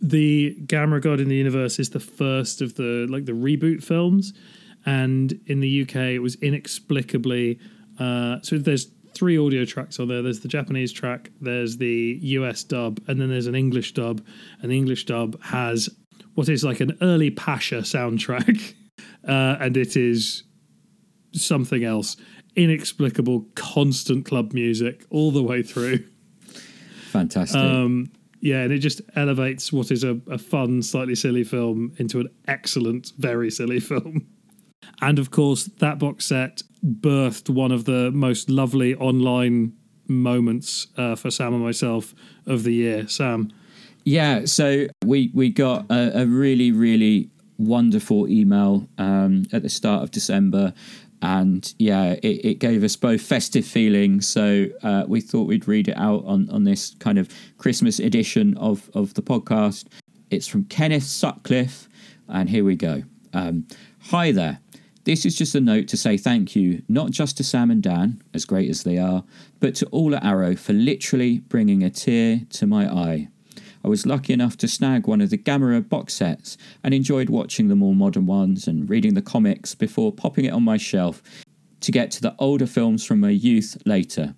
The 0.01 0.57
Gamera 0.65 1.01
Guardian 1.01 1.27
of 1.27 1.29
the 1.29 1.37
Universe 1.37 1.79
is 1.79 1.91
the 1.91 2.01
first 2.01 2.63
of 2.63 2.75
the 2.75 3.07
like 3.09 3.27
the 3.27 3.33
reboot 3.33 3.85
films, 3.85 4.33
and 4.87 5.39
in 5.47 5.61
the 5.61 5.83
UK 5.83 5.97
it 5.97 6.21
was 6.21 6.37
inexplicably 6.37 7.61
uh, 8.01 8.41
so 8.43 8.57
there's 8.57 8.91
three 9.21 9.37
audio 9.37 9.67
tracks 9.67 10.01
on 10.01 10.09
there. 10.09 10.23
There's 10.23 10.41
the 10.41 10.49
Japanese 10.49 10.93
track, 10.93 11.31
there's 11.43 11.77
the 11.77 12.19
US 12.23 12.65
dub, 12.65 13.01
and 13.07 13.21
then 13.21 13.29
there's 13.29 13.47
an 13.47 13.55
English 13.55 13.93
dub. 13.93 14.25
And 14.63 14.71
the 14.71 14.77
English 14.77 15.05
dub 15.05 15.39
has 15.43 15.91
what 16.37 16.49
is 16.49 16.65
like 16.65 16.81
an 16.81 16.97
early 17.03 17.31
Pasha 17.31 17.83
soundtrack, 17.83 18.75
uh, 19.29 19.57
and 19.61 19.77
it 19.77 19.95
is 19.95 20.45
something 21.33 21.85
else. 21.85 22.17
Inexplicable, 22.57 23.45
constant 23.55 24.25
club 24.25 24.55
music 24.55 25.05
all 25.11 25.31
the 25.31 25.43
way 25.43 25.63
through. 25.63 26.03
Fantastic. 27.11 27.61
Um, 27.61 28.11
yeah, 28.41 28.63
and 28.63 28.73
it 28.73 28.79
just 28.79 29.03
elevates 29.17 29.71
what 29.71 29.91
is 29.91 30.03
a, 30.03 30.19
a 30.31 30.39
fun, 30.39 30.81
slightly 30.81 31.15
silly 31.15 31.45
film 31.45 31.93
into 31.99 32.21
an 32.21 32.29
excellent, 32.49 33.13
very 33.19 33.51
silly 33.51 33.81
film. 33.91 34.29
And 35.01 35.19
of 35.19 35.31
course, 35.31 35.65
that 35.79 35.99
box 35.99 36.27
set 36.27 36.63
birthed 36.85 37.49
one 37.49 37.73
of 37.73 37.85
the 37.85 38.11
most 38.11 38.51
lovely 38.51 38.95
online 38.95 39.73
moments 40.09 40.89
uh, 40.97 41.15
for 41.15 41.31
Sam 41.31 41.55
and 41.55 41.63
myself 41.63 42.15
of 42.47 42.65
the 42.65 42.73
year. 42.73 43.09
Sam. 43.09 43.51
Yeah, 44.05 44.45
so 44.47 44.87
we 45.05 45.31
we 45.35 45.51
got 45.51 45.91
a, 45.91 46.23
a 46.23 46.27
really 46.27 46.73
really 46.73 47.31
wonderful 47.59 48.27
email 48.29 48.89
um, 48.97 49.45
at 49.53 49.63
the 49.63 49.69
start 49.69 50.03
of 50.03 50.11
December, 50.11 50.73
and 51.23 51.73
yeah, 51.79 52.13
it, 52.23 52.45
it 52.45 52.55
gave 52.59 52.83
us 52.83 52.97
both 52.97 53.21
festive 53.21 53.67
feelings. 53.67 54.27
So 54.27 54.69
uh, 54.83 55.05
we 55.07 55.21
thought 55.21 55.47
we'd 55.47 55.69
read 55.69 55.89
it 55.89 55.97
out 55.97 56.25
on 56.25 56.49
on 56.51 56.65
this 56.65 56.95
kind 56.99 57.19
of 57.19 57.29
Christmas 57.59 57.99
edition 57.99 58.57
of 58.57 58.91
of 58.95 59.15
the 59.15 59.23
podcast. 59.23 59.87
It's 60.31 60.47
from 60.47 60.65
Kenneth 60.65 61.05
Sutcliffe, 61.05 61.89
and 62.29 62.49
here 62.49 62.65
we 62.65 62.77
go. 62.77 63.03
Um, 63.33 63.67
Hi 64.05 64.33
there. 64.33 64.61
This 65.11 65.27
is 65.27 65.35
just 65.35 65.57
a 65.57 65.61
note 65.61 65.89
to 65.89 65.97
say 65.97 66.17
thank 66.17 66.55
you, 66.55 66.83
not 66.89 67.11
just 67.11 67.37
to 67.39 67.43
Sam 67.43 67.69
and 67.73 67.83
Dan, 67.83 68.23
as 68.33 68.45
great 68.45 68.71
as 68.71 68.85
they 68.85 68.97
are, 68.97 69.25
but 69.59 69.75
to 69.75 69.87
all 69.87 70.15
at 70.15 70.23
Arrow 70.23 70.55
for 70.55 70.73
literally 70.73 71.41
bringing 71.41 71.83
a 71.83 71.91
tear 71.91 72.43
to 72.51 72.65
my 72.65 72.89
eye. 72.89 73.29
I 73.85 73.89
was 73.89 74.07
lucky 74.07 74.33
enough 74.33 74.57
to 74.59 74.69
snag 74.69 75.09
one 75.09 75.21
of 75.21 75.31
the 75.31 75.37
Gamera 75.37 75.89
box 75.89 76.15
sets 76.15 76.57
and 76.85 76.95
enjoyed 76.95 77.29
watching 77.29 77.67
the 77.67 77.75
more 77.75 77.93
modern 77.93 78.27
ones 78.27 78.69
and 78.69 78.89
reading 78.89 79.15
the 79.15 79.21
comics 79.21 79.75
before 79.75 80.13
popping 80.13 80.45
it 80.45 80.53
on 80.53 80.63
my 80.63 80.77
shelf 80.77 81.25
to 81.81 81.91
get 81.91 82.13
to 82.13 82.21
the 82.21 82.37
older 82.39 82.69
films 82.69 83.05
from 83.05 83.19
my 83.19 83.31
youth 83.31 83.83
later. 83.85 84.37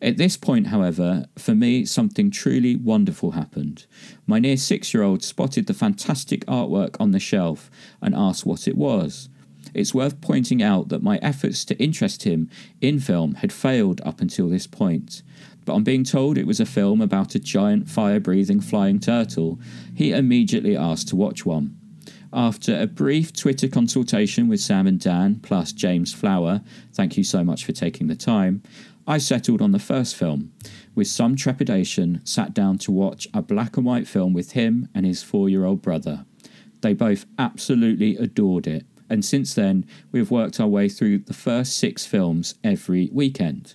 At 0.00 0.16
this 0.16 0.38
point, 0.38 0.68
however, 0.68 1.26
for 1.36 1.54
me, 1.54 1.84
something 1.84 2.30
truly 2.30 2.76
wonderful 2.76 3.32
happened. 3.32 3.84
My 4.26 4.38
near 4.38 4.56
six 4.56 4.94
year 4.94 5.02
old 5.02 5.22
spotted 5.22 5.66
the 5.66 5.74
fantastic 5.74 6.46
artwork 6.46 6.96
on 6.98 7.10
the 7.10 7.20
shelf 7.20 7.70
and 8.00 8.14
asked 8.14 8.46
what 8.46 8.66
it 8.66 8.78
was. 8.78 9.28
It's 9.74 9.94
worth 9.94 10.20
pointing 10.20 10.62
out 10.62 10.88
that 10.88 11.02
my 11.02 11.18
efforts 11.18 11.64
to 11.66 11.78
interest 11.78 12.24
him 12.24 12.50
in 12.80 13.00
film 13.00 13.34
had 13.34 13.52
failed 13.52 14.00
up 14.04 14.20
until 14.20 14.48
this 14.48 14.66
point. 14.66 15.22
But 15.64 15.74
on 15.74 15.84
being 15.84 16.04
told 16.04 16.38
it 16.38 16.46
was 16.46 16.60
a 16.60 16.66
film 16.66 17.00
about 17.00 17.34
a 17.34 17.38
giant 17.38 17.88
fire 17.88 18.20
breathing 18.20 18.60
flying 18.60 19.00
turtle, 19.00 19.58
he 19.94 20.12
immediately 20.12 20.76
asked 20.76 21.08
to 21.08 21.16
watch 21.16 21.44
one. 21.44 21.76
After 22.32 22.78
a 22.78 22.86
brief 22.86 23.32
Twitter 23.32 23.68
consultation 23.68 24.48
with 24.48 24.60
Sam 24.60 24.86
and 24.86 25.00
Dan, 25.00 25.40
plus 25.42 25.72
James 25.72 26.12
Flower, 26.12 26.62
thank 26.92 27.16
you 27.16 27.24
so 27.24 27.42
much 27.42 27.64
for 27.64 27.72
taking 27.72 28.06
the 28.06 28.16
time, 28.16 28.62
I 29.06 29.16
settled 29.16 29.62
on 29.62 29.72
the 29.72 29.78
first 29.78 30.16
film. 30.16 30.52
With 30.94 31.06
some 31.06 31.34
trepidation, 31.34 32.20
sat 32.24 32.52
down 32.52 32.76
to 32.78 32.92
watch 32.92 33.26
a 33.32 33.40
black 33.40 33.78
and 33.78 33.86
white 33.86 34.06
film 34.06 34.34
with 34.34 34.52
him 34.52 34.88
and 34.94 35.06
his 35.06 35.22
four 35.22 35.48
year 35.48 35.64
old 35.64 35.80
brother. 35.80 36.26
They 36.82 36.92
both 36.92 37.24
absolutely 37.38 38.16
adored 38.16 38.66
it, 38.66 38.84
and 39.10 39.24
since 39.24 39.54
then, 39.54 39.86
we've 40.12 40.30
worked 40.30 40.60
our 40.60 40.66
way 40.68 40.88
through 40.88 41.18
the 41.18 41.34
first 41.34 41.76
six 41.78 42.04
films 42.06 42.54
every 42.62 43.08
weekend. 43.12 43.74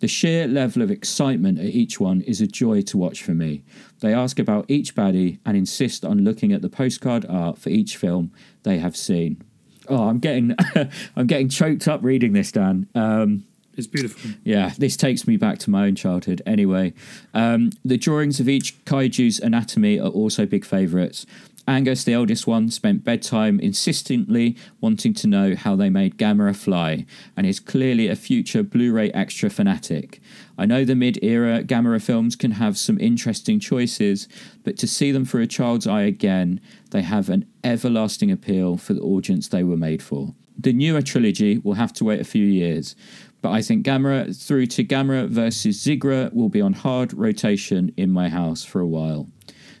The 0.00 0.08
sheer 0.08 0.48
level 0.48 0.82
of 0.82 0.90
excitement 0.90 1.60
at 1.60 1.66
each 1.66 2.00
one 2.00 2.22
is 2.22 2.40
a 2.40 2.46
joy 2.48 2.82
to 2.82 2.98
watch 2.98 3.22
for 3.22 3.34
me. 3.34 3.62
They 4.00 4.12
ask 4.12 4.38
about 4.40 4.64
each 4.68 4.96
baddie 4.96 5.38
and 5.46 5.56
insist 5.56 6.04
on 6.04 6.24
looking 6.24 6.52
at 6.52 6.60
the 6.60 6.68
postcard 6.68 7.24
art 7.28 7.58
for 7.58 7.68
each 7.68 7.96
film 7.96 8.32
they 8.64 8.78
have 8.78 8.96
seen. 8.96 9.42
Oh, 9.88 10.08
I'm 10.08 10.18
getting, 10.18 10.56
I'm 11.16 11.26
getting 11.28 11.48
choked 11.48 11.86
up 11.86 12.02
reading 12.02 12.32
this, 12.32 12.50
Dan. 12.50 12.88
Um, 12.96 13.44
It's 13.76 13.86
beautiful. 13.86 14.32
yeah, 14.44 14.72
this 14.76 14.96
takes 14.96 15.26
me 15.28 15.36
back 15.36 15.58
to 15.60 15.70
my 15.70 15.86
own 15.86 15.94
childhood. 15.94 16.42
Anyway, 16.46 16.94
um, 17.32 17.70
the 17.84 17.96
drawings 17.96 18.40
of 18.40 18.48
each 18.48 18.84
kaiju's 18.84 19.38
anatomy 19.38 20.00
are 20.00 20.08
also 20.08 20.46
big 20.46 20.64
favourites. 20.64 21.26
Angus, 21.68 22.02
the 22.02 22.12
eldest 22.12 22.46
one, 22.46 22.70
spent 22.70 23.04
bedtime 23.04 23.60
insistently 23.60 24.56
wanting 24.80 25.14
to 25.14 25.28
know 25.28 25.54
how 25.54 25.76
they 25.76 25.90
made 25.90 26.18
Gamera 26.18 26.56
fly, 26.56 27.06
and 27.36 27.46
is 27.46 27.60
clearly 27.60 28.08
a 28.08 28.16
future 28.16 28.62
Blu 28.64 28.92
ray 28.92 29.10
extra 29.12 29.48
fanatic. 29.48 30.20
I 30.58 30.66
know 30.66 30.84
the 30.84 30.96
mid 30.96 31.22
era 31.22 31.62
Gamera 31.62 32.02
films 32.02 32.34
can 32.34 32.52
have 32.52 32.76
some 32.76 32.98
interesting 32.98 33.60
choices, 33.60 34.26
but 34.64 34.76
to 34.78 34.88
see 34.88 35.12
them 35.12 35.24
through 35.24 35.42
a 35.42 35.46
child's 35.46 35.86
eye 35.86 36.02
again, 36.02 36.60
they 36.90 37.02
have 37.02 37.28
an 37.28 37.46
everlasting 37.62 38.32
appeal 38.32 38.76
for 38.76 38.94
the 38.94 39.00
audience 39.02 39.48
they 39.48 39.62
were 39.62 39.76
made 39.76 40.02
for. 40.02 40.34
The 40.58 40.72
newer 40.72 41.02
trilogy 41.02 41.58
will 41.58 41.74
have 41.74 41.92
to 41.94 42.04
wait 42.04 42.20
a 42.20 42.24
few 42.24 42.44
years, 42.44 42.96
but 43.40 43.50
I 43.50 43.62
think 43.62 43.86
Gamera 43.86 44.36
through 44.36 44.66
to 44.66 44.84
Gamera 44.84 45.28
versus 45.28 45.84
Zigra 45.84 46.32
will 46.32 46.48
be 46.48 46.60
on 46.60 46.72
hard 46.72 47.12
rotation 47.12 47.92
in 47.96 48.10
my 48.10 48.28
house 48.28 48.64
for 48.64 48.80
a 48.80 48.86
while. 48.86 49.28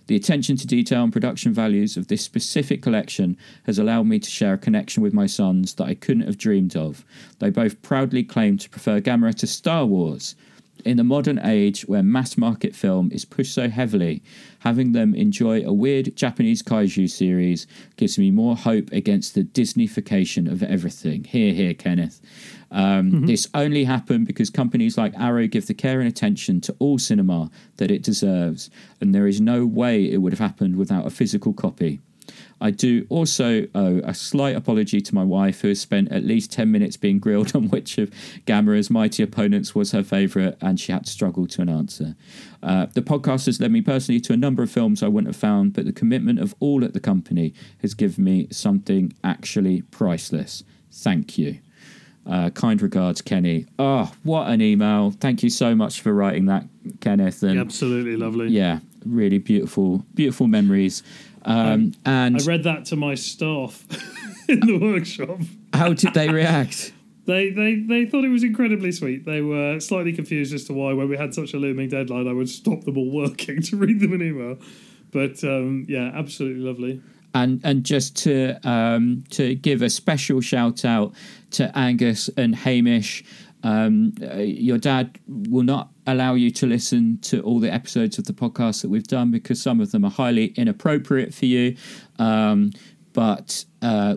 The 0.06 0.16
attention 0.16 0.56
to 0.56 0.66
detail 0.66 1.04
and 1.04 1.12
production 1.12 1.52
values 1.52 1.96
of 1.96 2.08
this 2.08 2.22
specific 2.22 2.82
collection 2.82 3.36
has 3.64 3.78
allowed 3.78 4.06
me 4.06 4.18
to 4.18 4.30
share 4.30 4.54
a 4.54 4.58
connection 4.58 5.02
with 5.02 5.12
my 5.12 5.26
sons 5.26 5.74
that 5.74 5.84
I 5.84 5.94
couldn't 5.94 6.26
have 6.26 6.38
dreamed 6.38 6.76
of. 6.76 7.04
They 7.38 7.50
both 7.50 7.80
proudly 7.82 8.24
claim 8.24 8.58
to 8.58 8.68
prefer 8.70 9.00
Gamera 9.00 9.34
to 9.36 9.46
Star 9.46 9.86
Wars. 9.86 10.34
In 10.84 10.96
the 10.96 11.04
modern 11.04 11.38
age 11.38 11.82
where 11.82 12.02
mass 12.02 12.36
market 12.36 12.74
film 12.74 13.12
is 13.12 13.24
pushed 13.24 13.54
so 13.54 13.68
heavily, 13.68 14.20
having 14.60 14.92
them 14.92 15.14
enjoy 15.14 15.62
a 15.62 15.72
weird 15.72 16.16
Japanese 16.16 16.62
kaiju 16.62 17.08
series 17.08 17.68
gives 17.96 18.18
me 18.18 18.32
more 18.32 18.56
hope 18.56 18.90
against 18.90 19.34
the 19.34 19.44
Disneyfication 19.44 20.50
of 20.50 20.62
everything. 20.62 21.22
Here, 21.22 21.52
here, 21.52 21.74
Kenneth. 21.74 22.20
Um, 22.72 23.26
This 23.26 23.48
only 23.54 23.84
happened 23.84 24.26
because 24.26 24.50
companies 24.50 24.96
like 24.98 25.12
Arrow 25.16 25.46
give 25.46 25.66
the 25.66 25.74
care 25.74 26.00
and 26.00 26.08
attention 26.08 26.60
to 26.62 26.74
all 26.78 26.98
cinema 26.98 27.50
that 27.76 27.90
it 27.90 28.02
deserves, 28.02 28.70
and 29.00 29.14
there 29.14 29.26
is 29.26 29.40
no 29.40 29.66
way 29.66 30.10
it 30.10 30.18
would 30.18 30.32
have 30.32 30.40
happened 30.40 30.76
without 30.76 31.06
a 31.06 31.10
physical 31.10 31.52
copy. 31.52 32.00
I 32.60 32.70
do 32.70 33.04
also 33.08 33.66
owe 33.74 33.98
a 34.04 34.14
slight 34.14 34.54
apology 34.54 35.00
to 35.00 35.14
my 35.14 35.24
wife, 35.24 35.60
who 35.60 35.68
has 35.68 35.80
spent 35.80 36.12
at 36.12 36.24
least 36.24 36.52
10 36.52 36.70
minutes 36.70 36.96
being 36.96 37.18
grilled 37.18 37.54
on 37.56 37.68
which 37.68 37.98
of 37.98 38.10
Gamera's 38.46 38.88
mighty 38.88 39.22
opponents 39.22 39.74
was 39.74 39.90
her 39.92 40.04
favourite, 40.04 40.56
and 40.60 40.78
she 40.78 40.92
had 40.92 41.04
to 41.04 41.10
struggle 41.10 41.46
to 41.48 41.62
an 41.62 41.68
answer. 41.68 42.14
Uh, 42.62 42.86
the 42.94 43.02
podcast 43.02 43.46
has 43.46 43.60
led 43.60 43.72
me 43.72 43.80
personally 43.82 44.20
to 44.20 44.32
a 44.32 44.36
number 44.36 44.62
of 44.62 44.70
films 44.70 45.02
I 45.02 45.08
wouldn't 45.08 45.34
have 45.34 45.40
found, 45.40 45.72
but 45.74 45.84
the 45.84 45.92
commitment 45.92 46.38
of 46.38 46.54
all 46.60 46.84
at 46.84 46.94
the 46.94 47.00
company 47.00 47.52
has 47.82 47.94
given 47.94 48.24
me 48.24 48.46
something 48.50 49.12
actually 49.24 49.82
priceless. 49.82 50.62
Thank 50.90 51.36
you. 51.36 51.58
Uh, 52.24 52.50
kind 52.50 52.80
regards, 52.80 53.20
Kenny. 53.20 53.66
Oh, 53.78 54.12
what 54.22 54.48
an 54.48 54.62
email. 54.62 55.10
Thank 55.10 55.42
you 55.42 55.50
so 55.50 55.74
much 55.74 56.00
for 56.00 56.14
writing 56.14 56.46
that, 56.46 56.64
Kenneth. 57.00 57.42
And 57.42 57.58
Absolutely 57.58 58.16
lovely. 58.16 58.48
yeah, 58.48 58.78
really 59.04 59.38
beautiful, 59.38 60.04
beautiful 60.14 60.46
memories. 60.46 61.02
Um, 61.44 61.94
and 62.04 62.40
I 62.40 62.44
read 62.44 62.62
that 62.64 62.84
to 62.86 62.96
my 62.96 63.16
staff 63.16 63.84
in 64.48 64.60
the 64.60 64.78
workshop. 64.78 65.40
how 65.74 65.92
did 65.92 66.14
they 66.14 66.28
react? 66.28 66.92
They, 67.24 67.50
they 67.50 67.76
they 67.76 68.04
thought 68.04 68.24
it 68.24 68.30
was 68.30 68.42
incredibly 68.42 68.90
sweet. 68.90 69.24
They 69.24 69.42
were 69.42 69.78
slightly 69.78 70.12
confused 70.12 70.52
as 70.52 70.64
to 70.64 70.72
why, 70.72 70.92
when 70.92 71.08
we 71.08 71.16
had 71.16 71.32
such 71.32 71.54
a 71.54 71.56
looming 71.56 71.88
deadline, 71.88 72.26
I 72.26 72.32
would 72.32 72.48
stop 72.48 72.82
them 72.82 72.98
all 72.98 73.12
working 73.12 73.62
to 73.70 73.76
read 73.76 74.00
them 74.00 74.12
an 74.12 74.22
email. 74.22 74.58
But 75.12 75.44
um, 75.44 75.86
yeah, 75.88 76.10
absolutely 76.12 76.62
lovely. 76.64 77.00
And 77.34 77.60
and 77.64 77.84
just 77.84 78.16
to 78.18 78.56
um, 78.68 79.24
to 79.30 79.54
give 79.54 79.82
a 79.82 79.90
special 79.90 80.40
shout 80.40 80.84
out 80.84 81.12
to 81.52 81.76
Angus 81.76 82.28
and 82.36 82.54
Hamish. 82.54 83.24
Um, 83.64 84.14
uh, 84.20 84.38
your 84.38 84.76
dad 84.76 85.20
will 85.28 85.62
not 85.62 85.90
allow 86.08 86.34
you 86.34 86.50
to 86.50 86.66
listen 86.66 87.18
to 87.22 87.40
all 87.42 87.60
the 87.60 87.72
episodes 87.72 88.18
of 88.18 88.24
the 88.24 88.32
podcast 88.32 88.82
that 88.82 88.88
we've 88.88 89.06
done 89.06 89.30
because 89.30 89.62
some 89.62 89.80
of 89.80 89.92
them 89.92 90.04
are 90.04 90.10
highly 90.10 90.46
inappropriate 90.56 91.32
for 91.32 91.46
you. 91.46 91.76
Um, 92.18 92.72
but 93.12 93.64
uh, 93.80 94.16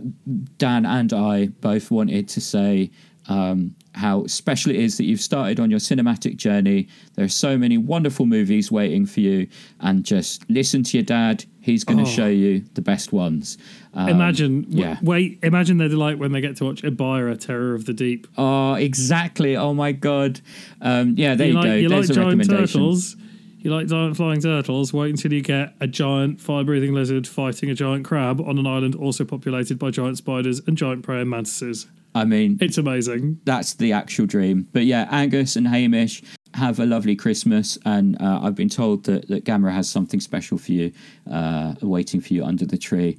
Dan 0.57 0.85
and 0.85 1.13
I 1.13 1.47
both 1.47 1.91
wanted 1.91 2.27
to 2.29 2.41
say 2.41 2.89
um, 3.27 3.75
how 3.93 4.25
special 4.27 4.71
it 4.71 4.77
is 4.77 4.97
that 4.97 5.05
you've 5.05 5.21
started 5.21 5.59
on 5.59 5.69
your 5.71 5.79
cinematic 5.79 6.35
journey. 6.35 6.87
There 7.15 7.25
are 7.25 7.29
so 7.29 7.57
many 7.57 7.77
wonderful 7.77 8.25
movies 8.25 8.71
waiting 8.71 9.05
for 9.05 9.21
you, 9.21 9.47
and 9.79 10.03
just 10.03 10.47
listen 10.49 10.83
to 10.83 10.97
your 10.97 11.03
dad. 11.05 11.45
He's 11.61 11.83
going 11.83 11.97
to 11.97 12.03
Oh. 12.03 12.13
show 12.13 12.27
you 12.27 12.63
the 12.75 12.81
best 12.81 13.11
ones. 13.13 13.57
Um, 13.93 14.09
imagine, 14.09 14.63
w- 14.63 14.79
yeah. 14.83 14.99
wait, 15.01 15.39
imagine 15.41 15.77
their 15.77 15.87
delight 15.89 16.19
when 16.19 16.31
they 16.31 16.41
get 16.41 16.57
to 16.57 16.65
watch 16.65 16.83
Ebirah, 16.83 17.39
Terror 17.39 17.73
of 17.73 17.85
the 17.85 17.93
Deep. 17.93 18.27
Oh, 18.37 18.73
exactly. 18.73 19.55
Oh 19.55 19.73
my 19.73 19.91
god. 19.91 20.41
Um, 20.81 21.15
yeah, 21.17 21.33
there 21.35 21.47
you, 21.47 21.53
you 21.53 21.57
like, 21.59 21.65
go. 21.65 21.75
you 21.75 21.89
There's 21.89 22.09
like 22.09 22.17
a 22.17 22.21
recommendation. 22.21 22.81
turtles. 22.81 23.15
You 23.59 23.73
like 23.73 23.87
giant 23.87 24.15
flying 24.15 24.41
turtles. 24.41 24.93
Wait 24.93 25.09
until 25.09 25.33
you 25.33 25.41
get 25.41 25.73
a 25.79 25.87
giant 25.87 26.39
fire-breathing 26.39 26.93
lizard 26.93 27.27
fighting 27.27 27.71
a 27.71 27.73
giant 27.73 28.05
crab 28.05 28.39
on 28.39 28.59
an 28.59 28.67
island 28.67 28.93
also 28.93 29.25
populated 29.25 29.79
by 29.79 29.89
giant 29.89 30.17
spiders 30.19 30.61
and 30.67 30.77
giant 30.77 31.01
praying 31.01 31.29
mantises. 31.29 31.87
I 32.15 32.25
mean, 32.25 32.57
It's 32.61 32.77
amazing. 32.77 33.41
that's 33.45 33.73
the 33.75 33.91
actual 33.91 34.25
dream. 34.25 34.67
But 34.71 34.85
yeah, 34.85 35.07
Angus 35.11 35.55
and 35.55 35.67
Hamish 35.67 36.23
have 36.53 36.79
a 36.79 36.85
lovely 36.85 37.15
Christmas, 37.15 37.77
and 37.85 38.19
uh, 38.21 38.39
I've 38.41 38.55
been 38.55 38.69
told 38.69 39.03
that 39.05 39.27
that 39.27 39.43
Gamera 39.45 39.73
has 39.73 39.89
something 39.89 40.19
special 40.21 40.57
for 40.57 40.71
you, 40.71 40.91
uh, 41.29 41.75
waiting 41.81 42.21
for 42.21 42.33
you 42.33 42.43
under 42.45 42.65
the 42.65 42.77
tree. 42.77 43.17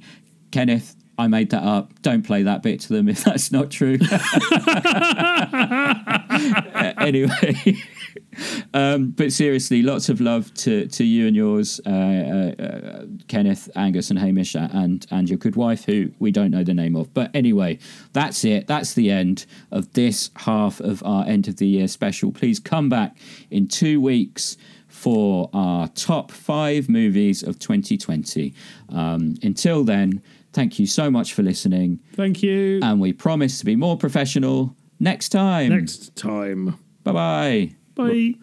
Kenneth, 0.51 0.95
I 1.19 1.27
made 1.27 1.51
that 1.51 1.61
up. 1.63 1.93
Don't 2.01 2.23
play 2.23 2.43
that 2.43 2.63
bit 2.63 2.79
to 2.81 2.89
them 2.93 3.07
if 3.07 3.23
that's 3.27 3.51
not 3.51 3.69
true. 3.69 3.97
Anyway. 6.97 7.77
Um, 8.73 9.11
but 9.11 9.31
seriously, 9.31 9.81
lots 9.81 10.09
of 10.09 10.21
love 10.21 10.53
to, 10.55 10.87
to 10.87 11.03
you 11.03 11.27
and 11.27 11.35
yours, 11.35 11.79
uh, 11.85 11.89
uh, 11.89 12.61
uh, 12.61 13.05
Kenneth, 13.27 13.69
Angus, 13.75 14.09
and 14.09 14.19
Hamish, 14.19 14.55
and 14.55 15.05
and 15.11 15.29
your 15.29 15.37
good 15.37 15.55
wife, 15.55 15.85
who 15.85 16.11
we 16.19 16.31
don't 16.31 16.51
know 16.51 16.63
the 16.63 16.73
name 16.73 16.95
of. 16.95 17.13
But 17.13 17.31
anyway, 17.33 17.79
that's 18.13 18.43
it. 18.45 18.67
That's 18.67 18.93
the 18.93 19.09
end 19.11 19.45
of 19.71 19.93
this 19.93 20.29
half 20.35 20.79
of 20.79 21.03
our 21.03 21.25
end 21.25 21.47
of 21.47 21.57
the 21.57 21.67
year 21.67 21.87
special. 21.87 22.31
Please 22.31 22.59
come 22.59 22.89
back 22.89 23.17
in 23.51 23.67
two 23.67 23.99
weeks 24.01 24.57
for 24.87 25.49
our 25.53 25.87
top 25.89 26.31
five 26.31 26.89
movies 26.89 27.43
of 27.43 27.59
2020. 27.59 28.53
Um, 28.89 29.35
until 29.43 29.83
then, 29.83 30.21
thank 30.53 30.79
you 30.79 30.87
so 30.87 31.11
much 31.11 31.33
for 31.33 31.43
listening, 31.43 31.99
Thank 32.15 32.41
you. 32.41 32.79
and 32.81 32.99
we 32.99 33.13
promise 33.13 33.59
to 33.59 33.65
be 33.65 33.75
more 33.75 33.97
professional 33.97 34.75
next 34.99 35.29
time. 35.29 35.69
Next 35.69 36.15
time. 36.15 36.79
Bye 37.03 37.11
bye. 37.11 37.86
Bye. 37.97 38.35